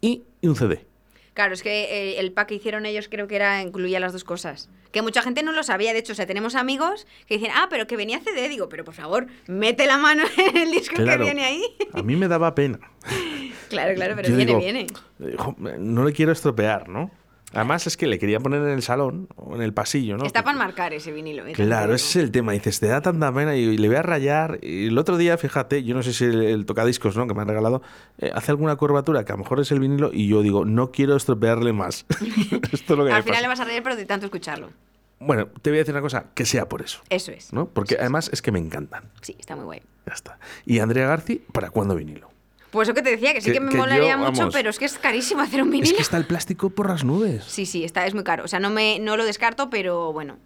y, 0.00 0.24
y 0.40 0.48
un 0.48 0.56
CD. 0.56 0.84
Claro, 1.32 1.54
es 1.54 1.62
que 1.62 1.84
eh, 1.84 2.18
el 2.20 2.32
pack 2.32 2.48
que 2.48 2.54
hicieron 2.56 2.84
ellos 2.84 3.06
creo 3.08 3.28
que 3.28 3.36
era 3.36 3.62
incluía 3.62 4.00
las 4.00 4.12
dos 4.12 4.24
cosas. 4.24 4.68
Que 4.90 5.00
mucha 5.00 5.22
gente 5.22 5.44
no 5.44 5.52
lo 5.52 5.62
sabía, 5.62 5.92
de 5.92 6.00
hecho, 6.00 6.12
o 6.12 6.16
sea, 6.16 6.26
tenemos 6.26 6.56
amigos 6.56 7.06
que 7.26 7.38
dicen, 7.38 7.52
ah, 7.54 7.68
pero 7.70 7.86
que 7.86 7.96
venía 7.96 8.18
CD. 8.20 8.48
Digo, 8.48 8.68
pero 8.68 8.84
por 8.84 8.92
favor, 8.94 9.28
mete 9.46 9.86
la 9.86 9.98
mano 9.98 10.24
en 10.36 10.56
el 10.56 10.72
disco 10.72 10.96
Claro. 10.96 11.18
que 11.24 11.30
viene 11.30 11.44
ahí. 11.44 11.62
A 11.92 12.02
mí 12.02 12.16
me 12.16 12.26
daba 12.26 12.56
pena. 12.56 12.80
claro, 13.70 13.94
claro, 13.94 14.14
pero 14.16 14.28
Yo 14.28 14.36
viene, 14.36 14.56
digo, 14.56 14.58
viene. 14.60 15.78
no 15.78 16.04
le 16.04 16.12
quiero 16.12 16.32
estropear, 16.32 16.88
¿no? 16.88 17.12
Además 17.52 17.86
es 17.86 17.96
que 17.96 18.06
le 18.06 18.18
quería 18.18 18.38
poner 18.38 18.62
en 18.62 18.68
el 18.70 18.82
salón 18.82 19.28
o 19.36 19.56
en 19.56 19.62
el 19.62 19.74
pasillo, 19.74 20.16
¿no? 20.16 20.24
Está 20.24 20.44
para 20.44 20.56
marcar 20.56 20.92
ese 20.92 21.10
vinilo. 21.10 21.46
eh, 21.46 21.52
Claro, 21.52 21.94
ese 21.94 22.06
es 22.20 22.24
el 22.24 22.30
tema. 22.30 22.52
Dices, 22.52 22.78
te 22.78 22.86
da 22.86 23.00
tanta 23.00 23.32
pena 23.32 23.56
y, 23.56 23.60
y 23.64 23.76
le 23.78 23.88
voy 23.88 23.96
a 23.96 24.02
rayar. 24.02 24.58
Y 24.62 24.86
el 24.86 24.96
otro 24.98 25.16
día, 25.16 25.36
fíjate, 25.36 25.82
yo 25.82 25.94
no 25.94 26.02
sé 26.04 26.12
si 26.12 26.24
el, 26.26 26.42
el 26.42 26.64
tocadiscos 26.66 27.16
¿no? 27.16 27.26
que 27.26 27.34
me 27.34 27.42
han 27.42 27.48
regalado 27.48 27.82
eh, 28.18 28.30
hace 28.34 28.52
alguna 28.52 28.76
curvatura 28.76 29.24
que 29.24 29.32
a 29.32 29.36
lo 29.36 29.42
mejor 29.42 29.58
es 29.60 29.72
el 29.72 29.80
vinilo 29.80 30.10
y 30.12 30.28
yo 30.28 30.42
digo, 30.42 30.64
no 30.64 30.92
quiero 30.92 31.16
estropearle 31.16 31.72
más. 31.72 32.06
Esto 32.72 32.92
es 32.94 32.98
lo 32.98 33.04
que 33.04 33.12
Al 33.12 33.22
final 33.22 33.24
pasa. 33.24 33.40
le 33.42 33.48
vas 33.48 33.60
a 33.60 33.64
reír, 33.64 33.82
pero 33.82 33.96
de 33.96 34.06
tanto 34.06 34.26
escucharlo. 34.26 34.70
Bueno, 35.18 35.48
te 35.60 35.70
voy 35.70 35.78
a 35.78 35.80
decir 35.80 35.92
una 35.92 36.00
cosa, 36.02 36.26
que 36.34 36.46
sea 36.46 36.68
por 36.68 36.80
eso. 36.82 37.00
Eso 37.10 37.30
es. 37.32 37.52
¿no? 37.52 37.66
Porque 37.68 37.96
además 37.98 38.30
es 38.32 38.40
que 38.42 38.52
me 38.52 38.58
encantan. 38.58 39.04
Sí, 39.20 39.36
está 39.38 39.54
muy 39.56 39.64
guay. 39.66 39.82
Ya 40.06 40.14
está. 40.14 40.38
Y 40.64 40.78
Andrea 40.78 41.06
Garci, 41.08 41.42
¿para 41.52 41.68
cuándo 41.70 41.94
vinilo? 41.94 42.29
Pues 42.70 42.88
eso 42.88 42.94
que 42.94 43.02
te 43.02 43.10
decía, 43.10 43.32
que 43.34 43.40
sí 43.40 43.46
Que- 43.48 43.54
que, 43.54 43.60
me 43.60 43.68
que 43.70 43.74
yo, 43.76 43.80
molaría 43.82 44.16
mucho, 44.16 44.38
vamos, 44.42 44.54
pero 44.54 44.70
es 44.70 44.78
que 44.78 44.84
es 44.84 44.96
carísimo 44.98 45.42
hacer 45.42 45.62
un 45.62 45.68
Es 45.68 45.72
vinilo. 45.72 45.96
que 45.96 46.02
está 46.02 46.16
el 46.16 46.24
plástico 46.26 46.70
por 46.70 46.88
las 46.88 47.02
nubes. 47.04 47.44
Sí, 47.44 47.66
sí, 47.66 47.84
está, 47.84 48.06
es 48.06 48.14
muy 48.14 48.22
caro. 48.24 48.44
O 48.44 48.48
sea, 48.48 48.60
no, 48.60 48.70
me, 48.70 48.98
no 49.00 49.16
lo 49.16 49.24
descarto, 49.24 49.70
pero 49.70 50.12
bueno, 50.12 50.38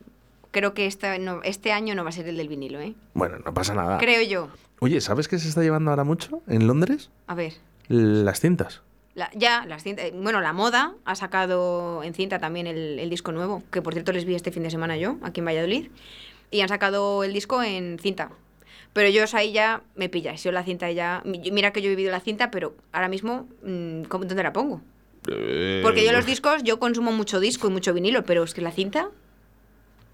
creo 0.51 0.73
que 0.73 0.87
esta, 0.87 1.19
no, 1.19 1.43
este 1.43 1.73
año 1.73 1.95
no 1.95 2.03
va 2.03 2.09
a 2.09 2.13
ser 2.13 2.27
el 2.29 2.37
del 2.39 2.49
vinilo, 2.49 2.81
¿eh? 2.81 2.95
Bueno, 3.13 3.39
no 3.45 3.53
pasa 3.53 3.75
nada. 3.75 3.99
Creo 3.99 4.23
yo. 4.23 4.49
Oye, 4.81 5.01
¿sabes 5.01 5.29
qué 5.29 5.39
se 5.39 5.49
está 5.49 5.61
llevando 5.63 5.91
ahora 5.91 6.05
mucho 6.05 6.43
en 6.49 6.67
Londres? 6.67 7.11
A 7.27 7.35
ver. 7.35 7.53
Las 7.89 8.41
cintas. 8.41 8.81
La- 9.15 9.31
ya, 9.35 9.65
las 9.67 9.85
cinta- 9.85 10.03
eh, 10.07 10.13
bueno, 10.15 10.41
la 10.41 10.53
moda 10.53 10.95
ha 11.05 11.15
sacado 11.15 12.03
en 12.03 12.15
cinta 12.15 12.39
también 12.39 12.67
el, 12.67 12.99
el 12.99 13.11
disco 13.11 13.31
nuevo, 13.33 13.63
que 13.71 13.81
por 13.83 13.93
cierto 13.93 14.13
les 14.13 14.25
vi 14.25 14.35
este 14.35 14.51
fin 14.51 14.63
de 14.65 14.71
semana 14.71 14.97
yo, 14.97 15.19
aquí 15.23 15.41
en 15.41 15.47
Valladolid, 15.47 15.89
y 16.51 16.61
han 16.63 16.69
sacado 16.69 17.23
el 17.23 17.33
disco 17.33 17.63
en 17.63 17.99
cinta. 18.01 18.31
Pero 18.95 19.09
yo 19.11 19.25
ahí 19.35 19.53
ya 19.53 19.83
me 19.97 20.09
pilláis, 20.09 20.43
yo 20.43 20.53
la 20.53 20.63
cinta 20.65 20.91
ya... 20.91 21.21
mi- 21.27 21.51
Mira 21.51 21.73
que 21.73 21.83
yo 21.83 21.89
he 21.89 21.91
vivido 21.91 22.11
la 22.13 22.21
cinta, 22.21 22.51
pero 22.51 22.75
ahora 22.93 23.09
mismo, 23.09 23.47
mm, 23.63 24.05
¿cómo- 24.05 24.25
¿dónde 24.25 24.43
la 24.43 24.53
pongo? 24.53 24.81
Porque 25.83 26.05
yo 26.05 26.13
los 26.13 26.27
discos, 26.27 26.63
yo 26.63 26.79
consumo 26.79 27.11
mucho 27.13 27.41
disco 27.41 27.69
y 27.69 27.71
mucho 27.71 27.93
vinilo, 27.93 28.25
pero 28.25 28.43
es 28.45 28.55
que 28.55 28.61
la 28.61 28.71
cinta 28.73 29.09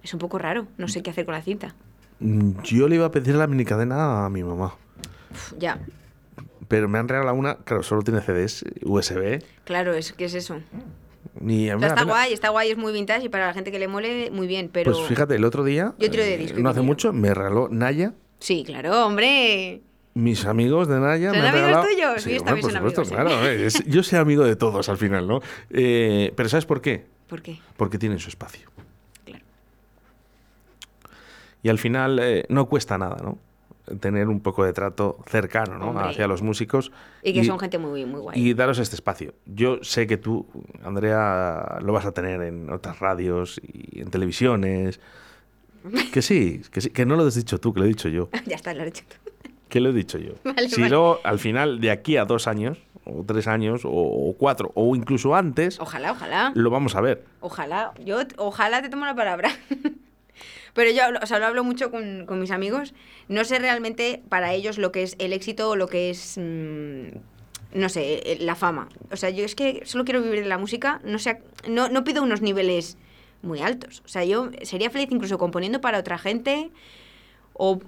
es 0.02 0.12
un 0.14 0.18
poco 0.20 0.38
raro, 0.38 0.66
no 0.78 0.88
sé 0.88 1.02
qué 1.02 1.10
hacer 1.10 1.24
con 1.26 1.34
la 1.34 1.42
cinta. 1.42 1.74
Mm, 2.20 2.62
Yo 2.64 2.88
le 2.88 2.96
iba 2.96 3.06
a 3.06 3.10
pedir 3.10 3.34
la 3.34 3.46
minicadena 3.46 4.24
a 4.24 4.30
mi 4.30 4.42
mamá. 4.42 4.74
Uf, 5.30 5.52
ya, 5.58 5.78
Pero 6.68 6.88
me 6.88 6.98
han 6.98 7.08
regalado 7.08 7.36
una, 7.36 7.56
claro, 7.56 7.82
solo 7.82 8.02
tiene 8.02 8.20
CDs, 8.20 8.64
USB. 8.84 9.42
claro, 9.64 9.92
es 9.92 10.12
que 10.12 10.24
es 10.26 10.34
eso. 10.34 10.60
Ni 11.40 11.70
O 11.70 11.78
sea, 11.78 11.88
está 11.88 12.04
guay, 12.04 12.32
está 12.32 12.48
guay, 12.50 12.70
es 12.70 12.76
muy 12.78 12.92
vintage 12.92 13.24
y 13.24 13.28
para 13.28 13.46
la 13.48 13.52
gente 13.52 13.70
que 13.72 13.78
le 13.78 13.88
mole, 13.88 14.30
muy 14.30 14.46
bien, 14.46 14.70
pero... 14.72 14.92
Pues 14.92 15.04
fíjate, 15.06 15.34
el 15.34 15.44
otro 15.44 15.64
día, 15.64 15.94
Yo 15.98 16.10
tiro 16.10 16.22
de 16.22 16.34
eh, 16.34 16.38
disco 16.38 16.60
y 16.60 16.62
no 16.62 16.70
hace 16.70 16.80
mucho, 16.80 17.12
me 17.12 17.34
regaló 17.34 17.68
Naya. 17.68 18.14
Sí, 18.40 18.64
claro, 18.66 19.06
hombre. 19.06 19.80
Mis 20.14 20.44
amigos 20.44 20.88
de 20.88 20.98
Naya 20.98 21.30
¿Son 21.30 21.38
me 21.40 21.46
han 21.46 21.54
amigos 21.54 21.66
regalado... 21.68 21.84
tuyos? 21.88 22.22
Sí, 22.22 22.30
Ellos 22.30 22.42
hombre, 22.42 22.60
por 22.62 22.72
supuesto, 22.72 23.00
amigos, 23.02 23.12
¿eh? 23.12 23.14
claro. 23.14 23.46
eh, 23.46 23.66
es- 23.66 23.84
yo 23.86 24.02
soy 24.02 24.18
amigo 24.18 24.44
de 24.44 24.56
todos 24.56 24.88
al 24.88 24.96
final, 24.98 25.28
¿no? 25.28 25.40
Eh, 25.70 26.32
pero 26.34 26.48
¿sabes 26.48 26.66
por 26.66 26.80
qué? 26.80 27.04
¿Por 27.28 27.42
qué? 27.42 27.60
Porque 27.76 27.96
tienen 27.98 28.18
su 28.18 28.28
espacio. 28.28 28.68
Claro. 29.24 29.44
Y 31.62 31.68
al 31.68 31.78
final 31.78 32.18
eh, 32.20 32.44
no 32.48 32.66
cuesta 32.66 32.98
nada, 32.98 33.18
¿no? 33.22 33.38
Tener 34.00 34.28
un 34.28 34.40
poco 34.40 34.64
de 34.64 34.72
trato 34.72 35.18
cercano, 35.26 35.76
¿no? 35.78 35.90
Hombre. 35.90 36.08
Hacia 36.08 36.26
los 36.28 36.42
músicos. 36.42 36.92
Y 37.22 37.32
que 37.32 37.44
son 37.44 37.58
gente 37.58 37.76
muy, 37.78 38.04
muy 38.04 38.20
guay. 38.20 38.40
Y 38.40 38.54
daros 38.54 38.78
este 38.78 38.94
espacio. 38.96 39.34
Yo 39.46 39.78
sé 39.82 40.06
que 40.06 40.16
tú, 40.16 40.46
Andrea, 40.84 41.78
lo 41.82 41.92
vas 41.92 42.04
a 42.06 42.12
tener 42.12 42.40
en 42.42 42.70
otras 42.70 42.98
radios 43.00 43.60
y 43.62 44.00
en 44.00 44.10
televisiones, 44.10 45.00
Que 46.12 46.22
sí, 46.22 46.62
que 46.72 46.80
sí, 46.80 46.90
que 46.90 47.06
no 47.06 47.16
lo 47.16 47.26
has 47.26 47.34
dicho 47.34 47.58
tú, 47.58 47.72
que 47.72 47.80
lo 47.80 47.86
he 47.86 47.88
dicho 47.88 48.08
yo. 48.08 48.28
ya 48.46 48.56
está, 48.56 48.74
lo 48.74 48.82
he 48.82 48.86
dicho 48.86 49.04
tú. 49.08 49.30
Que 49.68 49.80
lo 49.80 49.90
he 49.90 49.92
dicho 49.92 50.18
yo. 50.18 50.32
Vale, 50.44 50.68
si 50.68 50.76
vale. 50.80 50.90
luego, 50.90 51.20
al 51.24 51.38
final, 51.38 51.80
de 51.80 51.90
aquí 51.90 52.16
a 52.16 52.24
dos 52.24 52.48
años, 52.48 52.78
o 53.04 53.24
tres 53.26 53.46
años, 53.46 53.84
o, 53.84 53.90
o 53.90 54.34
cuatro, 54.36 54.72
o 54.74 54.94
incluso 54.96 55.34
antes, 55.34 55.78
Ojalá, 55.80 56.12
ojalá. 56.12 56.52
lo 56.54 56.70
vamos 56.70 56.94
a 56.96 57.00
ver. 57.00 57.24
Ojalá, 57.40 57.92
yo 58.04 58.18
ojalá 58.36 58.82
te 58.82 58.88
tomo 58.88 59.06
la 59.06 59.14
palabra. 59.14 59.50
Pero 60.74 60.90
yo 60.92 61.02
o 61.20 61.26
sea, 61.26 61.38
lo 61.40 61.46
hablo 61.46 61.64
mucho 61.64 61.90
con, 61.90 62.26
con 62.26 62.38
mis 62.40 62.50
amigos. 62.52 62.94
No 63.28 63.44
sé 63.44 63.58
realmente 63.58 64.22
para 64.28 64.52
ellos 64.54 64.78
lo 64.78 64.92
que 64.92 65.02
es 65.02 65.16
el 65.18 65.32
éxito 65.32 65.70
o 65.70 65.76
lo 65.76 65.88
que 65.88 66.10
es, 66.10 66.36
mm, 66.38 67.08
no 67.74 67.88
sé, 67.88 68.20
eh, 68.24 68.38
la 68.40 68.54
fama. 68.54 68.88
O 69.10 69.16
sea, 69.16 69.30
yo 69.30 69.44
es 69.44 69.54
que 69.56 69.82
solo 69.84 70.04
quiero 70.04 70.22
vivir 70.22 70.42
de 70.42 70.48
la 70.48 70.58
música. 70.58 71.00
No, 71.04 71.18
sé, 71.18 71.42
no, 71.68 71.88
no 71.88 72.04
pido 72.04 72.22
unos 72.22 72.40
niveles 72.40 72.96
muy 73.42 73.60
altos. 73.60 74.02
O 74.04 74.08
sea, 74.08 74.24
yo 74.24 74.50
sería 74.62 74.90
feliz 74.90 75.08
incluso 75.10 75.38
componiendo 75.38 75.80
para 75.80 75.98
otra 75.98 76.18
gente 76.18 76.70
o 77.54 77.80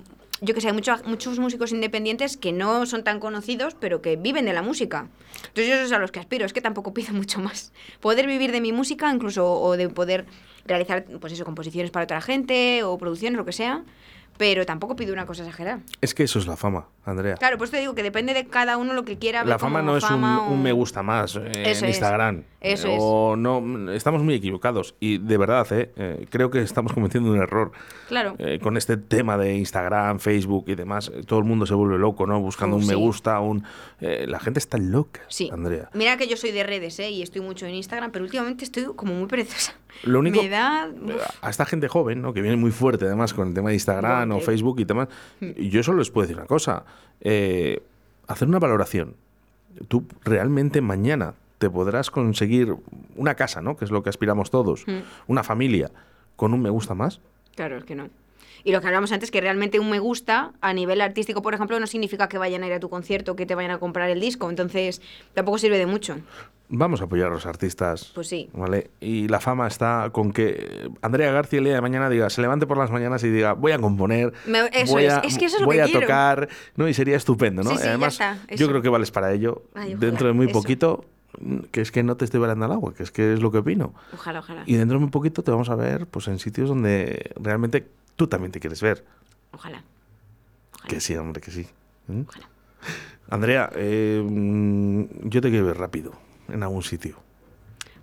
yo 0.45 0.55
que 0.55 0.61
sé, 0.61 0.67
hay 0.69 0.73
mucho- 0.75 0.97
muchos 1.07 1.39
músicos 1.39 1.71
independientes 1.71 2.37
que 2.37 2.51
no 2.53 2.85
son 2.87 3.05
tan 3.05 3.21
conocidos, 3.21 3.77
pero 3.79 4.03
que 4.03 4.17
viven 4.17 4.45
de 4.45 4.53
la 4.53 4.63
música. 4.63 5.07
Entonces 5.49 5.69
yo 5.69 5.75
es 5.77 5.93
a 5.93 5.99
los 5.99 6.11
que 6.11 6.19
aspiro, 6.19 6.45
es 6.45 6.53
que 6.53 6.61
tampoco 6.61 6.93
pido 6.93 7.13
mucho 7.15 7.39
más. 7.41 7.73
Poder 8.01 8.27
vivir 8.27 8.51
de 8.51 8.61
mi 8.61 8.73
música, 8.73 9.09
incluso, 9.13 9.49
o 9.53 9.77
de 9.77 9.89
poder 9.89 10.25
realizar, 10.67 11.05
pues 11.21 11.33
eso, 11.33 11.45
composiciones 11.45 11.91
para 11.93 12.05
otra 12.05 12.21
gente, 12.21 12.83
o 12.83 12.99
producciones, 12.99 13.37
lo 13.37 13.45
que 13.45 13.53
sea, 13.53 13.85
pero 14.37 14.67
tampoco 14.67 14.97
pido 14.97 15.13
una 15.13 15.27
cosa 15.27 15.45
exagerada. 15.45 15.81
Es 16.01 16.13
que 16.15 16.25
eso 16.25 16.41
es 16.41 16.47
la 16.49 16.57
fama, 16.57 16.89
Andrea. 17.05 17.37
Claro, 17.37 17.57
pues 17.59 17.71
te 17.71 17.79
digo 17.79 17.95
que 17.95 18.03
depende 18.03 18.35
de 18.35 18.47
cada 18.47 18.77
uno 18.79 18.95
lo 18.95 19.05
que 19.05 19.19
quiera 19.19 19.41
ver 19.45 19.51
La 19.51 19.59
fama 19.61 19.81
no 19.83 19.97
es 19.97 20.03
un, 20.03 20.11
fama 20.11 20.43
o- 20.43 20.51
un 20.53 20.63
me 20.63 20.73
gusta 20.73 21.03
más 21.05 21.37
eh, 21.37 21.43
en 21.55 21.67
es. 21.69 21.79
Eso 22.63 22.89
Eh, 22.89 22.97
o 23.01 23.37
no, 23.37 23.93
estamos 23.93 24.23
muy 24.23 24.35
equivocados. 24.35 24.95
Y 25.01 25.19
de 25.19 25.37
verdad, 25.37 25.67
eh, 25.73 25.91
eh, 25.97 26.27
creo 26.31 26.51
que 26.51 26.61
estamos 26.63 26.93
cometiendo 26.93 27.31
un 27.33 27.39
error. 27.43 27.73
Claro. 28.09 28.37
Con 28.63 28.77
este 28.77 28.97
tema 28.97 29.37
de 29.37 29.57
Instagram, 29.57 30.19
Facebook 30.21 30.65
y 30.69 30.75
demás, 30.75 31.11
todo 31.27 31.39
el 31.41 31.45
mundo 31.45 31.67
se 31.67 31.75
vuelve 31.75 31.99
loco, 31.99 32.27
¿no? 32.27 32.41
Buscando 32.41 32.77
Uh, 32.77 32.79
un 32.79 32.87
me 32.87 32.95
sí. 32.95 32.99
gusta, 33.01 33.41
un... 33.41 33.65
la 34.01 34.39
gente 34.41 34.59
está 34.59 34.79
loca, 34.79 35.21
Sí. 35.29 35.51
Andrea. 35.53 35.91
Mira 35.95 36.17
que 36.17 36.27
yo 36.29 36.37
soy 36.37 36.53
de 36.53 36.63
redes, 36.63 36.99
¿eh? 37.01 37.11
Y 37.11 37.23
estoy 37.23 37.41
mucho 37.41 37.67
en 37.67 37.75
Instagram, 37.75 38.11
pero 38.13 38.25
últimamente 38.25 38.65
estoy 38.65 38.85
como 38.97 39.15
muy 39.15 39.27
perezosa. 39.27 39.75
Lo 40.05 40.21
único... 40.21 40.43
Me 40.43 40.49
da... 40.49 40.89
A 41.41 41.51
esta 41.51 41.67
gente 41.67 41.89
joven, 41.89 42.23
¿no? 42.23 42.33
Que 42.33 42.41
viene 42.43 42.57
muy 42.57 42.71
fuerte 42.71 43.05
además 43.07 43.35
con 43.35 43.49
el 43.49 43.55
tema 43.55 43.69
de 43.71 43.75
Instagram 43.75 44.31
o 44.33 44.39
que- 44.39 44.45
Facebook 44.45 44.81
y 44.81 44.85
demás. 44.85 45.09
Hmm. 45.41 45.51
Yo 45.59 45.83
solo 45.83 45.99
les 45.99 46.11
puedo 46.11 46.27
decir 46.27 46.37
una 46.39 46.47
cosa. 46.47 46.85
eh, 47.21 47.83
hacer 48.29 48.49
una 48.49 48.59
valoración. 48.59 49.17
Tú 49.89 50.05
realmente 50.25 50.81
mañana 50.81 51.35
te 51.63 51.71
podrás 51.71 52.11
conseguir 52.11 52.75
una 53.15 53.37
casa, 53.37 53.63
¿no? 53.63 53.77
Que 53.77 53.85
es 53.85 53.93
lo 53.93 54.03
que 54.03 54.09
aspiramos 54.09 54.51
todos. 54.51 54.85
Hmm. 54.85 55.03
Una 55.29 55.45
familia 55.45 55.93
con 56.35 56.53
un 56.55 56.61
me 56.61 56.71
gusta 56.71 56.95
más. 56.97 57.21
Claro, 57.55 57.77
es 57.79 57.85
que 57.85 57.95
no. 57.95 58.09
Y 58.65 58.73
lo 58.73 58.81
que 58.81 58.89
hablamos 58.89 59.13
antes, 59.13 59.31
que 59.31 59.41
realmente 59.41 59.79
un 59.79 59.89
me 59.89 60.01
gusta 60.01 60.53
a 60.61 60.73
nivel 60.73 61.01
artístico, 61.01 61.41
por 61.41 61.55
ejemplo, 61.55 61.79
no 61.79 61.87
significa 61.87 62.29
que 62.29 62.37
vayan 62.39 62.65
a 62.65 62.67
ir 62.67 62.73
a 62.73 62.81
tu 62.81 62.89
concierto, 62.91 63.37
que 63.37 63.47
te 63.47 63.55
vayan 63.55 63.71
a 63.71 63.79
comprar 63.79 64.11
el 64.11 64.21
disco. 64.21 64.51
Entonces, 64.51 65.01
tampoco 65.35 65.59
sirve 65.59 65.79
de 65.79 65.87
mucho. 65.87 66.17
Vamos 66.75 67.01
a 67.03 67.05
apoyar 67.05 67.27
a 67.27 67.31
los 67.35 67.45
artistas. 67.45 68.13
Pues 68.15 68.29
sí. 68.29 68.49
¿Vale? 68.55 68.91
Y 69.01 69.29
la 69.29 69.41
fama 69.41 69.67
está 69.67 70.09
con 70.13 70.33
que 70.33 70.89
Andrea 71.03 71.31
García 71.33 71.59
el 71.59 71.67
día 71.67 71.75
de 71.75 71.81
mañana 71.83 72.09
diga, 72.09 72.31
se 72.31 72.41
levante 72.41 72.67
por 72.67 72.79
las 72.79 72.91
mañanas 72.91 73.23
y 73.25 73.31
diga, 73.31 73.53
voy 73.53 73.73
a 73.73 73.79
componer, 73.79 74.33
Me- 74.47 74.71
eso 74.73 74.93
voy, 74.95 75.05
es, 75.05 75.13
a, 75.13 75.19
es 75.21 75.37
que 75.39 75.45
eso 75.47 75.59
es 75.59 75.65
voy 75.67 75.81
a 75.81 75.93
tocar, 75.93 76.49
¿no? 76.77 76.89
Y 76.89 76.95
sería 76.95 77.17
estupendo, 77.17 77.63
¿no? 77.63 77.71
Sí, 77.71 77.77
sí, 77.79 77.89
Además, 77.89 78.19
yo 78.57 78.69
creo 78.69 78.81
que 78.81 78.89
vales 78.89 79.11
para 79.11 79.33
ello. 79.35 79.65
Ay, 79.75 79.89
ojalá, 79.95 79.99
dentro 80.07 80.27
de 80.29 80.33
muy 80.33 80.47
eso. 80.47 80.53
poquito, 80.55 81.05
mm, 81.05 81.22
que 81.71 81.81
es 81.81 81.91
que 81.91 82.03
no 82.03 82.17
te 82.17 82.25
estoy 82.25 82.41
balando 82.41 82.65
al 82.67 82.73
agua, 82.73 82.95
que 82.95 83.03
es 83.03 83.11
que 83.11 83.35
es 83.35 83.41
lo 83.41 83.51
que 83.51 83.59
opino. 83.59 83.95
Ojalá, 84.13 84.41
ojalá. 84.41 84.63
Y 84.67 84.75
dentro 84.75 84.99
de 84.99 85.01
muy 85.01 85.11
poquito 85.11 85.43
te 85.43 85.51
vamos 85.51 85.71
a 85.71 85.75
ver 85.75 86.07
pues 86.07 86.29
en 86.29 86.39
sitios 86.39 86.69
donde 86.69 87.33
realmente 87.37 87.89
tú 88.17 88.27
también 88.27 88.53
te 88.53 88.61
quieres 88.61 88.81
ver. 88.83 89.05
Ojalá. 89.53 89.83
Ojalá. 90.75 90.89
Que 90.89 91.01
sí, 91.01 91.17
hombre, 91.17 91.41
que 91.41 91.51
sí. 91.51 91.67
¿Mm? 92.09 92.23
Ojalá. 92.29 92.49
Andrea, 93.31 93.71
eh, 93.75 94.23
yo 95.25 95.41
te 95.41 95.49
quiero 95.51 95.67
ver 95.67 95.79
rápido, 95.79 96.13
en 96.49 96.63
algún 96.63 96.83
sitio. 96.83 97.17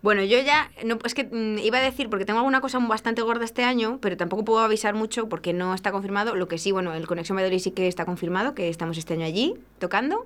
Bueno, 0.01 0.23
yo 0.23 0.39
ya, 0.39 0.71
no, 0.85 0.97
es 1.03 1.13
que 1.13 1.25
mm, 1.25 1.59
iba 1.59 1.77
a 1.77 1.81
decir, 1.81 2.09
porque 2.09 2.25
tengo 2.25 2.39
alguna 2.39 2.61
cosa 2.61 2.79
bastante 2.79 3.21
gorda 3.21 3.43
este 3.43 3.63
año, 3.63 3.99
pero 4.01 4.15
tampoco 4.15 4.45
puedo 4.45 4.59
avisar 4.59 4.93
mucho 4.93 5.27
porque 5.27 5.51
no 5.51 5.73
está 5.73 5.91
confirmado. 5.91 6.35
Lo 6.35 6.47
que 6.47 6.57
sí, 6.57 6.71
bueno, 6.71 6.93
el 6.93 7.05
Conexión 7.05 7.35
Valladolid 7.35 7.59
sí 7.59 7.71
que 7.71 7.87
está 7.87 8.05
confirmado, 8.05 8.55
que 8.55 8.69
estamos 8.69 8.97
este 8.97 9.13
año 9.13 9.25
allí 9.25 9.55
tocando. 9.77 10.25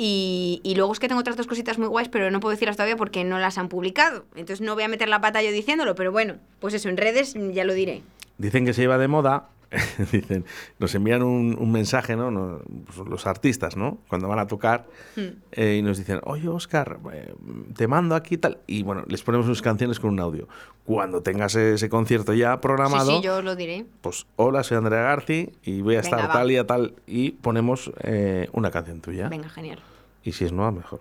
Y, 0.00 0.74
luego 0.76 0.92
es 0.92 1.00
que 1.00 1.08
tengo 1.08 1.20
otras 1.20 1.36
dos 1.36 1.48
cositas 1.48 1.76
muy 1.76 1.88
guays, 1.88 2.08
pero 2.08 2.30
no 2.30 2.38
puedo 2.38 2.52
decirlas 2.52 2.76
todavía 2.76 2.96
porque 2.96 3.24
no 3.24 3.40
las 3.40 3.58
han 3.58 3.68
publicado. 3.68 4.26
Entonces 4.36 4.60
no 4.60 4.74
voy 4.74 4.84
a 4.84 4.88
meter 4.88 5.08
la 5.08 5.20
pata 5.20 5.42
yo 5.42 5.50
diciéndolo, 5.50 5.96
pero 5.96 6.12
bueno, 6.12 6.36
pues 6.60 6.72
eso, 6.72 6.88
en 6.88 6.96
redes 6.96 7.34
ya 7.52 7.64
lo 7.64 7.74
diré. 7.74 8.02
Dicen 8.38 8.64
que 8.64 8.72
se 8.72 8.82
lleva 8.82 8.96
de 8.96 9.08
moda, 9.08 9.48
dicen, 10.12 10.44
nos 10.78 10.94
envían 10.94 11.22
un, 11.22 11.56
un 11.58 11.70
mensaje, 11.72 12.16
¿no? 12.16 12.30
No, 12.30 12.60
pues 12.86 12.98
los 13.08 13.26
artistas, 13.26 13.76
¿no? 13.76 13.98
Cuando 14.08 14.26
van 14.28 14.38
a 14.38 14.46
tocar 14.46 14.86
Hmm. 15.16 15.36
eh, 15.52 15.76
y 15.78 15.82
nos 15.82 15.98
dicen, 15.98 16.20
oye, 16.24 16.48
Oscar, 16.48 16.98
eh, 17.12 17.34
te 17.76 17.86
mando 17.86 18.14
aquí 18.14 18.38
tal. 18.38 18.58
Y 18.66 18.82
bueno, 18.82 19.04
les 19.08 19.22
ponemos 19.22 19.46
sus 19.46 19.60
canciones 19.62 20.00
con 20.00 20.10
un 20.10 20.20
audio. 20.20 20.48
Cuando 20.84 21.22
tengas 21.22 21.54
ese 21.54 21.88
concierto 21.90 22.32
ya 22.32 22.60
programado, 22.60 23.10
Sí, 23.10 23.16
sí, 23.18 23.22
yo 23.22 23.42
lo 23.42 23.56
diré. 23.56 23.84
pues 24.00 24.26
hola, 24.36 24.62
soy 24.62 24.78
Andrea 24.78 25.02
Garci 25.02 25.50
y 25.62 25.82
voy 25.82 25.96
a 25.96 26.00
Venga, 26.00 26.16
estar 26.16 26.30
va. 26.30 26.32
tal 26.32 26.50
y 26.50 26.56
a 26.56 26.66
tal. 26.66 26.94
Y 27.06 27.32
ponemos 27.32 27.92
eh, 28.02 28.48
una 28.52 28.70
canción 28.70 29.00
tuya. 29.02 29.28
Venga, 29.28 29.48
genial. 29.50 29.80
Y 30.24 30.32
si 30.32 30.44
es 30.46 30.52
nueva, 30.52 30.72
mejor. 30.72 31.00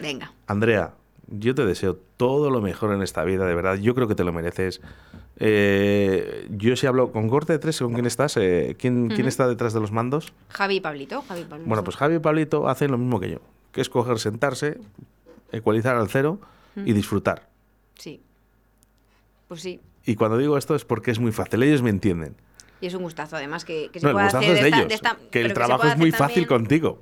Venga. 0.00 0.32
Andrea, 0.46 0.94
yo 1.28 1.54
te 1.54 1.64
deseo 1.64 1.96
todo 2.16 2.50
lo 2.50 2.60
mejor 2.60 2.92
en 2.92 3.02
esta 3.02 3.24
vida, 3.24 3.46
de 3.46 3.54
verdad. 3.54 3.76
Yo 3.76 3.94
creo 3.94 4.08
que 4.08 4.14
te 4.14 4.24
lo 4.24 4.32
mereces. 4.32 4.80
Eh, 5.38 6.46
yo 6.50 6.76
si 6.76 6.86
hablo 6.86 7.10
con 7.12 7.28
Corte 7.28 7.52
de 7.54 7.58
Tres, 7.58 7.78
¿con 7.78 7.94
quién 7.94 8.06
estás? 8.06 8.36
Eh, 8.36 8.76
¿quién, 8.78 9.08
quién 9.08 9.26
está 9.26 9.48
detrás 9.48 9.72
de 9.72 9.80
los 9.80 9.90
mandos? 9.90 10.32
Javi 10.50 10.76
y 10.76 10.80
Pablito, 10.80 11.22
Javi 11.22 11.40
y 11.40 11.44
Pablito. 11.44 11.68
Bueno, 11.68 11.84
pues 11.84 11.96
Javi 11.96 12.16
y 12.16 12.18
Pablito 12.18 12.68
hacen 12.68 12.90
lo 12.90 12.98
mismo 12.98 13.18
que 13.18 13.30
yo, 13.30 13.38
que 13.72 13.80
es 13.80 13.88
coger, 13.88 14.18
sentarse, 14.18 14.78
ecualizar 15.50 15.96
al 15.96 16.08
cero 16.08 16.38
y 16.76 16.92
disfrutar. 16.92 17.48
Sí. 17.98 18.20
Pues 19.48 19.60
sí. 19.62 19.80
Y 20.04 20.14
cuando 20.16 20.38
digo 20.38 20.56
esto 20.58 20.74
es 20.74 20.84
porque 20.84 21.10
es 21.10 21.18
muy 21.18 21.32
fácil, 21.32 21.62
ellos 21.62 21.82
me 21.82 21.90
entienden. 21.90 22.34
Y 22.80 22.86
es 22.86 22.94
un 22.94 23.02
gustazo, 23.02 23.36
además, 23.36 23.64
que, 23.64 23.90
que 23.92 24.00
se 24.00 24.06
No, 24.06 24.10
el 24.10 24.14
puede 24.14 24.24
gustazo 24.26 24.44
hacer 24.44 24.56
es 24.56 24.62
de 24.62 24.68
esta- 24.68 24.76
ellos, 24.78 24.88
de 24.88 24.94
esta- 24.94 25.16
que 25.30 25.40
el 25.40 25.52
trabajo 25.54 25.86
es 25.86 25.96
muy 25.96 26.10
fácil 26.10 26.46
también- 26.46 26.48
contigo. 26.48 26.98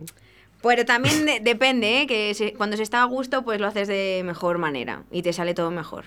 Pero 0.62 0.84
también 0.84 1.24
de- 1.24 1.40
depende, 1.42 2.02
¿eh? 2.02 2.06
que 2.06 2.34
se- 2.34 2.52
cuando 2.52 2.76
se 2.76 2.82
está 2.82 3.00
a 3.02 3.06
gusto, 3.06 3.42
pues 3.44 3.60
lo 3.60 3.66
haces 3.66 3.88
de 3.88 4.22
mejor 4.24 4.58
manera 4.58 5.04
y 5.10 5.22
te 5.22 5.32
sale 5.32 5.54
todo 5.54 5.70
mejor. 5.70 6.04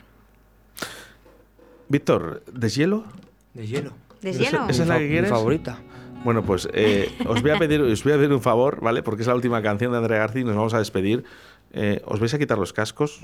Víctor, 1.90 2.44
¿deshielo? 2.52 3.06
De 3.54 3.68
hielo. 3.68 3.92
¿Deshielo? 4.22 4.68
¿Esa 4.70 4.84
es 4.84 4.88
la 4.88 4.98
que 4.98 5.08
quieres? 5.08 5.30
Mi 5.30 5.38
favorita. 5.38 5.80
Bueno, 6.24 6.44
pues 6.44 6.70
eh, 6.74 7.12
os, 7.28 7.42
voy 7.42 7.52
a 7.52 7.60
pedir, 7.60 7.82
os 7.82 8.04
voy 8.04 8.14
a 8.14 8.16
pedir 8.16 8.32
un 8.32 8.42
favor, 8.42 8.80
¿vale? 8.82 9.04
Porque 9.04 9.24
es 9.24 9.28
la 9.28 9.36
última 9.36 9.62
canción 9.62 9.92
de 9.92 9.98
Andrea 9.98 10.20
García 10.20 10.42
y 10.42 10.46
nos 10.46 10.56
vamos 10.56 10.74
a 10.74 10.80
despedir. 10.80 11.26
Eh, 11.74 12.02
os 12.06 12.20
vais 12.20 12.34
a 12.34 12.40
quitar 12.40 12.58
los 12.58 12.72
cascos. 12.72 13.20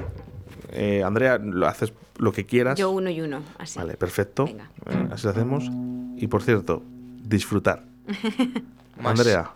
Eh, 0.71 1.03
Andrea, 1.03 1.37
lo 1.37 1.67
haces 1.67 1.93
lo 2.17 2.31
que 2.31 2.45
quieras. 2.45 2.77
Yo 2.77 2.91
uno 2.91 3.09
y 3.09 3.21
uno, 3.21 3.41
así. 3.57 3.79
Vale, 3.79 3.95
perfecto. 3.95 4.45
Venga. 4.45 4.69
Eh, 4.89 5.07
así 5.11 5.23
lo 5.25 5.31
hacemos. 5.31 5.69
Y 6.17 6.27
por 6.27 6.41
cierto, 6.41 6.83
disfrutar. 7.23 7.83
Andrea, 9.03 9.51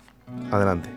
adelante. 0.51 0.89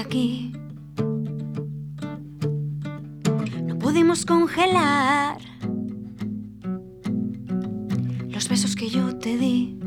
Aquí. 0.00 0.52
No 3.66 3.78
pudimos 3.78 4.24
congelar 4.24 5.38
los 8.28 8.48
besos 8.48 8.74
que 8.74 8.88
yo 8.88 9.16
te 9.16 9.36
di. 9.36 9.78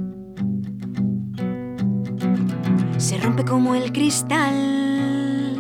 Se 2.97 3.17
rompe 3.17 3.43
como 3.43 3.75
el 3.75 3.91
cristal. 3.91 5.57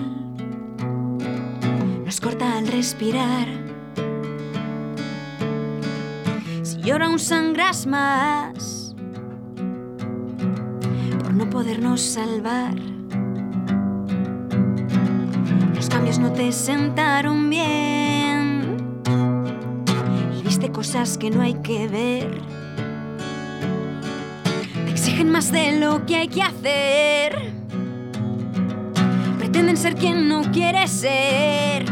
Nos 2.05 2.21
corta 2.21 2.57
al 2.57 2.67
respirar. 2.67 3.47
Si 6.61 6.77
llora 6.81 7.09
un 7.09 7.19
sangras 7.19 7.87
más 7.87 8.95
por 11.19 11.33
no 11.33 11.49
podernos 11.49 12.01
salvar. 12.01 13.02
Te 16.35 16.51
sentaron 16.51 17.49
bien 17.49 19.01
y 20.37 20.43
viste 20.43 20.71
cosas 20.71 21.17
que 21.17 21.29
no 21.29 21.41
hay 21.41 21.55
que 21.55 21.87
ver. 21.87 22.41
Te 24.85 24.91
exigen 24.91 25.29
más 25.31 25.51
de 25.51 25.79
lo 25.79 26.05
que 26.05 26.15
hay 26.15 26.27
que 26.27 26.41
hacer. 26.41 27.53
en 29.73 29.77
ser 29.77 29.95
quien 29.95 30.27
no 30.27 30.41
quieres 30.51 30.91
ser. 30.91 31.85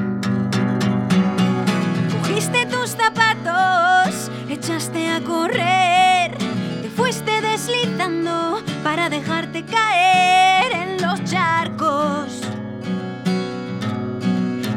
Cogiste 2.22 2.66
tus 2.66 2.92
zapatos, 2.92 4.30
echaste 4.50 5.10
a 5.10 5.22
correr, 5.22 6.38
te 6.82 6.90
fuiste 6.96 7.42
deslizando 7.42 8.62
para 8.84 9.10
dejarte 9.10 9.64
caer 9.64 10.72
en 10.74 11.02
los 11.02 11.24
charcos, 11.24 12.41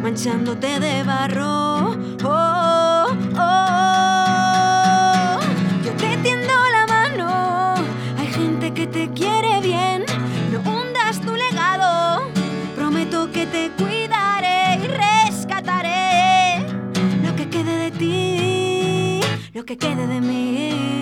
manchándote 0.05 0.79
de 0.81 1.03
barro. 1.03 1.97
Oh, 2.25 3.07
oh. 3.39 5.39
Yo 5.83 5.93
te 5.97 6.19
tiendo 6.19 6.53
la 6.77 6.87
mano, 6.87 7.75
hay 8.19 8.27
gente 8.27 8.75
que 8.75 8.87
te 8.87 9.09
quiere 9.13 9.63
bien, 9.63 10.05
no 10.53 10.61
hundas 10.71 11.23
tu 11.23 11.35
legado, 11.35 12.31
prometo 12.77 13.33
que 13.33 13.47
te 13.47 13.71
cuidaré 13.79 14.79
y 14.85 14.89
rescataré 14.89 16.67
lo 17.23 17.35
que 17.35 17.49
quede 17.49 17.79
de 17.85 17.91
ti, 17.91 19.21
lo 19.55 19.65
que 19.65 19.79
quede 19.79 20.07
de 20.07 20.21
mí. 20.21 20.94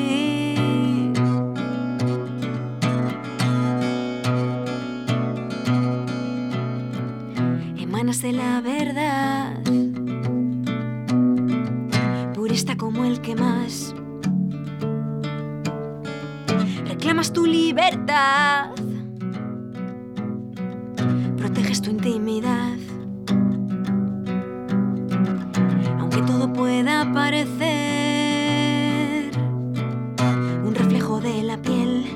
De 8.23 8.33
la 8.33 8.61
verdad, 8.61 9.61
purista 12.35 12.77
como 12.77 13.05
el 13.05 13.21
que 13.21 13.35
más. 13.35 13.93
Reclamas 16.87 17.33
tu 17.33 17.47
libertad, 17.47 18.71
proteges 21.37 21.83
tu 21.83 21.91
intimidad. 21.91 22.79
aunque 25.99 26.23
todo 26.23 26.53
pueda 26.53 27.13
parecer 27.13 27.73
un 30.65 30.75
reflejo 30.77 31.21
de 31.21 31.43
la 31.43 31.61
piel. 31.61 32.07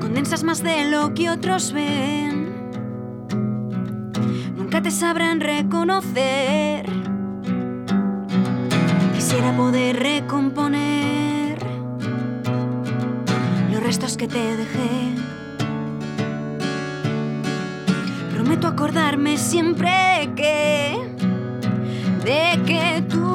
Condensas 0.00 0.44
más 0.44 0.62
de 0.62 0.90
lo 0.90 1.14
que 1.14 1.30
otros 1.30 1.72
ven, 1.72 2.29
te 4.82 4.90
sabrán 4.90 5.40
reconocer. 5.40 6.86
Quisiera 9.14 9.54
poder 9.56 9.98
recomponer 9.98 11.58
los 13.70 13.82
restos 13.82 14.16
que 14.16 14.26
te 14.26 14.56
dejé. 14.56 15.14
Prometo 18.32 18.68
acordarme 18.68 19.36
siempre 19.36 20.30
que, 20.34 20.96
de 22.24 22.62
que 22.64 23.02
tú 23.08 23.29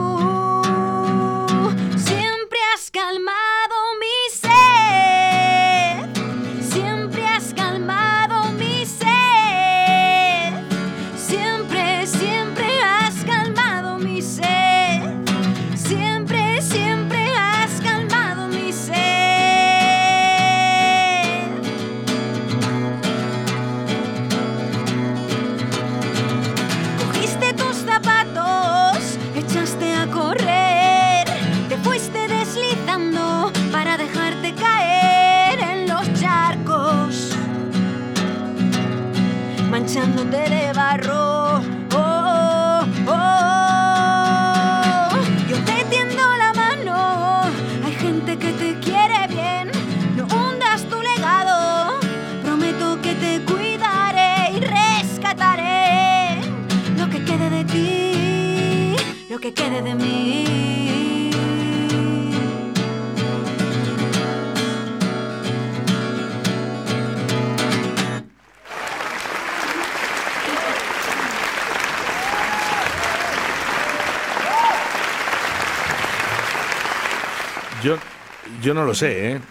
no 78.75 78.85
lo 78.85 78.93
sé, 78.93 79.31
¿eh? 79.31 79.41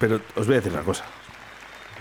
Pero 0.00 0.20
os 0.34 0.46
voy 0.46 0.56
a 0.56 0.58
decir 0.58 0.72
una 0.72 0.82
cosa. 0.82 1.04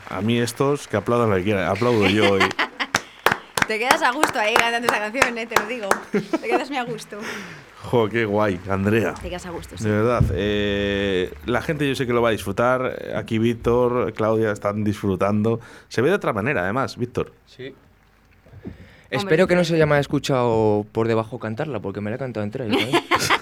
A 0.10 0.22
mí 0.22 0.40
estos 0.40 0.88
que 0.88 0.98
aplaudan 0.98 1.30
lo 1.30 1.36
que 1.36 1.44
quieran, 1.44 1.70
aplaudo 1.70 2.08
yo. 2.08 2.38
Y, 2.38 2.42
Te 3.68 3.80
quedas 3.80 4.02
a 4.02 4.12
gusto 4.12 4.40
ahí 4.40 4.54
cantando 4.56 4.88
esa 4.88 5.00
canción, 5.00 5.38
eh, 5.38 5.46
te 5.46 5.62
lo 5.62 5.68
digo. 5.68 5.90
Te 6.12 6.48
quedas 6.48 6.70
muy 6.70 6.78
a 6.78 6.84
gusto. 6.84 7.20
jo, 7.84 8.10
qué 8.10 8.26
guay, 8.26 8.60
Andrea. 8.68 9.14
Te 9.14 9.30
quedas 9.30 9.46
a 9.46 9.52
gusto, 9.52 9.78
sí. 9.78 9.84
De 9.84 9.92
verdad, 9.92 10.24
eh, 10.34 11.34
la 11.46 11.62
gente 11.62 11.88
yo 11.88 11.96
sé 11.96 12.06
que 12.06 12.12
lo 12.12 12.22
va 12.22 12.30
a 12.30 12.32
disfrutar. 12.34 13.14
Aquí 13.16 13.38
Víctor, 13.38 14.12
Claudia 14.14 14.52
están 14.52 14.84
disfrutando. 14.84 15.62
Se 15.88 16.02
ve 16.02 16.10
de 16.10 16.16
otra 16.16 16.34
manera, 16.34 16.64
además, 16.64 16.98
Víctor. 16.98 17.32
Sí. 17.46 17.74
Espero 19.10 19.48
que 19.48 19.56
no 19.56 19.64
se 19.64 19.76
haya 19.76 20.00
escuchado 20.00 20.86
por 20.92 21.08
debajo 21.08 21.40
cantarla, 21.40 21.80
porque 21.80 22.02
me 22.02 22.10
la 22.10 22.16
he 22.16 22.20
cantado 22.20 22.44
entera. 22.44 22.66
yo. 22.66 22.78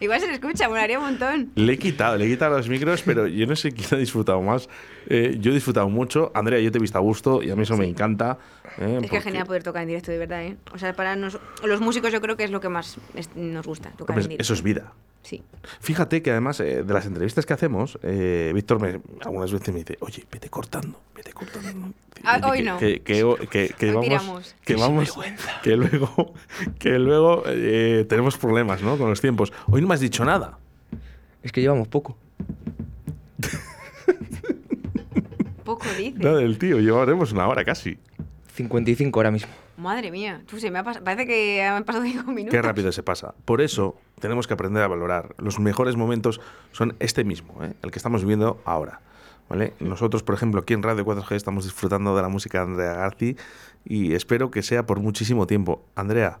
Igual 0.00 0.20
se 0.20 0.26
le 0.26 0.34
escucha, 0.34 0.68
molaría 0.68 0.98
un 0.98 1.04
montón. 1.06 1.50
Le 1.54 1.72
he 1.74 1.78
quitado, 1.78 2.16
le 2.16 2.26
he 2.26 2.28
quitado 2.28 2.56
los 2.56 2.68
micros, 2.68 3.02
pero 3.02 3.26
yo 3.26 3.46
no 3.46 3.56
sé 3.56 3.72
quién 3.72 3.86
ha 3.92 3.96
disfrutado 3.96 4.40
más. 4.42 4.68
Eh, 5.08 5.36
yo 5.40 5.50
he 5.50 5.54
disfrutado 5.54 5.88
mucho. 5.88 6.30
Andrea, 6.34 6.58
yo 6.60 6.70
te 6.72 6.78
he 6.78 6.80
visto 6.80 6.98
a 6.98 7.00
gusto 7.00 7.42
y 7.42 7.50
a 7.50 7.56
mí 7.56 7.62
eso 7.62 7.76
me 7.76 7.86
encanta. 7.86 8.38
eh, 8.64 8.68
Es 8.68 8.78
que 8.78 9.00
porque- 9.02 9.16
es 9.18 9.24
genial 9.24 9.46
poder 9.46 9.62
tocar 9.62 9.82
en 9.82 9.88
directo, 9.88 10.10
de 10.10 10.18
verdad, 10.18 10.42
¿eh? 10.44 10.56
O 10.72 10.78
sea, 10.78 10.92
para 10.94 11.14
nos- 11.16 11.38
los 11.64 11.80
músicos 11.80 12.12
yo 12.12 12.20
creo 12.20 12.36
que 12.36 12.44
es 12.44 12.50
lo 12.50 12.60
que 12.60 12.68
más 12.68 12.98
nos 13.36 13.66
gusta, 13.66 13.90
tocar 13.90 14.14
Hombre, 14.14 14.24
en 14.24 14.28
directo. 14.30 14.42
eso 14.42 14.54
es 14.54 14.62
vida. 14.62 14.92
Sí. 15.24 15.42
Fíjate 15.80 16.22
que 16.22 16.30
además 16.30 16.60
eh, 16.60 16.82
de 16.84 16.94
las 16.94 17.06
entrevistas 17.06 17.46
que 17.46 17.52
hacemos, 17.54 17.98
eh, 18.02 18.52
Víctor 18.54 18.78
me, 18.80 19.00
algunas 19.24 19.50
veces 19.50 19.68
me 19.72 19.80
dice, 19.80 19.96
oye, 20.00 20.24
vete 20.30 20.48
cortando, 20.50 21.00
vete 21.16 21.32
cortando. 21.32 21.88
Ah, 22.22 22.40
Oye, 22.44 22.50
hoy 22.50 22.58
que, 22.58 22.64
no. 22.64 22.78
Que, 22.78 23.00
que- 23.02 23.48
que- 23.50 23.74
que 23.76 23.86
Hoy 23.88 23.94
vamos, 23.94 24.04
tiramos. 24.04 24.54
que 24.64 24.76
vamos, 24.76 25.18
que 25.62 25.76
luego, 25.76 26.34
que 26.78 26.98
luego 26.98 27.42
eh, 27.46 28.06
tenemos 28.08 28.36
problemas, 28.38 28.82
¿no? 28.82 28.96
Con 28.98 29.08
los 29.10 29.20
tiempos. 29.20 29.52
Hoy 29.66 29.80
no 29.80 29.88
me 29.88 29.94
has 29.94 30.00
dicho 30.00 30.24
nada. 30.24 30.58
es 31.42 31.50
que 31.52 31.60
llevamos 31.62 31.88
poco. 31.88 32.16
Poco 35.64 35.86
dice. 35.96 36.18
Nada 36.18 36.36
del 36.38 36.58
tío, 36.58 36.78
llevaremos 36.80 37.32
una 37.32 37.48
hora 37.48 37.64
casi. 37.64 37.98
55 38.54 39.18
ahora 39.18 39.30
mismo. 39.30 39.50
Madre 39.76 40.10
mía, 40.10 40.42
tú 40.46 40.56
parece 41.02 41.26
que 41.26 41.62
han 41.62 41.84
pasado 41.84 42.04
cinco 42.04 42.30
minutos. 42.30 42.52
Qué 42.52 42.62
rápido 42.62 42.92
se 42.92 43.02
pasa. 43.02 43.34
Por 43.44 43.60
eso 43.60 43.96
tenemos 44.20 44.46
que 44.46 44.54
aprender 44.54 44.82
a 44.82 44.88
valorar. 44.88 45.34
Los 45.38 45.58
mejores 45.58 45.96
momentos 45.96 46.40
son 46.72 46.96
este 47.00 47.24
mismo, 47.24 47.62
¿eh? 47.64 47.74
el 47.82 47.90
que 47.90 47.98
estamos 47.98 48.22
viviendo 48.22 48.60
ahora. 48.64 49.00
¿vale? 49.48 49.74
Nosotros, 49.80 50.22
por 50.22 50.34
ejemplo, 50.34 50.60
aquí 50.60 50.74
en 50.74 50.82
Radio 50.82 51.04
4G 51.04 51.32
estamos 51.32 51.64
disfrutando 51.64 52.14
de 52.14 52.22
la 52.22 52.28
música 52.28 52.58
de 52.58 52.64
Andrea 52.64 52.94
Garci 52.94 53.36
y 53.84 54.14
espero 54.14 54.50
que 54.50 54.62
sea 54.62 54.86
por 54.86 55.00
muchísimo 55.00 55.46
tiempo. 55.46 55.84
Andrea, 55.96 56.38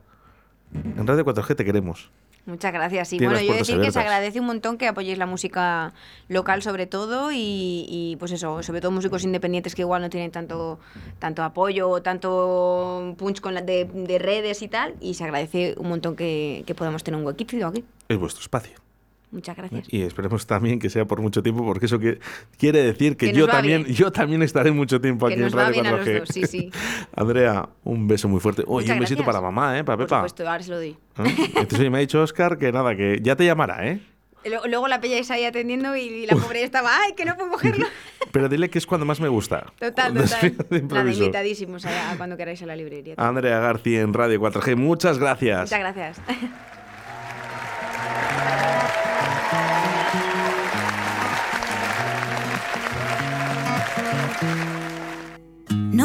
en 0.72 1.06
Radio 1.06 1.24
4G 1.24 1.56
te 1.56 1.64
queremos. 1.64 2.10
Muchas 2.46 2.72
gracias. 2.72 3.12
Y 3.14 3.18
bueno, 3.18 3.40
yo 3.40 3.54
decir 3.54 3.80
que 3.80 3.90
se 3.90 4.00
agradece 4.00 4.38
un 4.38 4.46
montón 4.46 4.76
que 4.76 4.86
apoyéis 4.86 5.16
la 5.16 5.24
música 5.24 5.94
local 6.28 6.62
sobre 6.62 6.86
todo 6.86 7.32
y, 7.32 7.86
y, 7.88 8.16
pues 8.18 8.32
eso, 8.32 8.62
sobre 8.62 8.82
todo 8.82 8.90
músicos 8.90 9.24
independientes 9.24 9.74
que 9.74 9.82
igual 9.82 10.02
no 10.02 10.10
tienen 10.10 10.30
tanto, 10.30 10.78
tanto 11.18 11.42
apoyo 11.42 11.88
o 11.88 12.02
tanto 12.02 13.14
punch 13.16 13.40
con 13.40 13.54
la 13.54 13.62
de, 13.62 13.86
de 13.86 14.18
redes 14.18 14.60
y 14.60 14.68
tal. 14.68 14.94
Y 15.00 15.14
se 15.14 15.24
agradece 15.24 15.74
un 15.78 15.88
montón 15.88 16.16
que, 16.16 16.64
que 16.66 16.74
podamos 16.74 17.02
tener 17.02 17.18
un 17.18 17.26
huequito 17.26 17.66
aquí. 17.66 17.84
Es 18.08 18.18
vuestro 18.18 18.42
espacio. 18.42 18.83
Muchas 19.30 19.56
gracias. 19.56 19.86
Y 19.92 20.02
esperemos 20.02 20.46
también 20.46 20.78
que 20.78 20.88
sea 20.90 21.04
por 21.06 21.20
mucho 21.20 21.42
tiempo, 21.42 21.64
porque 21.64 21.86
eso 21.86 21.98
que, 21.98 22.20
quiere 22.56 22.82
decir 22.82 23.16
que, 23.16 23.32
Que 23.32 23.32
yo 23.32 23.46
también, 23.48 23.82
bien. 23.82 23.96
yo 23.96 24.12
también 24.12 24.42
estaré 24.42 24.70
mucho 24.70 25.00
tiempo 25.00 25.26
Que 25.26 25.34
aquí 25.34 25.42
en 25.42 25.50
Radio 25.50 25.72
bien 25.82 25.86
a 25.86 25.90
los 25.96 26.06
4G. 26.06 26.18
dos, 26.20 26.28
sí, 26.28 26.46
sí. 26.46 26.70
Andrea, 27.16 27.68
un 27.82 28.06
beso 28.06 28.28
muy 28.28 28.38
fuerte. 28.40 28.62
Oye, 28.66 28.92
un 28.92 29.00
besito 29.00 29.22
gracias. 29.22 29.26
para 29.26 29.40
mamá, 29.40 29.78
¿eh? 29.78 29.82
Para 29.84 29.96
Por 29.96 30.06
Pepa. 30.06 30.16
supuesto, 30.18 30.48
ahora 30.48 30.62
se 30.62 30.70
lo 30.70 30.76
doy. 30.76 30.90
¿Eh? 30.90 31.36
Entonces 31.56 31.80
oye, 31.80 31.90
me 31.90 31.98
ha 31.98 32.00
dicho 32.00 32.22
Oscar 32.22 32.58
que 32.58 32.70
nada, 32.70 32.94
que 32.94 33.18
ya 33.22 33.34
te 33.34 33.44
llamará, 33.44 33.86
¿eh? 33.88 34.00
Luego 34.68 34.88
la 34.88 35.00
pilláis 35.00 35.30
ahí 35.30 35.44
atendiendo 35.44 35.96
y 35.96 36.26
la 36.26 36.36
pobre 36.36 36.62
estaba, 36.62 36.90
¡ay, 37.00 37.14
que 37.14 37.24
no 37.24 37.34
puedo 37.34 37.50
cogerlo! 37.50 37.86
Pero 38.30 38.48
dile 38.48 38.68
que 38.68 38.78
es 38.78 38.86
cuando 38.86 39.06
más 39.06 39.18
me 39.20 39.28
gusta. 39.28 39.72
Total, 39.78 40.12
total. 40.12 40.54
Nada, 40.88 41.10
invitadísimos 41.10 41.86
a, 41.86 42.10
a 42.12 42.16
cuando 42.16 42.36
queráis 42.36 42.62
a 42.62 42.66
la 42.66 42.76
librería. 42.76 43.14
Andrea 43.16 43.58
García 43.58 44.02
en 44.02 44.12
Radio 44.12 44.40
4G, 44.40 44.76
muchas 44.76 45.18
gracias. 45.18 45.62
Muchas 45.72 45.80
gracias. 45.80 46.20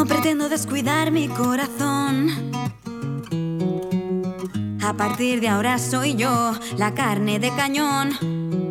Pretendo 0.09 0.49
descuidar 0.49 1.11
mi 1.11 1.27
corazón. 1.27 2.29
A 4.81 4.93
partir 4.93 5.39
de 5.39 5.47
ahora 5.47 5.77
soy 5.77 6.15
yo 6.15 6.53
la 6.77 6.95
carne 6.95 7.37
de 7.37 7.51
cañón. 7.51 8.17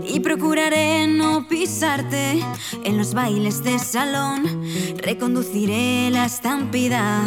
Y 0.04 0.20
procuraré 0.20 1.06
no 1.06 1.46
pisarte 1.46 2.42
en 2.82 2.98
los 2.98 3.14
bailes 3.14 3.62
de 3.62 3.78
salón. 3.78 4.64
Reconduciré 4.96 6.10
la 6.10 6.24
estampida 6.24 7.22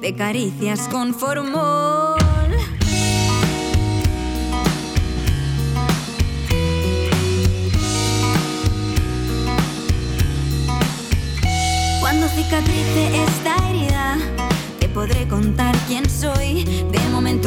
de 0.00 0.14
caricias 0.14 0.88
con 0.88 1.12
formol. 1.12 2.29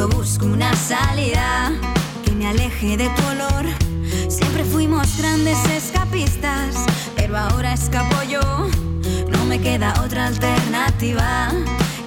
Momento 0.03 0.17
busco 0.17 0.45
una 0.45 0.73
salida 0.75 1.71
que 2.23 2.31
me 2.31 2.47
aleje 2.47 2.97
de 2.97 3.09
tu 3.09 3.25
olor. 3.27 3.65
Siempre 4.29 4.63
fuimos 4.63 5.17
grandes 5.17 5.57
escapistas, 5.65 6.75
pero 7.15 7.37
ahora 7.37 7.73
escapo 7.73 8.15
yo. 8.23 8.41
No 9.29 9.45
me 9.45 9.59
queda 9.59 9.93
otra 10.03 10.27
alternativa. 10.27 11.51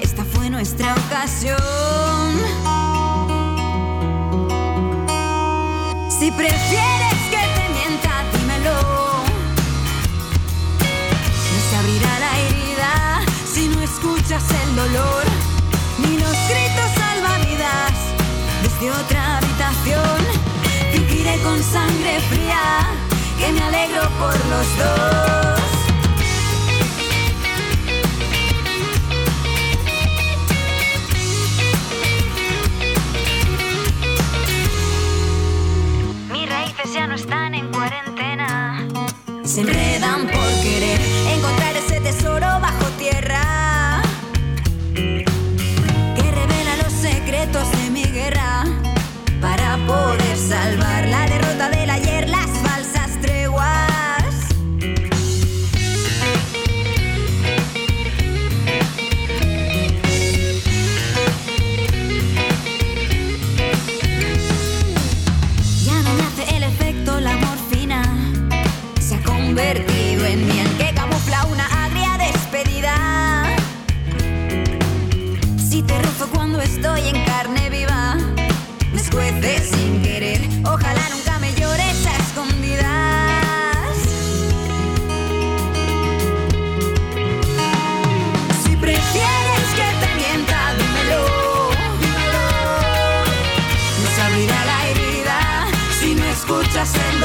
Esta 0.00 0.24
fue 0.24 0.50
nuestra 0.50 0.94
ocasión. 0.94 1.56
Si 6.18 6.30
prefieres 6.30 7.18
que 7.30 7.42
te 7.56 7.68
mienta, 7.74 8.24
dímelo. 8.32 8.80
No 11.52 11.58
se 11.70 11.76
abrirá 11.76 12.18
la 12.18 12.40
herida 12.40 13.20
si 13.52 13.68
no 13.68 13.80
escuchas 13.80 14.44
el 14.62 14.76
dolor 14.76 15.24
ni 15.98 16.18
los 16.18 16.36
gritos 16.48 16.65
desde 18.78 18.90
otra 18.90 19.38
habitación. 19.38 20.20
Fingiré 20.92 21.38
con 21.42 21.62
sangre 21.62 22.20
fría 22.20 22.86
que 23.38 23.52
me 23.52 23.60
alegro 23.60 24.02
por 24.18 24.34
los 24.46 24.78
dos. 24.78 25.60
Mis 36.32 36.48
raíces 36.48 36.92
ya 36.92 37.06
no 37.06 37.14
están 37.14 37.54
en 37.54 37.70
cuarentena. 37.72 38.86
Se 39.44 39.64
salvar 50.48 50.95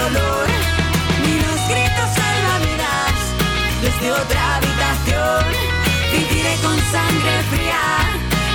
dolor 0.02 0.48
los 1.48 1.62
gritos 1.70 2.10
salvavidas 2.20 3.16
desde 3.82 4.12
otra 4.12 4.56
habitación. 4.56 5.44
Fingiré 6.12 6.56
con 6.66 6.78
sangre 6.96 7.36
fría 7.52 7.84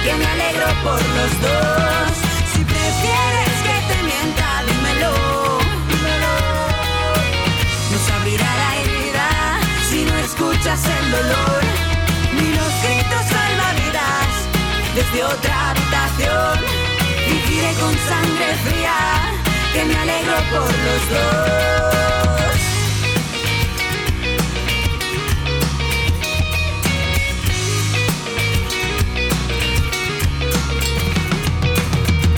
que 0.05 0.13
me 0.21 0.27
alegro 0.35 0.67
por 0.85 1.01
los 1.19 1.33
dos. 1.47 2.11
Si 2.53 2.61
prefieres 2.65 3.55
que 3.67 3.77
te 3.91 3.99
mienta, 4.09 4.49
dímelo. 4.67 5.15
No 7.91 7.99
se 8.05 8.13
abrirá 8.19 8.51
la 8.63 8.71
herida 8.81 9.29
si 9.89 10.05
no 10.05 10.15
escuchas 10.27 10.81
el 10.99 11.11
dolor 11.17 11.61
ni 12.37 12.47
los 12.59 12.73
gritos 12.85 13.25
salvavidas 13.35 14.31
desde 14.97 15.25
otra 15.25 15.71
habitación. 15.71 16.57
Fingiré 17.27 17.73
con 17.81 17.95
sangre 18.11 18.49
fría 18.65 19.36
que 19.77 19.85
me 19.85 19.95
alegro 19.95 20.37
por 20.51 20.61
los 20.61 21.03
dos. 21.11 21.37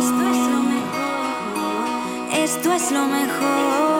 Esto 0.00 0.22
es 0.32 0.40
lo 0.52 0.60
mejor. 0.74 1.26
Esto 2.44 2.68
es 2.72 2.90
lo 2.90 3.04
mejor. 3.06 3.95